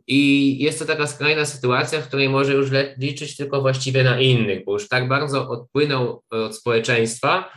[0.07, 4.65] I jest to taka skrajna sytuacja, w której może już liczyć tylko właściwie na innych,
[4.65, 7.51] bo już tak bardzo odpłynął od społeczeństwa,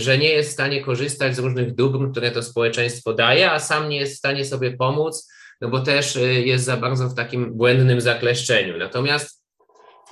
[0.00, 3.88] że nie jest w stanie korzystać z różnych dóbr, które to społeczeństwo daje, a sam
[3.88, 5.28] nie jest w stanie sobie pomóc,
[5.60, 8.78] no bo też y, jest za bardzo w takim błędnym zakleszczeniu.
[8.78, 9.44] Natomiast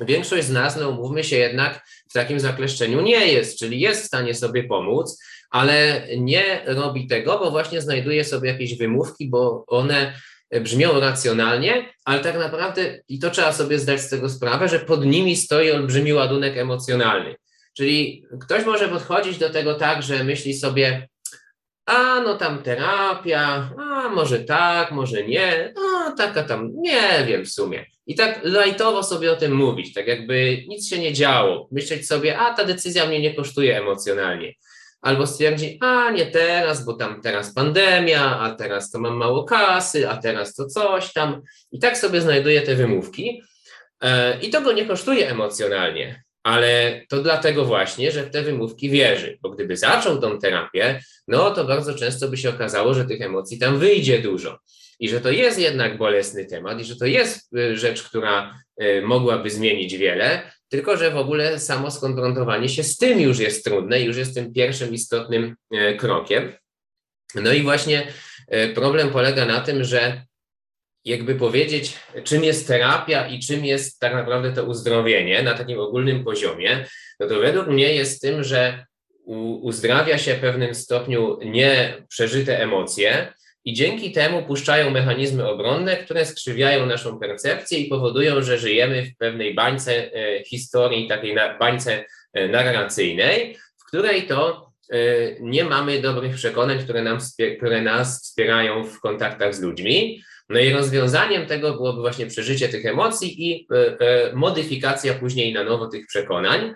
[0.00, 4.06] większość z nas, no umówmy się jednak, w takim zakleszczeniu nie jest, czyli jest w
[4.06, 10.12] stanie sobie pomóc, ale nie robi tego, bo właśnie znajduje sobie jakieś wymówki, bo one
[10.60, 15.06] brzmią racjonalnie, ale tak naprawdę, i to trzeba sobie zdać z tego sprawę, że pod
[15.06, 17.36] nimi stoi olbrzymi ładunek emocjonalny.
[17.76, 21.08] Czyli ktoś może podchodzić do tego tak, że myśli sobie,
[21.86, 27.48] a no tam terapia, a może tak, może nie, a taka tam, nie wiem w
[27.48, 27.86] sumie.
[28.06, 31.68] I tak lajtowo sobie o tym mówić, tak jakby nic się nie działo.
[31.72, 34.52] Myśleć sobie, a ta decyzja mnie nie kosztuje emocjonalnie.
[35.00, 40.08] Albo stwierdzi, a nie teraz, bo tam teraz pandemia, a teraz to mam mało kasy,
[40.08, 41.42] a teraz to coś tam.
[41.72, 43.42] I tak sobie znajduje te wymówki.
[44.02, 48.90] E, I to go nie kosztuje emocjonalnie ale to dlatego właśnie, że w te wymówki
[48.90, 53.20] wierzy, bo gdyby zaczął tą terapię, no to bardzo często by się okazało, że tych
[53.20, 54.58] emocji tam wyjdzie dużo
[55.00, 59.02] i że to jest jednak bolesny temat i że to jest y, rzecz, która y,
[59.02, 64.00] mogłaby zmienić wiele, tylko że w ogóle samo skonfrontowanie się z tym już jest trudne,
[64.00, 66.52] już jest tym pierwszym istotnym y, krokiem.
[67.34, 68.06] No i właśnie
[68.74, 70.22] problem polega na tym, że
[71.06, 76.24] jakby powiedzieć, czym jest terapia i czym jest tak naprawdę to uzdrowienie na takim ogólnym
[76.24, 76.86] poziomie,
[77.20, 78.86] no to według mnie jest tym, że
[79.62, 83.32] uzdrawia się w pewnym stopniu nieprzeżyte emocje
[83.64, 89.16] i dzięki temu puszczają mechanizmy obronne, które skrzywiają naszą percepcję i powodują, że żyjemy w
[89.16, 94.96] pewnej bańce e, historii, takiej bańce e, narracyjnej, w której to e,
[95.40, 97.18] nie mamy dobrych przekonań, które, nam,
[97.56, 100.22] które nas wspierają w kontaktach z ludźmi.
[100.48, 105.64] No i rozwiązaniem tego byłoby właśnie przeżycie tych emocji i e, e, modyfikacja później na
[105.64, 106.74] nowo tych przekonań.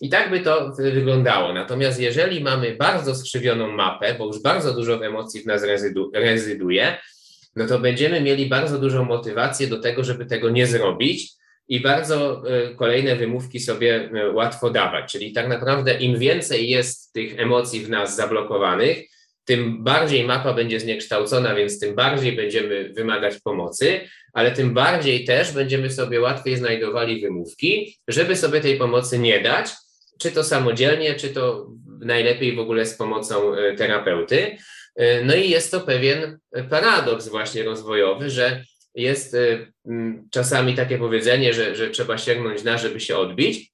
[0.00, 1.52] I tak by to wyglądało.
[1.52, 6.98] Natomiast jeżeli mamy bardzo skrzywioną mapę, bo już bardzo dużo emocji w nas rezydu, rezyduje,
[7.56, 11.32] no to będziemy mieli bardzo dużą motywację do tego, żeby tego nie zrobić
[11.68, 15.12] i bardzo e, kolejne wymówki sobie łatwo dawać.
[15.12, 18.98] Czyli tak naprawdę im więcej jest tych emocji w nas zablokowanych,
[19.44, 24.00] tym bardziej mapa będzie zniekształcona, więc tym bardziej będziemy wymagać pomocy,
[24.32, 29.70] ale tym bardziej też będziemy sobie łatwiej znajdowali wymówki, żeby sobie tej pomocy nie dać,
[30.18, 34.56] czy to samodzielnie, czy to najlepiej w ogóle z pomocą e, terapeuty.
[34.96, 36.38] E, no i jest to pewien
[36.70, 38.64] paradoks właśnie rozwojowy, że
[38.94, 39.66] jest e,
[40.30, 43.72] czasami takie powiedzenie, że, że trzeba sięgnąć na, żeby się odbić.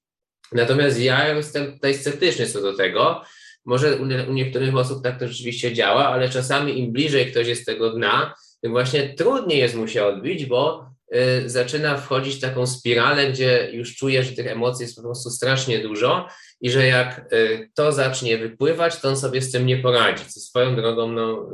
[0.51, 3.21] Natomiast ja jestem tutaj sceptyczny co do tego.
[3.67, 7.89] Może u, niektórych osób tak to rzeczywiście działa, ale czasami im bliżej ktoś jest tego
[7.89, 13.31] dna, tym właśnie trudniej jest mu się odbić, bo y, zaczyna wchodzić w taką spiralę,
[13.31, 16.27] gdzie już czuje, że tych emocji jest po prostu strasznie dużo
[16.61, 20.39] i że jak y, to zacznie wypływać, to on sobie z tym nie poradzi, co
[20.39, 21.49] swoją drogą no,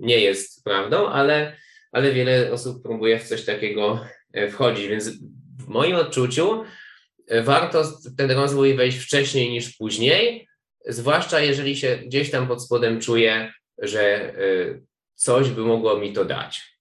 [0.00, 1.56] nie jest prawdą, ale,
[1.92, 4.00] ale wiele osób próbuje w coś takiego
[4.36, 5.10] y, wchodzić, więc
[5.58, 6.62] w moim odczuciu
[7.32, 7.84] y, warto
[8.16, 10.48] ten rozwój wejść wcześniej niż później,
[10.88, 14.82] zwłaszcza jeżeli się gdzieś tam pod spodem czuje, że y,
[15.14, 16.72] coś by mogło mi to dać.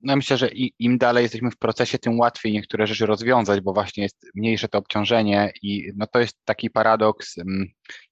[0.00, 0.48] No myślę, że
[0.78, 4.78] im dalej jesteśmy w procesie, tym łatwiej niektóre rzeczy rozwiązać, bo właśnie jest mniejsze to
[4.78, 7.66] obciążenie i no to jest taki paradoks, mm,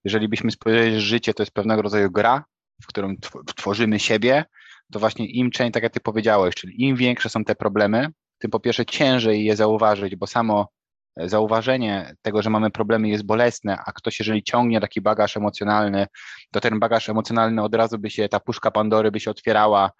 [0.05, 2.45] jeżeli byśmy spojrzeli, że życie to jest pewnego rodzaju gra,
[2.83, 3.15] w którą
[3.57, 4.45] tworzymy siebie,
[4.93, 8.51] to właśnie im częściej, tak jak ty powiedziałeś, czyli im większe są te problemy, tym
[8.51, 10.69] po pierwsze ciężej je zauważyć, bo samo
[11.17, 16.07] zauważenie tego, że mamy problemy jest bolesne, a ktoś jeżeli ciągnie taki bagaż emocjonalny,
[16.51, 19.91] to ten bagaż emocjonalny od razu by się, ta puszka Pandory by się otwierała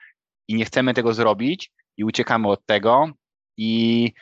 [0.49, 3.11] i nie chcemy tego zrobić i uciekamy od tego.
[3.57, 4.13] I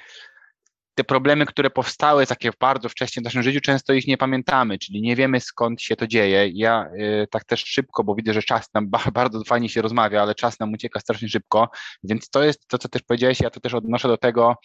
[1.00, 5.02] te problemy, które powstały takie bardzo wcześnie w naszym życiu, często ich nie pamiętamy, czyli
[5.02, 6.48] nie wiemy skąd się to dzieje.
[6.54, 6.90] Ja
[7.22, 10.60] y, tak też szybko, bo widzę, że czas nam bardzo fajnie się rozmawia, ale czas
[10.60, 11.68] nam ucieka strasznie szybko,
[12.04, 14.56] więc to jest to, co też powiedziałeś, ja to też odnoszę do tego,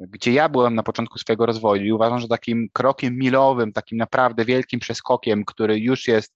[0.00, 4.44] gdzie ja byłem na początku swojego rozwoju i uważam, że takim krokiem milowym, takim naprawdę
[4.44, 6.34] wielkim przeskokiem, który już jest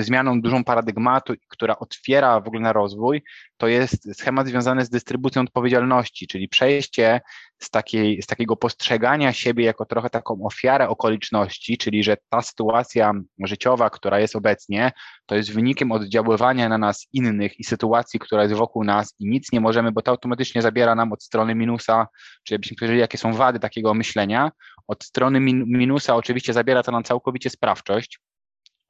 [0.00, 3.22] zmianą dużą paradygmatu, która otwiera w ogóle na rozwój,
[3.56, 7.20] to jest schemat związany z dystrybucją odpowiedzialności, czyli przejście
[7.58, 13.12] z, takiej, z takiego postrzegania siebie jako trochę taką ofiarę okoliczności, czyli że ta sytuacja
[13.44, 14.92] życiowa, która jest obecnie,
[15.26, 19.52] to jest wynikiem oddziaływania na nas innych i sytuacji, która jest wokół nas i nic
[19.52, 22.06] nie możemy, bo to automatycznie zabiera nam od strony minusa,
[22.44, 24.50] czyli byśmy powiedzieli, jakie są wady takiego myślenia.
[24.86, 28.20] Od strony min minusa oczywiście zabiera to nam całkowicie sprawczość,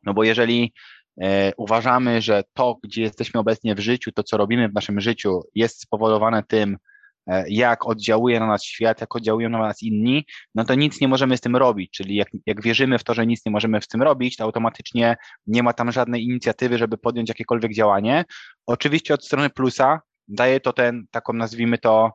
[0.02, 0.72] no bo jeżeli
[1.22, 5.40] e, uważamy, że to, gdzie jesteśmy obecnie w życiu, to co robimy w naszym życiu
[5.54, 6.76] jest spowodowane tym,
[7.30, 10.24] E, jak oddziałuje na nas świat, jak oddziałują na nas inni,
[10.54, 11.90] no to nic nie możemy z tym robić.
[11.90, 15.16] Czyli jak, jak wierzymy w to, że nic nie możemy z tym robić, to automatycznie
[15.46, 18.24] nie ma tam żadnej inicjatywy, żeby podjąć jakiekolwiek działanie.
[18.66, 22.12] Oczywiście od strony plusa daje to ten, taką nazwijmy to,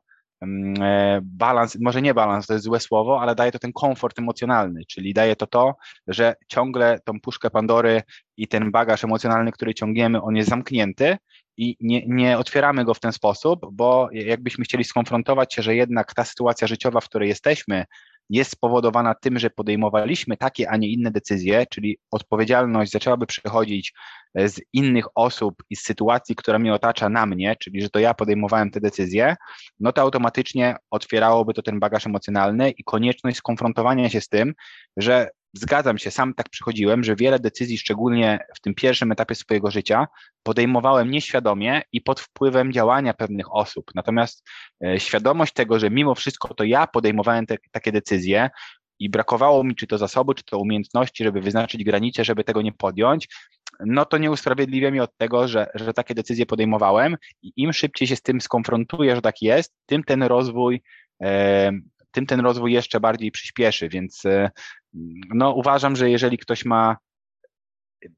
[1.21, 5.13] balans, może nie balans, to jest złe słowo, ale daje to ten komfort emocjonalny, czyli
[5.13, 5.75] daje to to,
[6.07, 8.01] że ciągle tą puszkę Pandory
[8.37, 11.17] i ten bagaż emocjonalny, który ciągniemy, on jest zamknięty
[11.57, 16.13] i nie, nie otwieramy go w ten sposób, bo jakbyśmy chcieli skonfrontować się, że jednak
[16.13, 17.85] ta sytuacja życiowa, w której jesteśmy,
[18.29, 23.93] jest spowodowana tym, że podejmowaliśmy takie, a nie inne decyzje, czyli odpowiedzialność zaczęłaby przychodzić
[24.35, 27.99] e, z innych osób i z sytuacji, która mnie otacza na mnie, czyli że to
[27.99, 29.35] ja podejmowałem te decyzje,
[29.79, 34.53] no to automatycznie otwierałoby to ten bagaż emocjonalny i konieczność skonfrontowania się z tym,
[34.97, 39.71] że zgadzam się, sam tak przychodziłem, że wiele decyzji, szczególnie w tym pierwszym etapie swojego
[39.71, 40.07] życia,
[40.43, 43.91] podejmowałem nieświadomie i pod wpływem działania pewnych osób.
[43.95, 44.43] Natomiast
[44.85, 48.49] e, świadomość tego, że mimo wszystko to ja podejmowałem te, takie decyzje
[48.99, 52.73] i brakowało mi czy to zasobu, czy to umiejętności, żeby wyznaczyć granice, żeby tego nie
[52.73, 53.27] podjąć,
[53.79, 58.07] no to nie usprawiedliwia mi od tego, że, że takie decyzje podejmowałem i im szybciej
[58.07, 60.81] się z tym skonfrontuję, że tak jest, tym ten rozwój
[61.23, 61.71] e,
[62.15, 64.51] tym ten rozwój jeszcze bardziej przyspieszy, więc e,
[65.33, 66.97] no, uważam, że jeżeli ktoś ma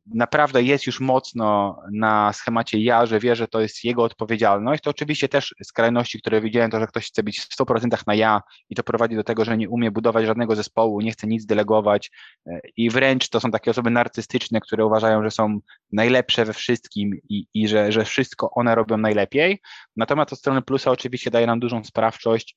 [0.05, 4.89] naprawdę jest już mocno na schemacie ja, że wie, że to jest jego odpowiedzialność, to
[4.89, 8.75] oczywiście też skrajności, które widziałem, to, że ktoś chce być w 100% na ja i
[8.75, 12.11] to prowadzi do tego, że nie umie budować żadnego zespołu, nie chce nic delegować
[12.45, 15.59] e, i wręcz to są takie osoby narcystyczne, które uważają, że są
[15.91, 19.61] najlepsze we wszystkim i, i że, że wszystko one robią najlepiej.
[19.95, 22.55] Natomiast od strony plusa oczywiście daje nam dużą sprawczość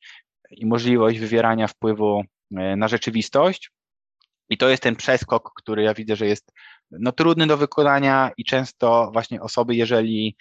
[0.50, 2.22] i możliwość wywierania wpływu
[2.56, 3.70] e, na rzeczywistość.
[4.50, 6.52] I to jest ten przeskok, który ja widzę, że jest
[6.90, 10.36] no, trudny do wykonania i często właśnie osoby, jeżeli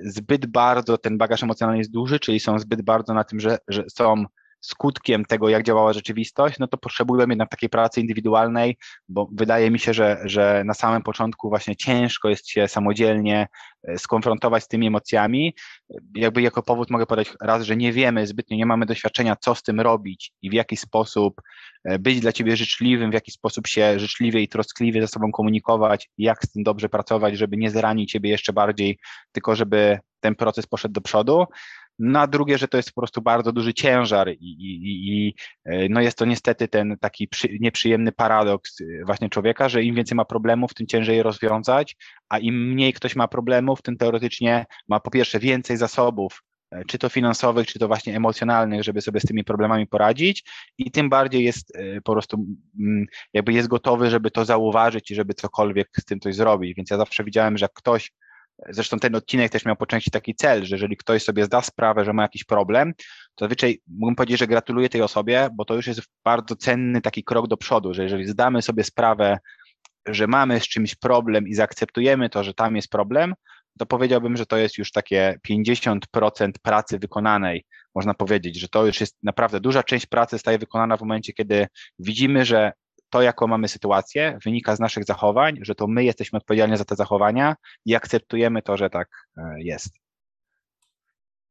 [0.00, 3.84] zbyt bardzo ten bagaż emocjonalny jest duży, czyli są zbyt bardzo na tym, że, że
[3.88, 4.24] są
[4.64, 8.76] skutkiem tego, jak działała rzeczywistość, no to potrzebujemy jednak takiej pracy indywidualnej,
[9.08, 13.46] bo wydaje mi się, że, że na samym początku właśnie ciężko jest się samodzielnie
[13.88, 15.54] e, skonfrontować z tymi emocjami.
[16.14, 19.62] Jakby jako powód mogę podać raz, że nie wiemy zbytnio, nie mamy doświadczenia, co z
[19.62, 21.40] tym robić i w jaki sposób
[21.84, 26.10] e, być dla ciebie życzliwym, w jaki sposób się życzliwie i troskliwie ze sobą komunikować,
[26.18, 28.98] jak z tym dobrze pracować, żeby nie zranić ciebie jeszcze bardziej,
[29.32, 31.44] tylko żeby ten proces poszedł do przodu.
[31.98, 35.34] Na drugie, że to jest po prostu bardzo duży ciężar i, i, i
[35.64, 39.94] e, no jest to niestety ten taki przy, nieprzyjemny paradoks e, właśnie człowieka, że im
[39.94, 41.96] więcej ma problemów, tym ciężej je rozwiązać,
[42.28, 46.98] a im mniej ktoś ma problemów, tym teoretycznie ma po pierwsze więcej zasobów, e, czy
[46.98, 50.44] to finansowych, czy to właśnie emocjonalnych, żeby sobie z tymi problemami poradzić
[50.78, 51.72] i tym bardziej jest
[52.04, 52.46] po prostu
[52.80, 56.76] mm, jakby jest gotowy, żeby to zauważyć i żeby cokolwiek z tym coś zrobić.
[56.76, 58.12] Więc ja zawsze widziałem, że jak ktoś
[58.68, 62.04] Zresztą ten odcinek też miał po części taki cel, że jeżeli ktoś sobie zda sprawę,
[62.04, 62.92] że ma jakiś problem,
[63.34, 67.24] to zazwyczaj mógłbym powiedzieć, że gratuluję tej osobie, bo to już jest bardzo cenny taki
[67.24, 69.38] krok do przodu, że jeżeli zdamy sobie sprawę,
[70.06, 73.34] że mamy z czymś problem i zaakceptujemy to, że tam jest problem,
[73.78, 77.64] to powiedziałbym, że to jest już takie 50% pracy wykonanej.
[77.94, 81.66] Można powiedzieć, że to już jest naprawdę duża część pracy staje wykonana w momencie, kiedy
[81.98, 82.72] widzimy, że
[83.14, 86.96] to, jaką mamy sytuację, wynika z naszych zachowań, że to my jesteśmy odpowiedzialni za te
[86.96, 89.94] zachowania i akceptujemy to, że tak e, jest.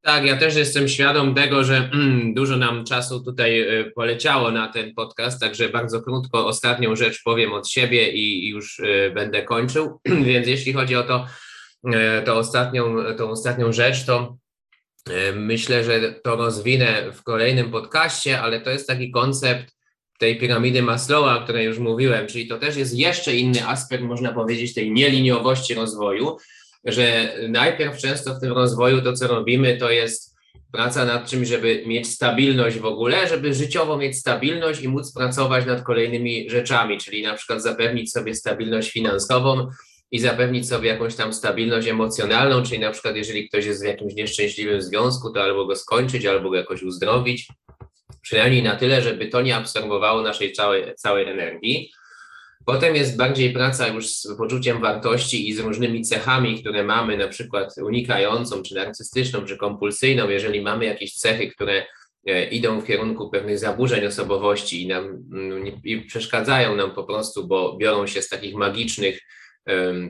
[0.01, 4.67] Tak, ja też jestem świadom tego, że mm, dużo nam czasu tutaj e, poleciało na
[4.67, 9.99] ten podcast, także bardzo krótko ostatnią rzecz powiem od siebie i już e, będę kończył.
[10.29, 11.27] Więc jeśli chodzi o to,
[12.25, 14.37] to ostatnią, tą ostatnią rzecz, to
[15.35, 19.73] myślę, że to rozwinę w kolejnym podcaście, ale to jest taki koncept
[20.23, 24.33] tej piramidy Maslowa, o której już mówiłem, czyli to też jest jeszcze inny aspekt, można
[24.33, 26.37] powiedzieć, tej nieliniowości rozwoju,
[26.85, 30.35] że najpierw często w tym rozwoju to, co robimy, to jest
[30.71, 35.65] praca nad czymś, żeby mieć stabilność w ogóle, żeby życiowo mieć stabilność i móc pracować
[35.65, 39.67] nad kolejnymi rzeczami, czyli na przykład zapewnić sobie stabilność finansową
[40.11, 44.13] i zapewnić sobie jakąś tam stabilność emocjonalną, czyli na przykład jeżeli ktoś jest w jakimś
[44.13, 47.47] nieszczęśliwym związku, to albo go skończyć, albo go jakoś uzdrowić,
[48.23, 51.91] przynajmniej na tyle, żeby to nie absorbowało naszej całej, całej energii.
[52.65, 57.27] Potem jest bardziej praca już z poczuciem wartości i z różnymi cechami, które mamy, na
[57.27, 60.29] przykład unikającą, czy narcystyczną, czy kompulsyjną.
[60.29, 61.85] Jeżeli mamy jakieś cechy, które
[62.27, 67.47] e, idą w kierunku pewnych zaburzeń osobowości i nam mm, i przeszkadzają nam po prostu,
[67.47, 69.19] bo biorą się z takich magicznych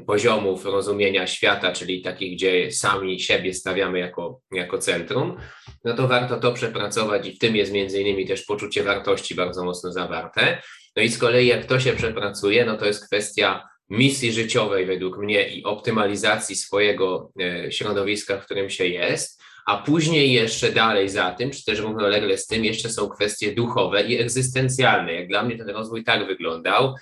[0.08, 5.38] poziomów rozumienia świata, czyli takich, gdzie sami siebie stawiamy jako, jako centrum,
[5.86, 9.64] no to warto to przepracować i w tym jest między innymi też poczucie wartości bardzo
[9.66, 10.62] mocno zawarte.
[10.96, 15.18] No i z kolei jak to się przepracuje, no to jest kwestia misji życiowej według
[15.18, 21.32] mnie i optymalizacji swojego e, środowiska, w którym się jest, a później jeszcze dalej za
[21.32, 25.14] tym, czy też równolegle z tym, jeszcze są kwestie duchowe i egzystencjalne.
[25.14, 26.96] Jak dla mnie ten rozwój tak wyglądał,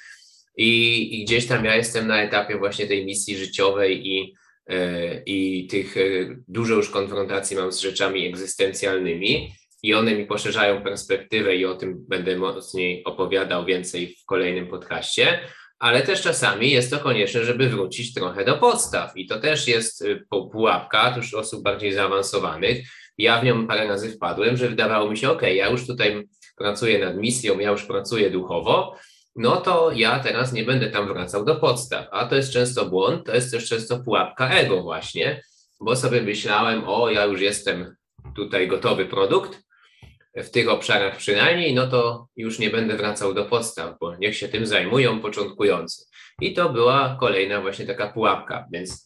[0.57, 4.33] i, I, gdzieś tam ja jestem na etapie właśnie tej misji życiowej i,
[4.67, 6.01] e, i tych e,
[6.47, 9.53] dużo już konfrontacji mam z rzeczami egzystencjalnymi
[9.83, 15.39] i one mi poszerzają perspektywę i o tym będę mocniej opowiadał więcej w kolejnym podcaście,
[15.79, 20.01] ale też czasami jest to konieczne, żeby wrócić trochę do podstaw i to też jest
[20.01, 20.19] e,
[20.51, 22.87] pułapka już osób bardziej zaawansowanych.
[23.17, 26.99] Ja w nią parę razy wpadłem, że wydawało mi się, ok, ja już tutaj pracuję
[26.99, 28.95] nad misją, ja już pracuję duchowo,
[29.35, 32.07] no to ja teraz nie będę tam wracał do podstaw.
[32.11, 35.43] A to jest często błąd, to jest też często pułapka ego właśnie,
[35.79, 37.95] bo sobie myślałem, o ja już jestem
[38.35, 39.63] tutaj gotowy produkt,
[40.35, 44.47] w tych obszarach przynajmniej, no to już nie będę wracał do podstaw, bo niech się
[44.47, 46.05] tym zajmują początkujący.
[46.41, 49.05] I to była kolejna właśnie taka pułapka, więc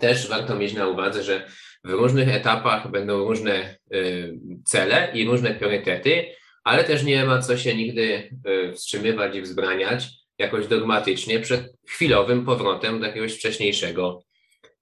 [0.00, 1.46] też warto mieć na uwadze, że
[1.84, 6.26] w różnych etapach będą różne y, cele i różne priorytety,
[6.64, 10.08] ale też nie ma co się nigdy e, wstrzymywać i wzbraniać
[10.38, 14.24] jakoś dogmatycznie przed chwilowym powrotem do jakiegoś wcześniejszego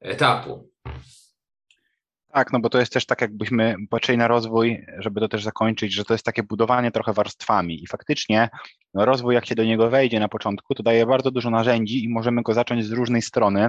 [0.01, 0.73] etapu.
[2.33, 5.93] Tak, no bo to jest też tak, jakbyśmy patrzyli na rozwój, żeby to też zakończyć,
[5.93, 8.49] że to jest takie budowanie trochę warstwami i faktycznie
[8.95, 12.09] no rozwój, jak się do niego wejdzie na początku, to daje bardzo dużo narzędzi i
[12.09, 13.69] możemy go zacząć z różnej strony,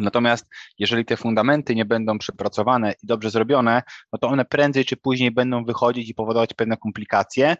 [0.00, 0.46] Natomiast
[0.78, 5.30] jeżeli te fundamenty nie będą przepracowane i dobrze zrobione, no to one prędzej czy później
[5.30, 7.56] będą wychodzić i powodować pewne komplikacje.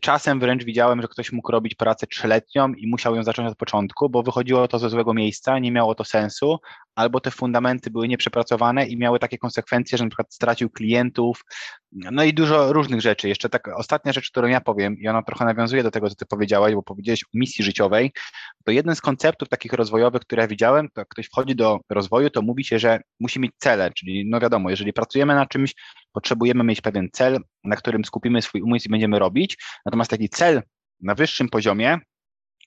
[0.00, 4.10] Czasem wręcz widziałem, że ktoś mógł robić pracę trzyletnią i musiał ją zacząć od początku,
[4.10, 6.58] bo wychodziło to ze złego miejsca, nie miało to sensu,
[6.94, 11.44] albo te fundamenty były nieprzepracowane i miały takie konsekwencje, że przykład stracił klientów,
[11.92, 13.28] no i dużo różnych rzeczy.
[13.28, 16.26] Jeszcze tak ostatnia rzecz, którą ja powiem i ona trochę nawiązuje do tego, co ty
[16.26, 18.12] powiedziałeś, bo powiedziałeś o misji życiowej,
[18.64, 22.30] to jeden z konceptów takich rozwojowych, które ja widziałem, to jak ktoś wchodzi do rozwoju,
[22.30, 25.74] to mówi się, że musi mieć cele, czyli no wiadomo, jeżeli pracujemy nad czymś,
[26.12, 30.62] potrzebujemy mieć pewien cel, na którym skupimy swój umysł i będziemy robić, natomiast taki cel
[31.00, 31.98] na wyższym poziomie,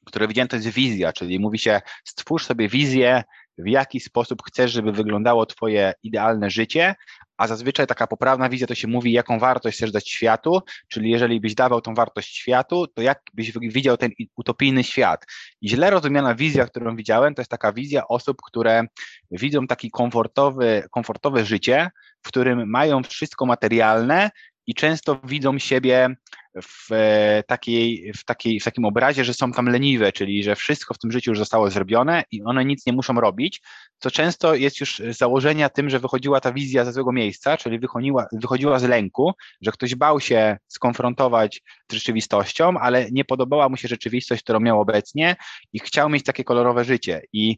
[0.06, 3.24] które widziałem, to jest wizja, czyli mówi się, stwórz sobie wizję,
[3.60, 6.96] w jaki sposób chcesz, żeby wyglądało Twoje idealne życie,
[7.38, 11.40] a zazwyczaj taka poprawna wizja to się mówi, jaką wartość chcesz dać światu, czyli jeżeli
[11.42, 15.26] byś dawał tą wartość światu, to jak byś widział ten utopijny świat.
[15.62, 18.84] I źle rozumiana wizja, którą widziałem, to jest taka wizja osób, które
[19.32, 21.90] widzą taki komfortowy, komfortowe życie,
[22.24, 24.30] w którym mają wszystko materialne
[24.68, 26.16] i często widzą siebie
[26.56, 30.94] w, e, takiej, w, takiej, w takim obrazie, że są tam leniwe, czyli że wszystko
[30.94, 33.62] w tym życiu już zostało zrobione i one nic nie muszą robić,
[34.00, 38.28] co często jest już założenia tym, że wychodziła ta wizja ze złego miejsca, czyli wychodziła,
[38.32, 41.62] wychodziła z lęku, że ktoś bał się skonfrontować
[41.92, 45.36] z rzeczywistością, ale nie podobała mu się rzeczywistość, którą miał obecnie
[45.74, 47.22] i chciał mieć takie kolorowe życie.
[47.34, 47.58] I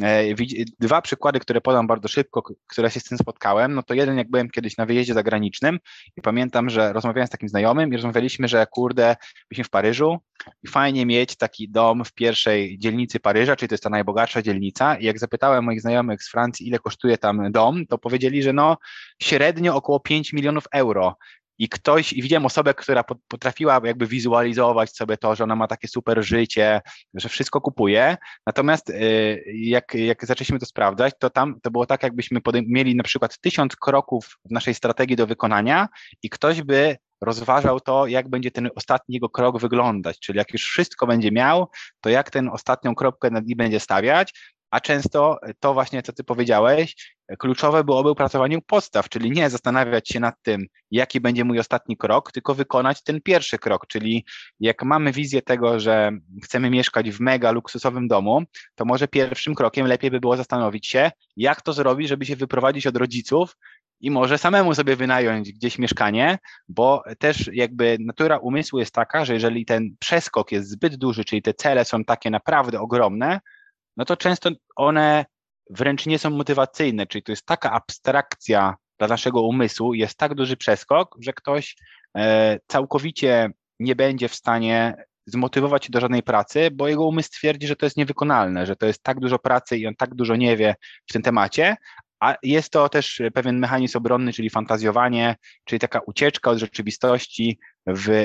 [0.00, 0.24] E,
[0.80, 4.30] dwa przykłady, które podam bardzo szybko, które się z tym spotkałem, no to jeden, jak
[4.30, 5.78] byłem kiedyś na wyjeździe zagranicznym
[6.16, 9.16] i pamiętam, że rozmawiałem z takim znajomym i rozmawialiśmy, że kurde,
[9.50, 10.18] byliśmy w Paryżu
[10.62, 14.96] i fajnie mieć taki dom w pierwszej dzielnicy Paryża, czyli to jest ta najbogatsza dzielnica
[14.96, 18.76] i jak zapytałem moich znajomych z Francji, ile kosztuje tam dom, to powiedzieli, że no
[19.22, 21.16] średnio około 5 milionów euro
[21.58, 25.88] i ktoś, i widziałem osobę, która potrafiła jakby wizualizować sobie to, że ona ma takie
[25.88, 26.80] super życie,
[27.14, 28.16] że wszystko kupuje.
[28.46, 33.02] Natomiast y, jak, jak zaczęliśmy to sprawdzać, to tam to było tak, jakbyśmy mieli na
[33.02, 35.88] przykład tysiąc kroków w naszej strategii do wykonania
[36.22, 40.62] i ktoś by rozważał to, jak będzie ten ostatni jego krok wyglądać, czyli jak już
[40.64, 41.68] wszystko będzie miał,
[42.00, 44.32] to jak ten ostatnią kropkę nad i będzie stawiać,
[44.72, 50.20] a często to właśnie, co ty powiedziałeś, kluczowe byłoby opracowanie podstaw, czyli nie zastanawiać się
[50.20, 54.24] nad tym, jaki będzie mój ostatni krok, tylko wykonać ten pierwszy krok, czyli
[54.60, 56.10] jak mamy wizję tego, że
[56.44, 58.42] chcemy mieszkać w mega luksusowym domu,
[58.74, 62.86] to może pierwszym krokiem lepiej by było zastanowić się, jak to zrobić, żeby się wyprowadzić
[62.86, 63.56] od rodziców
[64.02, 66.38] i może samemu sobie wynająć gdzieś mieszkanie,
[66.68, 71.42] bo też jakby natura umysłu jest taka, że jeżeli ten przeskok jest zbyt duży, czyli
[71.42, 73.40] te cele są takie naprawdę ogromne,
[73.96, 75.24] no to często one
[75.70, 80.56] wręcz nie są motywacyjne, czyli to jest taka abstrakcja dla naszego umysłu, jest tak duży
[80.56, 81.76] przeskok, że ktoś
[82.16, 83.50] e, całkowicie
[83.80, 84.94] nie będzie w stanie
[85.26, 88.86] zmotywować się do żadnej pracy, bo jego umysł twierdzi, że to jest niewykonalne, że to
[88.86, 90.74] jest tak dużo pracy i on tak dużo nie wie
[91.06, 91.76] w tym temacie,
[92.22, 97.58] a jest to też pewien mechanizm obronny, czyli fantazjowanie, czyli taka ucieczka od rzeczywistości,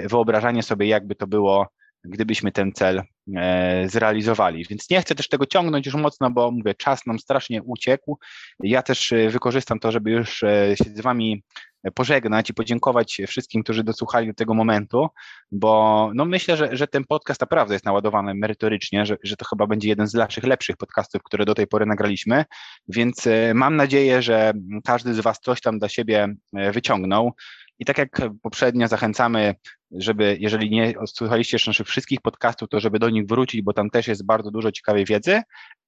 [0.05, 1.67] wyobrażanie sobie, jakby to było
[2.03, 3.03] gdybyśmy ten cel
[3.35, 4.65] e, zrealizowali.
[4.69, 8.19] Więc nie chcę też tego ciągnąć już mocno, bo mówię, czas nam strasznie uciekł.
[8.59, 11.43] Ja też e, wykorzystam to, żeby już e, się z Wami
[11.91, 15.07] pożegnać i podziękować wszystkim, którzy dosłuchali do tego momentu,
[15.51, 19.67] bo no myślę, że, że ten podcast naprawdę jest naładowany merytorycznie, że, że to chyba
[19.67, 22.45] będzie jeden z naszych lepszych podcastów, które do tej pory nagraliśmy,
[22.87, 24.53] więc mam nadzieję, że
[24.85, 27.33] każdy z Was coś tam dla siebie wyciągnął.
[27.79, 29.55] I tak jak poprzednio zachęcamy,
[29.91, 33.89] żeby, jeżeli nie słuchaliście jeszcze naszych wszystkich podcastów, to żeby do nich wrócić, bo tam
[33.89, 35.41] też jest bardzo dużo ciekawej wiedzy.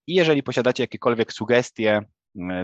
[0.08, 2.06] I jeżeli posiadacie jakiekolwiek sugestie e,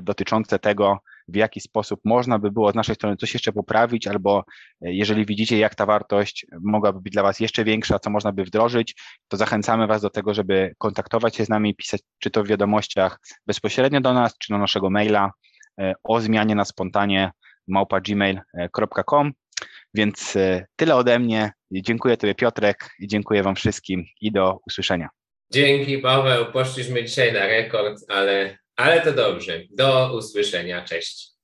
[0.02, 4.44] dotyczące tego, w jaki sposób można by było z naszej strony coś jeszcze poprawić, albo
[4.82, 8.44] e, jeżeli widzicie, jak ta wartość mogłaby być dla Was jeszcze większa, co można by
[8.44, 8.96] wdrożyć,
[9.28, 13.20] to zachęcamy Was do tego, żeby kontaktować się z nami, pisać czy to w wiadomościach
[13.48, 15.32] bezpośrednio do nas, czy do naszego maila
[15.80, 17.32] e, o zmianie na spontanie
[17.68, 19.32] małpa.gmail.com.
[19.94, 21.52] Więc e, tyle ode mnie.
[21.72, 25.10] Dziękuję Tobie Piotrek i dziękuję Wam wszystkim i do usłyszenia.
[25.52, 29.62] Dzięki Paweł, poszliśmy dzisiaj na rekord, ale, ale to dobrze.
[29.72, 31.36] Do usłyszenia, cześć.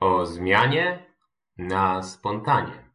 [0.00, 1.06] O zmianie
[1.58, 2.87] na spontanie.